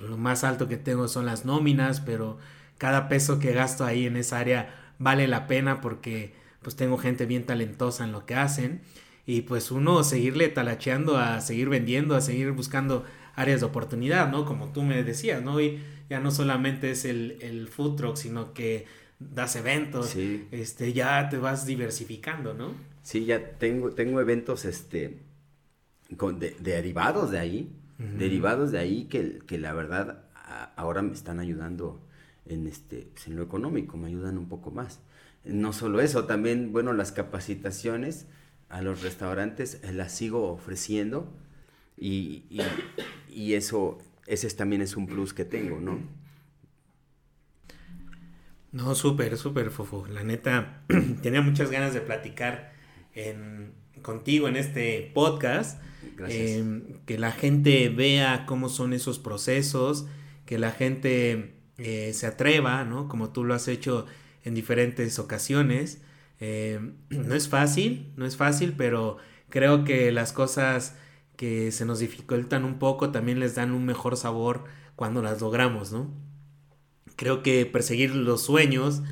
lo 0.00 0.16
más 0.16 0.44
alto 0.44 0.68
que 0.68 0.76
tengo 0.76 1.08
son 1.08 1.26
las 1.26 1.44
nóminas, 1.44 2.00
pero 2.00 2.38
cada 2.78 3.08
peso 3.08 3.38
que 3.38 3.52
gasto 3.52 3.84
ahí 3.84 4.06
en 4.06 4.16
esa 4.16 4.38
área 4.38 4.74
vale 4.98 5.28
la 5.28 5.46
pena 5.46 5.80
porque 5.80 6.34
pues 6.62 6.76
tengo 6.76 6.98
gente 6.98 7.26
bien 7.26 7.44
talentosa 7.44 8.04
en 8.04 8.12
lo 8.12 8.26
que 8.26 8.34
hacen. 8.34 8.82
Y 9.26 9.42
pues 9.42 9.70
uno 9.70 10.04
seguirle 10.04 10.48
talacheando 10.48 11.18
a 11.18 11.40
seguir 11.40 11.68
vendiendo, 11.68 12.16
a 12.16 12.20
seguir 12.20 12.50
buscando 12.52 13.04
áreas 13.34 13.60
de 13.60 13.66
oportunidad, 13.66 14.30
¿no? 14.30 14.44
Como 14.44 14.72
tú 14.72 14.82
me 14.82 15.02
decías, 15.02 15.42
¿no? 15.42 15.60
Y 15.60 15.82
ya 16.08 16.18
no 16.20 16.30
solamente 16.30 16.90
es 16.90 17.04
el, 17.04 17.36
el 17.40 17.68
food 17.68 17.96
truck, 17.96 18.16
sino 18.16 18.54
que 18.54 18.86
das 19.18 19.56
eventos, 19.56 20.14
este, 20.16 20.92
ya 20.92 21.28
te 21.28 21.38
vas 21.38 21.66
diversificando, 21.66 22.54
¿no? 22.54 22.72
Sí, 23.02 23.24
ya 23.24 23.58
tengo, 23.58 23.90
tengo 23.90 24.20
eventos 24.20 24.64
este, 24.64 25.18
con, 26.16 26.38
de, 26.38 26.56
derivados 26.60 27.30
de 27.30 27.38
ahí, 27.38 27.72
derivados 27.98 28.70
de 28.70 28.78
ahí 28.78 29.04
que, 29.06 29.40
que 29.46 29.58
la 29.58 29.72
verdad 29.72 30.24
ahora 30.76 31.02
me 31.02 31.12
están 31.12 31.40
ayudando 31.40 32.00
en, 32.46 32.66
este, 32.66 33.08
pues, 33.12 33.26
en 33.26 33.36
lo 33.36 33.42
económico, 33.42 33.96
me 33.96 34.08
ayudan 34.08 34.38
un 34.38 34.48
poco 34.48 34.70
más. 34.70 35.00
No 35.44 35.72
solo 35.72 36.00
eso, 36.00 36.24
también, 36.24 36.72
bueno, 36.72 36.92
las 36.92 37.12
capacitaciones 37.12 38.26
a 38.68 38.82
los 38.82 39.02
restaurantes 39.02 39.80
eh, 39.82 39.92
las 39.92 40.12
sigo 40.12 40.52
ofreciendo 40.52 41.32
y, 41.96 42.44
y, 42.50 42.60
y 43.28 43.54
eso, 43.54 43.98
ese 44.26 44.48
también 44.50 44.82
es 44.82 44.96
un 44.96 45.06
plus 45.06 45.34
que 45.34 45.44
tengo, 45.44 45.80
¿no? 45.80 45.98
No, 48.70 48.94
súper, 48.94 49.36
súper, 49.38 49.70
Fofo. 49.70 50.06
La 50.08 50.22
neta, 50.22 50.82
tenía 51.22 51.40
muchas 51.40 51.70
ganas 51.70 51.94
de 51.94 52.00
platicar 52.00 52.72
contigo 54.02 54.46
en 54.46 54.56
este 54.56 55.10
podcast. 55.14 55.82
Eh, 56.26 57.00
que 57.06 57.18
la 57.18 57.32
gente 57.32 57.88
vea 57.88 58.44
cómo 58.46 58.68
son 58.68 58.92
esos 58.92 59.18
procesos, 59.18 60.06
que 60.46 60.58
la 60.58 60.70
gente 60.70 61.54
eh, 61.78 62.12
se 62.14 62.26
atreva, 62.26 62.84
¿no? 62.84 63.08
Como 63.08 63.30
tú 63.30 63.44
lo 63.44 63.54
has 63.54 63.68
hecho 63.68 64.06
en 64.44 64.54
diferentes 64.54 65.18
ocasiones. 65.18 66.02
Eh, 66.40 66.80
no 67.10 67.34
es 67.34 67.48
fácil, 67.48 68.12
no 68.16 68.26
es 68.26 68.36
fácil, 68.36 68.74
pero 68.76 69.18
creo 69.48 69.84
que 69.84 70.12
las 70.12 70.32
cosas 70.32 70.96
que 71.36 71.70
se 71.70 71.84
nos 71.84 72.00
dificultan 72.00 72.64
un 72.64 72.78
poco 72.78 73.10
también 73.10 73.38
les 73.38 73.54
dan 73.54 73.72
un 73.72 73.84
mejor 73.84 74.16
sabor 74.16 74.64
cuando 74.96 75.22
las 75.22 75.40
logramos, 75.40 75.92
¿no? 75.92 76.10
Creo 77.14 77.42
que 77.42 77.64
perseguir 77.66 78.14
los 78.14 78.42
sueños 78.42 79.02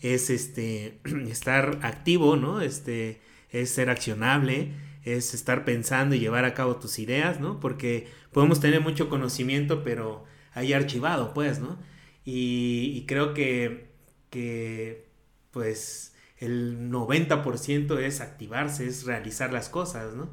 es 0.00 0.30
este 0.30 1.00
estar 1.30 1.78
activo, 1.82 2.36
¿no? 2.36 2.60
Este 2.60 3.20
es 3.50 3.70
ser 3.70 3.90
accionable, 3.90 4.72
es 5.06 5.34
estar 5.34 5.64
pensando 5.64 6.16
y 6.16 6.18
llevar 6.18 6.44
a 6.44 6.52
cabo 6.52 6.76
tus 6.76 6.98
ideas, 6.98 7.40
¿no? 7.40 7.60
Porque 7.60 8.08
podemos 8.32 8.60
tener 8.60 8.80
mucho 8.80 9.08
conocimiento, 9.08 9.84
pero 9.84 10.24
ahí 10.52 10.72
archivado, 10.72 11.32
pues, 11.32 11.60
¿no? 11.60 11.78
Y, 12.24 13.04
creo 13.06 13.32
que, 13.32 13.86
que, 14.30 15.06
pues, 15.52 16.12
el 16.38 16.90
90% 16.90 18.00
es 18.00 18.20
activarse, 18.20 18.86
es 18.86 19.04
realizar 19.04 19.52
las 19.52 19.68
cosas, 19.68 20.14
¿no? 20.14 20.28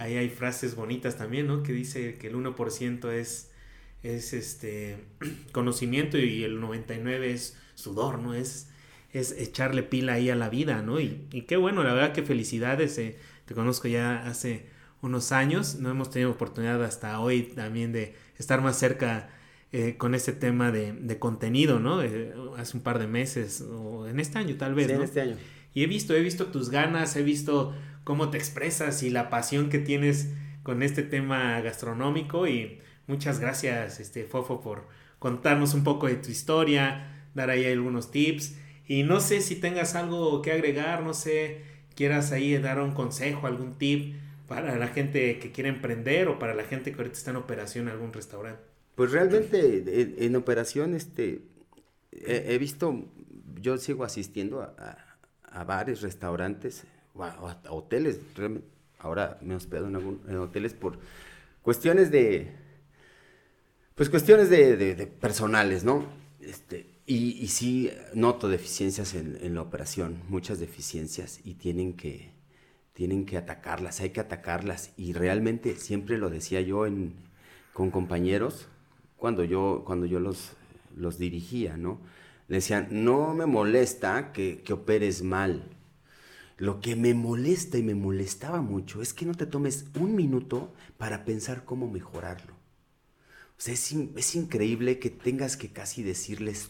Ahí 0.00 0.16
hay 0.16 0.28
frases 0.28 0.74
bonitas 0.74 1.16
también, 1.16 1.46
¿no? 1.46 1.62
Que 1.62 1.72
dice 1.72 2.16
que 2.16 2.26
el 2.26 2.34
1% 2.34 3.12
es, 3.12 3.52
es 4.02 4.32
este 4.32 5.04
conocimiento 5.52 6.18
y 6.18 6.42
el 6.42 6.60
99% 6.60 7.22
es 7.22 7.56
sudor, 7.76 8.18
¿no? 8.18 8.34
Es 8.34 8.70
es 9.12 9.32
echarle 9.32 9.82
pila 9.82 10.14
ahí 10.14 10.30
a 10.30 10.36
la 10.36 10.50
vida, 10.50 10.82
¿no? 10.82 11.00
Y, 11.00 11.26
y 11.32 11.42
qué 11.42 11.56
bueno, 11.56 11.82
la 11.82 11.94
verdad 11.94 12.12
que 12.12 12.22
felicidades, 12.22 12.98
eh, 12.98 13.16
te 13.46 13.54
conozco 13.54 13.88
ya 13.88 14.26
hace 14.26 14.66
unos 15.02 15.32
años, 15.32 15.76
no 15.76 15.90
hemos 15.90 16.10
tenido 16.10 16.30
oportunidad 16.30 16.82
hasta 16.84 17.18
hoy 17.20 17.42
también 17.42 17.92
de 17.92 18.14
estar 18.38 18.60
más 18.60 18.78
cerca 18.78 19.30
eh, 19.72 19.96
con 19.96 20.14
este 20.14 20.32
tema 20.32 20.70
de, 20.70 21.18
contenido, 21.18 21.80
¿no? 21.80 22.02
Eh, 22.02 22.34
hace 22.56 22.76
un 22.76 22.82
par 22.82 22.98
de 22.98 23.06
meses, 23.06 23.62
o 23.62 24.06
en 24.06 24.20
este 24.20 24.38
año 24.38 24.56
tal 24.56 24.74
vez, 24.74 24.86
sí, 24.86 24.92
en 24.92 25.02
este 25.02 25.20
año. 25.20 25.36
Y 25.74 25.84
he 25.84 25.86
visto, 25.86 26.14
he 26.14 26.22
visto 26.22 26.46
tus 26.46 26.70
ganas, 26.70 27.16
he 27.16 27.22
visto 27.22 27.74
cómo 28.04 28.30
te 28.30 28.38
expresas 28.38 29.02
y 29.02 29.10
la 29.10 29.28
pasión 29.28 29.68
que 29.68 29.78
tienes 29.78 30.30
con 30.62 30.82
este 30.82 31.02
tema 31.02 31.60
gastronómico 31.60 32.46
y 32.46 32.80
muchas 33.06 33.38
gracias, 33.38 34.00
este 34.00 34.24
Fofo, 34.24 34.60
por 34.60 34.88
contarnos 35.18 35.74
un 35.74 35.84
poco 35.84 36.06
de 36.06 36.16
tu 36.16 36.30
historia, 36.30 37.28
dar 37.34 37.50
ahí 37.50 37.64
algunos 37.66 38.10
tips 38.10 38.56
y 38.86 39.02
no 39.02 39.20
sé 39.20 39.40
si 39.40 39.56
tengas 39.56 39.94
algo 39.94 40.42
que 40.42 40.52
agregar, 40.52 41.02
no 41.02 41.14
sé, 41.14 41.62
quieras 41.96 42.30
ahí 42.30 42.56
dar 42.58 42.80
un 42.80 42.92
consejo, 42.92 43.46
algún 43.46 43.74
tip 43.74 44.14
para 44.46 44.78
la 44.78 44.88
gente 44.88 45.38
que 45.38 45.50
quiere 45.50 45.70
emprender 45.70 46.28
o 46.28 46.38
para 46.38 46.54
la 46.54 46.62
gente 46.62 46.92
que 46.92 46.98
ahorita 46.98 47.16
está 47.16 47.30
en 47.32 47.36
operación 47.36 47.88
en 47.88 47.94
algún 47.94 48.12
restaurante. 48.12 48.62
Pues 48.94 49.10
realmente 49.10 50.24
en, 50.24 50.36
operación 50.36 50.94
este, 50.94 51.42
he, 52.12 52.56
visto, 52.58 53.04
yo 53.60 53.76
sigo 53.76 54.04
asistiendo 54.04 54.62
a, 54.62 55.18
a, 55.42 55.64
bares, 55.64 56.00
restaurantes, 56.00 56.84
o 57.14 57.24
a, 57.24 57.60
hoteles, 57.70 58.20
ahora 58.98 59.38
me 59.42 59.54
hospedo 59.54 59.88
en, 59.88 59.96
algún, 59.96 60.20
hoteles 60.38 60.72
por 60.72 60.98
cuestiones 61.60 62.10
de, 62.10 62.52
pues 63.94 64.08
cuestiones 64.08 64.48
de 64.48 65.12
personales, 65.20 65.84
¿no? 65.84 66.06
Este, 66.40 66.95
y, 67.06 67.46
sí 67.48 67.90
noto 68.14 68.48
deficiencias 68.48 69.14
en, 69.14 69.54
la 69.54 69.62
operación, 69.62 70.22
muchas 70.28 70.58
deficiencias, 70.58 71.40
y 71.44 71.54
tienen 71.54 71.94
que, 71.94 72.30
tienen 72.94 73.26
que 73.26 73.36
atacarlas, 73.36 74.00
hay 74.00 74.10
que 74.10 74.20
atacarlas. 74.20 74.92
Y 74.96 75.12
realmente 75.12 75.76
siempre 75.76 76.18
lo 76.18 76.30
decía 76.30 76.60
yo 76.60 76.84
con 77.72 77.90
compañeros 77.90 78.68
cuando 79.16 79.44
yo, 79.44 79.82
cuando 79.86 80.06
yo 80.06 80.18
los, 80.18 80.52
los 80.96 81.18
dirigía, 81.18 81.76
¿no? 81.76 82.00
Decían, 82.48 82.88
no 82.90 83.34
me 83.34 83.46
molesta 83.46 84.32
que, 84.32 84.62
que 84.62 84.72
operes 84.72 85.22
mal. 85.22 85.62
Lo 86.58 86.80
que 86.80 86.96
me 86.96 87.12
molesta 87.12 87.76
y 87.78 87.82
me 87.82 87.94
molestaba 87.94 88.62
mucho 88.62 89.02
es 89.02 89.12
que 89.12 89.26
no 89.26 89.34
te 89.34 89.46
tomes 89.46 89.86
un 89.98 90.14
minuto 90.16 90.72
para 90.96 91.24
pensar 91.24 91.64
cómo 91.64 91.88
mejorarlo. 91.88 92.54
O 93.58 93.60
sea, 93.60 93.74
es, 93.74 93.92
es 93.92 94.34
increíble 94.34 94.98
que 94.98 95.10
tengas 95.10 95.56
que 95.56 95.72
casi 95.72 96.02
decirles 96.02 96.68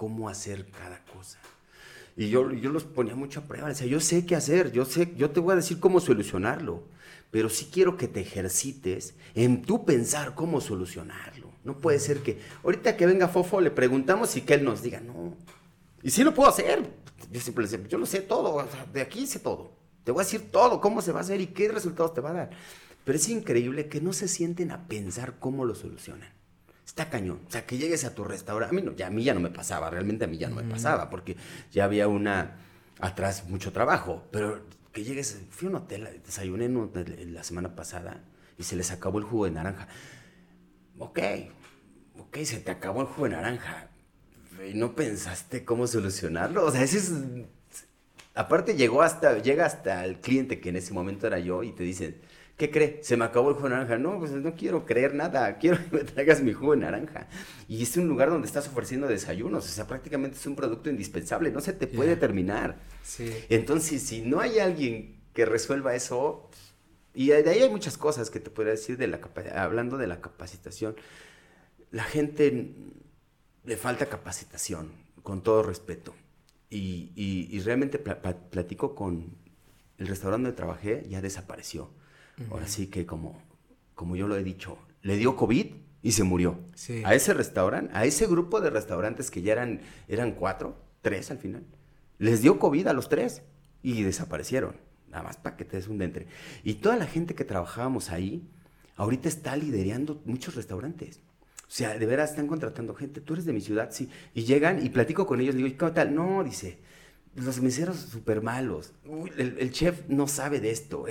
cómo 0.00 0.30
hacer 0.30 0.64
cada 0.70 1.04
cosa. 1.04 1.38
Y 2.16 2.30
yo, 2.30 2.50
yo 2.52 2.70
los 2.70 2.84
ponía 2.84 3.14
mucho 3.14 3.40
a 3.40 3.42
prueba, 3.42 3.68
decía, 3.68 3.86
yo 3.86 4.00
sé 4.00 4.24
qué 4.24 4.34
hacer, 4.34 4.72
yo 4.72 4.86
sé, 4.86 5.12
yo 5.14 5.28
te 5.28 5.40
voy 5.40 5.52
a 5.52 5.56
decir 5.56 5.78
cómo 5.78 6.00
solucionarlo, 6.00 6.84
pero 7.30 7.50
sí 7.50 7.68
quiero 7.70 7.98
que 7.98 8.08
te 8.08 8.22
ejercites 8.22 9.12
en 9.34 9.60
tú 9.60 9.84
pensar 9.84 10.34
cómo 10.34 10.62
solucionarlo. 10.62 11.50
No 11.64 11.76
puede 11.76 11.98
ser 11.98 12.20
que 12.20 12.40
ahorita 12.64 12.96
que 12.96 13.04
venga 13.04 13.28
Fofo 13.28 13.60
le 13.60 13.70
preguntamos 13.70 14.34
y 14.36 14.40
que 14.40 14.54
él 14.54 14.64
nos 14.64 14.82
diga, 14.82 15.00
no. 15.00 15.36
Y 16.02 16.08
sí 16.08 16.24
lo 16.24 16.32
puedo 16.32 16.48
hacer. 16.48 16.82
Yo 17.30 17.38
siempre 17.38 17.66
le 17.66 17.70
decía, 17.70 17.86
yo 17.86 17.98
lo 17.98 18.06
sé 18.06 18.22
todo, 18.22 18.66
de 18.94 19.02
aquí 19.02 19.26
sé 19.26 19.38
todo. 19.38 19.72
Te 20.04 20.12
voy 20.12 20.22
a 20.22 20.24
decir 20.24 20.50
todo, 20.50 20.80
cómo 20.80 21.02
se 21.02 21.12
va 21.12 21.18
a 21.18 21.24
hacer 21.24 21.42
y 21.42 21.48
qué 21.48 21.68
resultados 21.68 22.14
te 22.14 22.22
va 22.22 22.30
a 22.30 22.32
dar. 22.32 22.50
Pero 23.04 23.16
es 23.18 23.28
increíble 23.28 23.90
que 23.90 24.00
no 24.00 24.14
se 24.14 24.28
sienten 24.28 24.70
a 24.70 24.88
pensar 24.88 25.38
cómo 25.38 25.66
lo 25.66 25.74
solucionan 25.74 26.39
está 26.84 27.08
cañón. 27.08 27.40
O 27.46 27.50
sea, 27.50 27.66
que 27.66 27.78
llegues 27.78 28.04
a 28.04 28.14
tu 28.14 28.24
restaurante. 28.24 28.74
A 28.74 28.78
mí, 28.78 28.84
no, 28.84 28.94
ya, 28.94 29.08
a 29.08 29.10
mí 29.10 29.24
ya 29.24 29.34
no 29.34 29.40
me 29.40 29.50
pasaba, 29.50 29.90
realmente 29.90 30.24
a 30.24 30.28
mí 30.28 30.38
ya 30.38 30.48
no 30.48 30.56
me 30.56 30.64
pasaba, 30.64 31.10
porque 31.10 31.36
ya 31.72 31.84
había 31.84 32.08
una. 32.08 32.58
atrás 33.00 33.48
mucho 33.48 33.72
trabajo. 33.72 34.26
Pero 34.30 34.64
que 34.92 35.04
llegues. 35.04 35.40
Fui 35.50 35.66
a 35.66 35.70
un 35.70 35.76
hotel, 35.76 36.20
desayuné 36.24 36.66
en 36.66 37.34
la 37.34 37.44
semana 37.44 37.74
pasada 37.74 38.24
y 38.58 38.64
se 38.64 38.76
les 38.76 38.90
acabó 38.90 39.18
el 39.18 39.24
jugo 39.24 39.46
de 39.46 39.52
naranja. 39.52 39.88
Ok, 40.98 41.18
ok, 42.18 42.38
se 42.44 42.58
te 42.58 42.70
acabó 42.70 43.00
el 43.00 43.06
jugo 43.06 43.24
de 43.24 43.36
naranja. 43.36 43.88
¿Y 44.68 44.74
no 44.74 44.94
pensaste 44.94 45.64
cómo 45.64 45.86
solucionarlo? 45.86 46.66
O 46.66 46.70
sea, 46.70 46.82
ese 46.82 46.98
es... 46.98 47.12
Aparte 48.34 48.76
llegó 48.76 49.02
hasta, 49.02 49.38
llega 49.38 49.64
hasta 49.64 50.04
el 50.04 50.20
cliente 50.20 50.60
que 50.60 50.68
en 50.68 50.76
ese 50.76 50.92
momento 50.92 51.26
era 51.26 51.38
yo 51.38 51.62
y 51.62 51.72
te 51.72 51.82
dicen, 51.82 52.20
¿qué 52.60 52.70
cree? 52.70 53.00
Se 53.02 53.16
me 53.16 53.24
acabó 53.24 53.48
el 53.48 53.54
jugo 53.54 53.70
de 53.70 53.74
naranja. 53.76 53.96
No, 53.96 54.18
pues 54.18 54.32
no 54.32 54.54
quiero 54.54 54.84
creer 54.84 55.14
nada, 55.14 55.56
quiero 55.56 55.78
que 55.78 55.96
me 55.96 56.04
traigas 56.04 56.42
mi 56.42 56.52
jugo 56.52 56.72
de 56.72 56.82
naranja. 56.82 57.26
Y 57.68 57.82
es 57.82 57.96
un 57.96 58.06
lugar 58.06 58.28
donde 58.28 58.46
estás 58.46 58.68
ofreciendo 58.68 59.08
desayunos, 59.08 59.64
o 59.64 59.68
sea, 59.68 59.86
prácticamente 59.86 60.36
es 60.36 60.46
un 60.46 60.56
producto 60.56 60.90
indispensable, 60.90 61.50
no 61.50 61.62
se 61.62 61.72
te 61.72 61.86
puede 61.86 62.16
terminar. 62.16 62.76
Sí. 63.02 63.32
Entonces, 63.48 64.02
si 64.02 64.20
no 64.20 64.40
hay 64.40 64.58
alguien 64.58 65.22
que 65.32 65.46
resuelva 65.46 65.94
eso, 65.94 66.50
y 67.14 67.28
de 67.28 67.48
ahí 67.48 67.60
hay 67.60 67.70
muchas 67.70 67.96
cosas 67.96 68.28
que 68.28 68.40
te 68.40 68.50
podría 68.50 68.72
decir 68.72 68.98
de 68.98 69.06
la 69.06 69.20
hablando 69.56 69.96
de 69.96 70.06
la 70.06 70.20
capacitación. 70.20 70.96
La 71.90 72.04
gente 72.04 72.74
le 73.64 73.76
falta 73.78 74.04
capacitación, 74.04 74.92
con 75.22 75.42
todo 75.42 75.62
respeto. 75.62 76.14
Y, 76.68 77.10
y, 77.16 77.58
realmente 77.60 77.98
platico 77.98 78.94
con 78.94 79.34
el 79.96 80.06
restaurante 80.06 80.48
donde 80.48 80.56
trabajé, 80.56 81.06
ya 81.08 81.20
desapareció. 81.22 81.90
Ahora 82.50 82.66
sí 82.66 82.86
que 82.86 83.04
como, 83.06 83.42
como 83.94 84.16
yo 84.16 84.26
lo 84.26 84.36
he 84.36 84.42
dicho, 84.42 84.78
le 85.02 85.16
dio 85.16 85.36
COVID 85.36 85.66
y 86.02 86.12
se 86.12 86.24
murió. 86.24 86.58
A 87.04 87.14
ese 87.14 87.34
restaurante, 87.34 87.90
a 87.94 88.04
ese 88.04 88.26
grupo 88.26 88.60
de 88.60 88.70
restaurantes 88.70 89.30
que 89.30 89.42
ya 89.42 89.52
eran, 89.52 89.80
eran 90.08 90.32
cuatro, 90.32 90.76
tres 91.02 91.30
al 91.30 91.38
final, 91.38 91.64
les 92.18 92.42
dio 92.42 92.58
COVID 92.58 92.86
a 92.86 92.92
los 92.92 93.08
tres 93.08 93.42
y 93.82 94.02
desaparecieron. 94.02 94.76
Nada 95.10 95.24
más 95.24 95.36
para 95.36 95.56
que 95.56 95.64
te 95.64 95.76
des 95.76 95.88
un 95.88 95.98
dentre. 95.98 96.26
Y 96.62 96.74
toda 96.74 96.96
la 96.96 97.06
gente 97.06 97.34
que 97.34 97.44
trabajábamos 97.44 98.10
ahí, 98.10 98.48
ahorita 98.96 99.28
está 99.28 99.56
liderando 99.56 100.22
muchos 100.24 100.54
restaurantes. 100.54 101.20
O 101.62 101.72
sea, 101.72 101.98
de 101.98 102.06
veras 102.06 102.30
están 102.30 102.46
contratando 102.46 102.94
gente. 102.94 103.20
Tú 103.20 103.34
eres 103.34 103.44
de 103.44 103.52
mi 103.52 103.60
ciudad, 103.60 103.90
sí. 103.92 104.08
Y 104.34 104.44
llegan 104.44 104.84
y 104.84 104.88
platico 104.90 105.26
con 105.26 105.40
ellos. 105.40 105.54
Digo, 105.54 105.68
¿cómo 105.78 105.92
tal? 105.92 106.14
No, 106.14 106.44
dice, 106.44 106.78
los 107.34 107.60
meseros 107.60 107.96
súper 107.96 108.42
malos. 108.42 108.92
el, 109.36 109.70
chef 109.72 110.02
no 110.08 110.26
sabe 110.26 110.60
de 110.60 110.70
esto. 110.70 111.06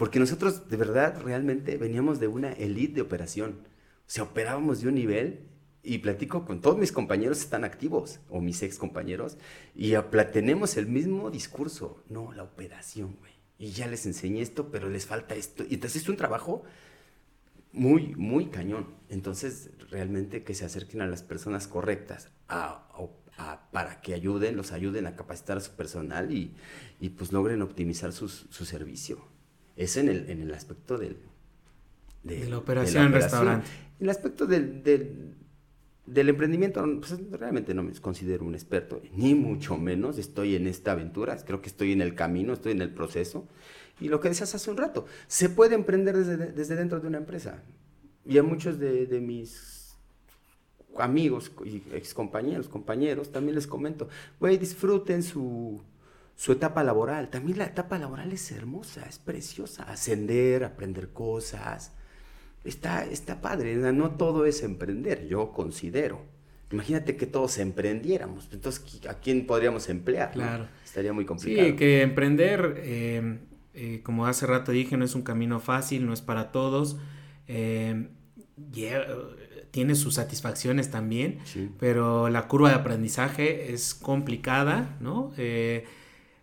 Porque 0.00 0.18
nosotros, 0.18 0.66
de 0.70 0.78
verdad, 0.78 1.20
realmente 1.20 1.76
veníamos 1.76 2.20
de 2.20 2.26
una 2.26 2.52
elite 2.52 2.94
de 2.94 3.00
operación. 3.02 3.58
O 3.60 4.06
sea, 4.06 4.24
operábamos 4.24 4.80
de 4.80 4.88
un 4.88 4.94
nivel 4.94 5.40
y 5.82 5.98
platico 5.98 6.46
con 6.46 6.62
todos 6.62 6.78
mis 6.78 6.90
compañeros 6.90 7.40
están 7.40 7.64
activos 7.64 8.18
o 8.30 8.40
mis 8.40 8.62
ex 8.62 8.78
compañeros 8.78 9.36
y 9.74 9.92
tenemos 10.32 10.78
el 10.78 10.86
mismo 10.86 11.30
discurso. 11.30 12.02
No, 12.08 12.32
la 12.32 12.44
operación, 12.44 13.14
güey. 13.20 13.32
Y 13.58 13.72
ya 13.72 13.88
les 13.88 14.06
enseñé 14.06 14.40
esto, 14.40 14.70
pero 14.70 14.88
les 14.88 15.04
falta 15.04 15.34
esto. 15.34 15.64
Y 15.68 15.74
entonces 15.74 16.00
es 16.00 16.08
un 16.08 16.16
trabajo 16.16 16.62
muy, 17.74 18.14
muy 18.16 18.46
cañón. 18.46 18.86
Entonces, 19.10 19.68
realmente 19.90 20.44
que 20.44 20.54
se 20.54 20.64
acerquen 20.64 21.02
a 21.02 21.08
las 21.08 21.22
personas 21.22 21.68
correctas 21.68 22.30
para 23.70 24.00
que 24.00 24.14
ayuden, 24.14 24.56
los 24.56 24.72
ayuden 24.72 25.06
a 25.06 25.14
capacitar 25.14 25.58
a 25.58 25.60
su 25.60 25.72
personal 25.72 26.32
y, 26.32 26.54
pues 27.18 27.32
logren 27.32 27.60
optimizar 27.60 28.14
su 28.14 28.28
servicio. 28.64 29.28
Es 29.80 29.96
en 29.96 30.10
el, 30.10 30.28
en 30.28 30.42
el 30.42 30.52
aspecto 30.52 30.98
del, 30.98 31.16
de, 32.22 32.50
la 32.50 32.58
operación 32.58 33.06
en 33.06 33.12
restaurante. 33.12 33.66
En 33.98 34.04
el 34.04 34.10
aspecto 34.10 34.46
del, 34.46 34.82
del, 34.82 36.28
emprendimiento, 36.28 36.84
pues, 36.98 37.18
realmente 37.30 37.72
no 37.72 37.82
me 37.82 37.92
considero 37.94 38.44
un 38.44 38.54
experto, 38.54 39.00
ni 39.14 39.34
mucho 39.34 39.78
menos 39.78 40.18
estoy 40.18 40.54
en 40.54 40.66
esta 40.66 40.92
aventura, 40.92 41.34
creo 41.46 41.62
que 41.62 41.70
estoy 41.70 41.92
en 41.92 42.02
el 42.02 42.14
camino, 42.14 42.52
estoy 42.52 42.72
en 42.72 42.82
el 42.82 42.92
proceso. 42.92 43.48
Y 44.02 44.08
lo 44.08 44.20
que 44.20 44.28
decías 44.28 44.54
hace 44.54 44.70
un 44.70 44.76
rato, 44.76 45.06
se 45.28 45.48
puede 45.48 45.76
emprender 45.76 46.14
desde, 46.14 46.76
dentro 46.76 47.00
de 47.00 47.08
una 47.08 47.16
empresa. 47.16 47.62
Y 48.26 48.36
a 48.36 48.42
muchos 48.42 48.78
de, 48.78 49.06
mis 49.22 49.96
amigos 50.98 51.52
y 51.64 51.82
ex 51.94 52.12
compañeros, 52.12 52.68
compañeros, 52.68 53.32
también 53.32 53.54
les 53.54 53.66
comento, 53.66 54.10
güey, 54.38 54.58
disfruten 54.58 55.22
su, 55.22 55.80
su 56.40 56.52
etapa 56.52 56.82
laboral. 56.82 57.28
También 57.28 57.58
la 57.58 57.66
etapa 57.66 57.98
laboral 57.98 58.32
es 58.32 58.50
hermosa, 58.50 59.04
es 59.06 59.18
preciosa. 59.18 59.82
Ascender, 59.82 60.64
aprender 60.64 61.10
cosas. 61.10 61.92
Está, 62.64 63.04
está 63.04 63.42
padre. 63.42 63.76
No 63.76 64.12
todo 64.12 64.46
es 64.46 64.62
emprender, 64.62 65.26
yo 65.28 65.52
considero. 65.52 66.22
Imagínate 66.72 67.16
que 67.16 67.26
todos 67.26 67.58
emprendiéramos. 67.58 68.48
Entonces, 68.52 69.06
¿a 69.06 69.18
quién 69.18 69.46
podríamos 69.46 69.90
emplear? 69.90 70.30
Claro. 70.30 70.66
Estaría 70.82 71.12
muy 71.12 71.26
complicado. 71.26 71.68
Sí, 71.68 71.76
que 71.76 72.00
emprender 72.00 72.74
eh, 72.78 73.40
eh, 73.74 74.00
como 74.02 74.24
hace 74.26 74.46
rato 74.46 74.72
dije, 74.72 74.96
no 74.96 75.04
es 75.04 75.14
un 75.14 75.22
camino 75.22 75.60
fácil, 75.60 76.06
no 76.06 76.14
es 76.14 76.22
para 76.22 76.52
todos. 76.52 76.96
Eh, 77.48 78.08
tiene 79.72 79.94
sus 79.94 80.14
satisfacciones 80.14 80.90
también, 80.90 81.40
pero 81.78 82.30
la 82.30 82.48
curva 82.48 82.70
de 82.70 82.76
aprendizaje 82.76 83.74
es 83.74 83.94
complicada, 83.94 84.96
¿no? 85.00 85.32
Eh, 85.36 85.84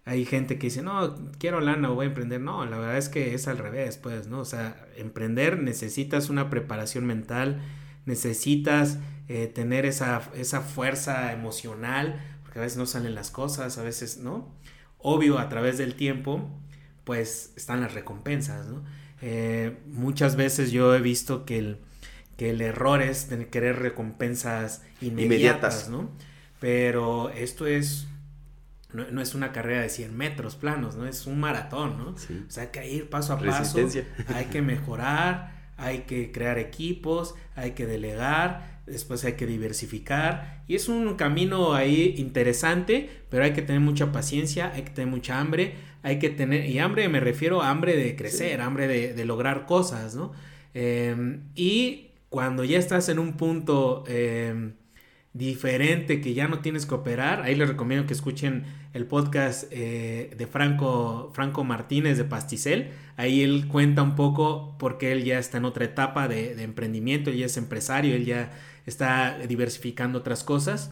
hay 0.07 0.25
gente 0.25 0.57
que 0.57 0.67
dice, 0.67 0.81
no, 0.81 1.15
quiero 1.37 1.59
lana 1.59 1.91
o 1.91 1.95
voy 1.95 2.05
a 2.05 2.09
emprender. 2.09 2.41
No, 2.41 2.65
la 2.65 2.79
verdad 2.79 2.97
es 2.97 3.09
que 3.09 3.35
es 3.35 3.47
al 3.47 3.59
revés, 3.59 3.97
pues, 3.97 4.27
¿no? 4.27 4.39
O 4.39 4.45
sea, 4.45 4.87
emprender 4.95 5.61
necesitas 5.61 6.29
una 6.29 6.49
preparación 6.49 7.05
mental, 7.05 7.61
necesitas 8.05 8.97
tener 9.53 9.85
esa, 9.85 10.21
esa 10.35 10.61
fuerza 10.61 11.33
emocional, 11.33 12.19
porque 12.43 12.59
a 12.59 12.61
veces 12.61 12.77
no 12.77 12.85
salen 12.85 13.13
las 13.13 13.29
cosas, 13.29 13.77
a 13.77 13.83
veces, 13.83 14.17
¿no? 14.17 14.51
Obvio, 14.97 15.37
a 15.37 15.49
través 15.49 15.77
del 15.77 15.95
tiempo 15.95 16.49
pues 17.07 17.53
están 17.55 17.79
las 17.79 17.93
recompensas, 17.93 18.67
¿no? 18.67 18.83
Eh, 19.21 19.77
muchas 19.87 20.35
veces 20.35 20.71
yo 20.71 20.93
he 20.93 20.99
visto 20.99 21.45
que 21.45 21.57
el, 21.57 21.77
que 22.35 22.49
el 22.49 22.59
error 22.59 23.01
es 23.01 23.29
tener 23.29 23.47
querer 23.47 23.79
recompensas 23.79 24.83
inmediatas, 24.99 25.87
¿no? 25.89 26.11
Pero 26.59 27.29
esto 27.29 27.65
es, 27.65 28.09
no, 28.93 29.21
es 29.21 29.35
una 29.35 29.51
carrera 29.51 29.81
de 29.81 29.89
100 29.89 30.15
metros 30.15 30.55
planos, 30.55 30.95
¿no? 30.95 31.05
Es 31.07 31.27
un 31.27 31.39
maratón, 31.39 31.97
¿no? 31.97 32.09
O 32.11 32.49
sea, 32.49 32.63
hay 32.63 32.69
que 32.69 32.89
ir 32.89 33.09
paso 33.09 33.33
a 33.33 33.39
paso, 33.39 33.85
hay 34.33 34.45
que 34.45 34.61
mejorar, 34.61 35.51
hay 35.77 35.99
que 35.99 36.31
crear 36.31 36.57
equipos, 36.57 37.35
hay 37.55 37.71
que 37.71 37.85
delegar, 37.85 38.81
después 38.87 39.25
hay 39.25 39.33
que 39.33 39.45
diversificar 39.45 40.63
y 40.67 40.75
es 40.75 40.87
un 40.87 41.15
camino 41.15 41.73
ahí 41.73 42.15
interesante, 42.17 43.09
pero 43.29 43.43
hay 43.43 43.53
que 43.53 43.61
tener 43.61 43.81
mucha 43.81 44.11
paciencia, 44.11 44.71
hay 44.73 44.83
que 44.83 44.91
tener 44.91 45.09
mucha 45.09 45.39
hambre, 45.39 45.75
hay 46.03 46.19
que 46.19 46.29
tener, 46.29 46.65
y 46.65 46.79
hambre 46.79 47.07
me 47.09 47.19
refiero 47.19 47.61
a 47.61 47.69
hambre 47.69 47.95
de 47.95 48.15
crecer, 48.15 48.61
hambre 48.61 48.87
de, 48.87 49.25
lograr 49.25 49.65
cosas, 49.65 50.15
¿no? 50.15 50.31
Em, 50.73 51.41
y 51.55 52.11
cuando 52.29 52.63
ya 52.63 52.79
estás 52.79 53.09
en 53.09 53.19
un 53.19 53.33
punto 53.33 54.03
em, 54.07 54.73
diferente 55.37 56.19
que 56.19 56.33
ya 56.33 56.47
no 56.47 56.59
tienes 56.59 56.85
que 56.85 56.95
operar, 56.95 57.41
ahí 57.41 57.55
les 57.55 57.67
recomiendo 57.67 58.07
que 58.07 58.13
escuchen 58.13 58.65
el 58.93 59.05
podcast 59.05 59.65
eh, 59.71 60.33
de 60.35 60.47
Franco, 60.47 61.31
Franco 61.33 61.63
Martínez 61.63 62.17
de 62.17 62.23
Pasticel, 62.23 62.91
ahí 63.15 63.43
él 63.43 63.67
cuenta 63.67 64.01
un 64.01 64.15
poco 64.15 64.75
porque 64.79 65.11
él 65.11 65.23
ya 65.23 65.37
está 65.37 65.57
en 65.57 65.65
otra 65.65 65.85
etapa 65.85 66.27
de, 66.27 66.61
emprendimiento, 66.63 67.29
él 67.29 67.37
ya 67.37 67.45
es 67.45 67.57
empresario, 67.57 68.15
él 68.15 68.25
ya 68.25 68.51
está 68.85 69.37
diversificando 69.47 70.19
otras 70.19 70.43
cosas. 70.43 70.91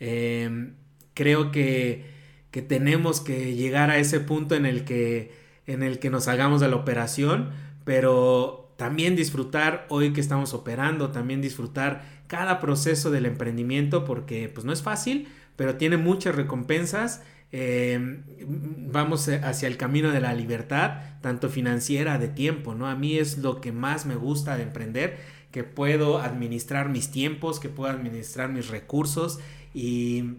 Em, 0.00 0.74
creo 1.14 1.50
que, 1.50 2.04
que, 2.50 2.62
tenemos 2.62 3.20
que 3.20 3.54
llegar 3.54 3.90
a 3.90 3.98
ese 3.98 4.20
punto 4.20 4.54
en 4.54 4.66
el 4.66 4.84
que, 4.84 5.32
en 5.66 5.82
el 5.82 5.98
que 5.98 6.10
nos 6.10 6.28
hagamos 6.28 6.60
de 6.60 6.68
la 6.68 6.76
operación, 6.76 7.50
pero 7.84 8.68
también 8.76 9.16
disfrutar 9.16 9.86
hoy 9.88 10.12
que 10.12 10.20
estamos 10.20 10.54
operando, 10.54 11.10
también 11.10 11.40
disfrutar 11.42 12.17
cada 12.28 12.60
proceso 12.60 13.10
del 13.10 13.26
emprendimiento 13.26 14.04
porque 14.04 14.48
pues 14.48 14.64
no 14.64 14.72
es 14.72 14.82
fácil, 14.82 15.28
pero 15.56 15.76
tiene 15.76 15.96
muchas 15.96 16.36
recompensas. 16.36 17.22
Em, 17.50 18.22
vamos 18.92 19.28
hacia 19.28 19.68
el 19.68 19.76
camino 19.76 20.12
de 20.12 20.20
la 20.20 20.34
libertad, 20.34 21.00
tanto 21.22 21.48
financiera, 21.48 22.18
de 22.18 22.28
tiempo, 22.28 22.74
¿no? 22.74 22.86
A 22.86 22.94
mí 22.94 23.18
es 23.18 23.38
lo 23.38 23.60
que 23.60 23.72
más 23.72 24.06
me 24.06 24.14
gusta 24.14 24.56
de 24.56 24.64
emprender 24.64 25.16
que 25.50 25.64
puedo 25.64 26.18
administrar 26.18 26.90
mis 26.90 27.10
tiempos, 27.10 27.58
que 27.58 27.70
puedo 27.70 27.90
administrar 27.90 28.50
mis 28.50 28.68
recursos 28.68 29.40
y 29.74 30.36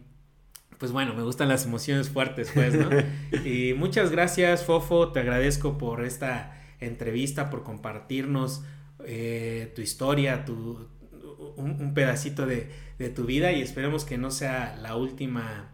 pues 0.78 0.94
bueno, 0.94 1.14
me 1.14 1.24
gustan 1.24 1.50
las 1.50 1.66
emociones 1.66 2.10
fuertes, 2.10 2.52
pues, 2.54 2.74
¿no? 2.74 2.90
y 3.46 3.74
muchas 3.74 4.12
gracias, 4.12 4.64
Fofo, 4.64 5.12
te 5.12 5.20
agradezco 5.20 5.78
por 5.78 6.06
esta 6.06 6.58
entrevista, 6.80 7.50
por 7.50 7.64
compartirnos 7.64 8.64
eh, 9.04 9.74
tu 9.76 9.82
historia, 9.82 10.46
tu, 10.46 10.88
un, 11.58 11.93
pedacito 11.93 12.45
de, 12.45 12.70
tu 13.16 13.26
vida 13.26 13.52
y 13.52 13.62
esperemos 13.62 14.06
que 14.06 14.18
no 14.18 14.32
sea 14.32 14.78
la 14.82 14.95
última, 14.95 15.70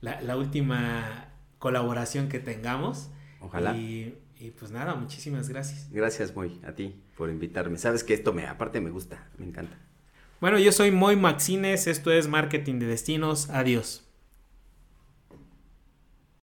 la, 0.00 0.36
última 0.36 1.28
colaboración 1.58 2.28
que 2.28 2.38
tengamos. 2.38 3.10
Ojalá. 3.40 3.76
Y, 3.76 4.18
y 4.38 4.50
pues 4.50 4.70
nada, 4.70 4.94
muchísimas 4.94 5.48
gracias. 5.48 5.88
Gracias, 5.90 6.34
Moy, 6.34 6.60
a 6.66 6.72
ti 6.72 6.94
por 7.16 7.30
invitarme. 7.30 7.78
Sabes 7.78 8.04
que 8.04 8.14
esto 8.14 8.32
me, 8.32 8.46
aparte 8.46 8.80
me 8.80 8.90
gusta, 8.90 9.28
me 9.38 9.46
encanta. 9.46 9.76
Bueno, 10.40 10.58
yo 10.58 10.72
soy 10.72 10.90
Moy 10.90 11.14
Maxines, 11.14 11.86
esto 11.86 12.10
es 12.10 12.26
Marketing 12.26 12.80
de 12.80 12.86
Destinos. 12.86 13.48
Adiós. 13.50 14.04